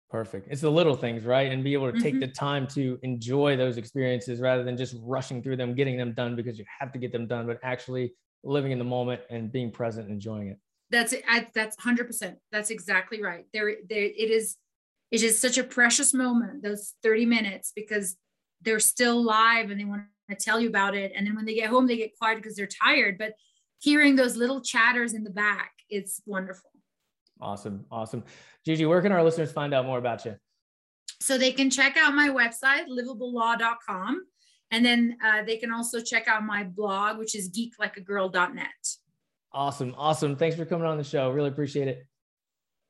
Perfect. 0.10 0.47
It's 0.49 0.62
the 0.62 0.72
little 0.72 0.95
things, 0.95 1.24
right? 1.24 1.51
And 1.51 1.64
be 1.64 1.74
able 1.74 1.88
to 1.88 1.93
mm-hmm. 1.93 2.01
take 2.01 2.20
the 2.20 2.28
time 2.28 2.66
to 2.70 2.97
enjoy 3.03 3.55
those 3.55 3.78
experiences 3.78 4.39
rather 4.39 4.64
than 4.64 4.76
just 4.76 4.95
rushing 5.01 5.43
through 5.43 5.57
them, 5.57 5.76
getting 5.76 5.97
them 5.97 6.14
done 6.14 6.36
because 6.36 6.57
you 6.57 6.66
have 6.80 6.91
to 6.93 6.99
get 6.99 7.12
them 7.12 7.28
done, 7.28 7.45
but 7.45 7.60
actually 7.62 8.14
living 8.43 8.72
in 8.72 8.80
the 8.80 8.86
moment 8.86 9.22
and 9.30 9.51
being 9.51 9.70
present 9.72 10.07
and 10.07 10.16
enjoying 10.16 10.47
it. 10.47 10.57
That's 10.89 11.14
it. 11.14 11.24
I, 11.30 11.47
that's 11.53 11.76
100%. 11.78 12.36
That's 12.51 12.72
exactly 12.72 13.22
right. 13.22 13.45
There, 13.53 13.76
there, 13.88 14.01
it 14.01 14.32
is, 14.32 14.57
it 15.12 15.22
is 15.22 15.39
such 15.39 15.60
a 15.60 15.64
precious 15.64 16.12
moment, 16.12 16.64
those 16.64 16.95
30 17.03 17.28
minutes, 17.28 17.72
because 17.76 18.16
they're 18.64 18.80
still 18.80 19.24
live 19.24 19.70
and 19.70 19.80
they 19.80 19.86
want 19.86 20.03
to 20.30 20.36
tell 20.36 20.60
you 20.60 20.70
about 20.70 20.95
it. 20.95 21.12
And 21.16 21.28
then 21.28 21.36
when 21.36 21.45
they 21.45 21.53
get 21.53 21.70
home, 21.70 21.86
they 21.86 21.97
get 21.97 22.18
quiet 22.18 22.38
because 22.38 22.55
they're 22.55 22.68
tired. 22.68 23.20
But 23.20 23.34
hearing 23.78 24.16
those 24.16 24.36
little 24.36 24.62
chatters 24.62 25.14
in 25.14 25.24
the 25.24 25.30
back, 25.30 25.74
it's 25.88 26.22
wonderful. 26.26 26.72
Awesome. 27.42 27.86
Awesome. 27.92 28.24
Giugi, 28.68 28.88
where 28.88 29.02
can 29.02 29.12
our 29.12 29.24
listeners 29.24 29.52
find 29.52 29.74
out 29.74 29.86
more 29.86 29.98
about 29.98 30.26
you? 30.26 30.36
So 31.22 31.38
they 31.38 31.52
can 31.52 31.70
check 31.70 31.98
out 31.98 32.14
my 32.14 32.30
website, 32.30 32.88
livablelaw.com. 32.88 34.26
And 34.72 34.86
then 34.86 35.18
uh, 35.24 35.44
they 35.44 35.58
can 35.58 35.72
also 35.72 36.00
check 36.00 36.28
out 36.28 36.44
my 36.44 36.64
blog, 36.64 37.18
which 37.18 37.36
is 37.36 37.50
geeklikeagirl.net. 37.50 38.68
Awesome. 39.52 39.96
Awesome. 39.98 40.36
Thanks 40.36 40.56
for 40.56 40.66
coming 40.66 40.88
on 40.88 40.98
the 40.98 41.04
show. 41.04 41.32
Really 41.32 41.50
appreciate 41.50 41.88
it. 41.88 42.06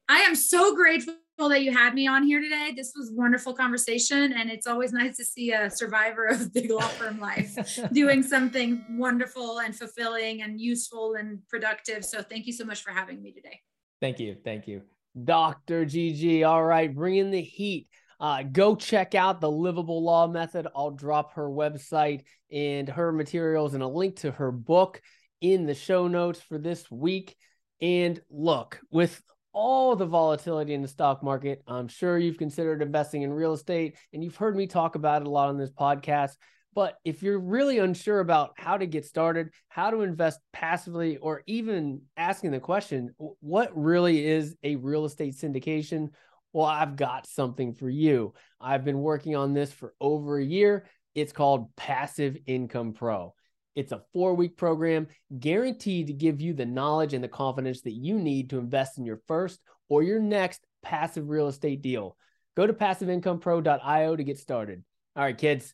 I 0.10 0.20
am 0.22 0.36
so 0.36 0.76
grateful 0.76 1.16
that 1.38 1.62
you 1.62 1.72
had 1.72 1.94
me 1.94 2.08
on 2.08 2.24
here 2.24 2.42
today. 2.42 2.74
This 2.76 2.94
was 2.98 3.12
wonderful 3.14 3.54
conversation, 3.54 4.34
and 4.34 4.50
it's 4.50 4.68
always 4.68 4.92
nice 4.92 5.16
to 5.18 5.24
see 5.24 5.54
a 5.54 5.70
survivor 5.70 6.26
of 6.26 6.52
big 6.54 6.70
law 6.70 6.82
firm 6.82 7.20
life 7.20 7.56
doing 7.94 8.24
something 8.24 8.84
wonderful 8.98 9.60
and 9.60 9.74
fulfilling 9.74 10.42
and 10.42 10.60
useful 10.60 11.14
and 11.14 11.48
productive. 11.48 12.04
So, 12.04 12.22
thank 12.22 12.46
you 12.46 12.54
so 12.54 12.66
much 12.66 12.82
for 12.82 12.92
having 12.92 13.22
me 13.22 13.32
today. 13.32 13.62
Thank 14.02 14.20
you. 14.20 14.36
Thank 14.44 14.68
you. 14.68 14.82
Dr. 15.24 15.86
Giugi. 15.86 16.48
All 16.48 16.64
right, 16.64 16.94
bringing 16.94 17.32
the 17.32 17.42
heat. 17.42 17.88
Uh, 18.20 18.44
go 18.44 18.76
check 18.76 19.16
out 19.16 19.40
the 19.40 19.50
livable 19.50 20.04
law 20.04 20.28
method. 20.28 20.68
I'll 20.76 20.92
drop 20.92 21.34
her 21.34 21.50
website 21.50 22.24
and 22.52 22.90
her 22.90 23.12
materials 23.12 23.74
and 23.74 23.84
a 23.84 23.88
link 23.88 24.18
to 24.18 24.32
her 24.32 24.52
book 24.52 25.02
in 25.40 25.66
the 25.66 25.74
show 25.74 26.08
notes 26.08 26.42
for 26.42 26.58
this 26.58 26.90
week. 26.92 27.36
And 27.82 28.20
look, 28.30 28.80
with 28.92 29.22
all 29.52 29.96
the 29.96 30.06
volatility 30.06 30.74
in 30.74 30.82
the 30.82 30.88
stock 30.88 31.24
market. 31.24 31.64
I'm 31.68 31.88
sure 31.88 32.18
you've 32.18 32.38
considered 32.38 32.82
investing 32.82 33.24
in 33.24 33.34
real 33.34 33.54
estate 33.54 33.98
and 34.14 34.24
you've 34.24 34.36
heard 34.36 34.56
me 34.56 34.68
talk 34.68 34.96
about 34.96 35.22
it 35.22 35.28
a 35.28 35.32
lot 35.32 35.50
on 35.50 35.58
this 35.58 35.72
podcast. 35.72 36.36
But 36.76 36.98
if 37.04 37.24
you're 37.24 37.40
really 37.40 37.80
unsure 37.80 38.20
about 38.20 38.52
how 38.56 38.78
to 38.78 38.86
get 38.86 39.06
started, 39.06 39.50
how 39.70 39.90
to 39.90 40.02
invest 40.02 40.40
passively, 40.54 41.18
or 41.18 41.44
even 41.48 42.02
asking 42.16 42.52
the 42.52 42.60
question, 42.60 43.16
what 43.18 43.76
really 43.76 44.26
is 44.26 44.56
a 44.64 44.76
real 44.76 45.06
estate 45.06 45.36
syndication? 45.36 46.10
Well, 46.54 46.66
I've 46.66 46.96
got 46.96 47.28
something 47.28 47.74
for 47.74 47.90
you. 47.90 48.34
I've 48.62 48.86
been 48.86 49.00
working 49.00 49.36
on 49.36 49.54
this 49.54 49.72
for 49.72 49.94
over 50.00 50.38
a 50.38 50.46
year. 50.46 50.86
It's 51.16 51.34
called 51.34 51.76
Passive 51.76 52.38
Income 52.46 52.94
Pro. 52.94 53.34
It's 53.76 53.92
a 53.92 54.04
four 54.14 54.34
week 54.34 54.58
program 54.58 55.08
guaranteed 55.38 56.08
to 56.08 56.14
give 56.14 56.42
you 56.42 56.54
the 56.54 56.66
knowledge 56.66 57.14
and 57.14 57.24
the 57.24 57.30
confidence 57.30 57.82
that 57.82 57.94
you 57.94 58.20
need 58.20 58.50
to 58.50 58.60
invest 58.60 58.98
in 58.98 59.06
your 59.06 59.22
first 59.28 59.60
or 59.90 60.04
your 60.04 60.20
next 60.20 60.62
passive 60.84 61.30
real 61.30 61.48
estate 61.48 61.82
deal. 61.82 62.16
Go 62.56 62.68
to 62.68 62.74
passiveincomepro.io 62.74 64.16
to 64.16 64.24
get 64.24 64.38
started. 64.38 64.84
All 65.16 65.24
right, 65.24 65.38
kids, 65.38 65.74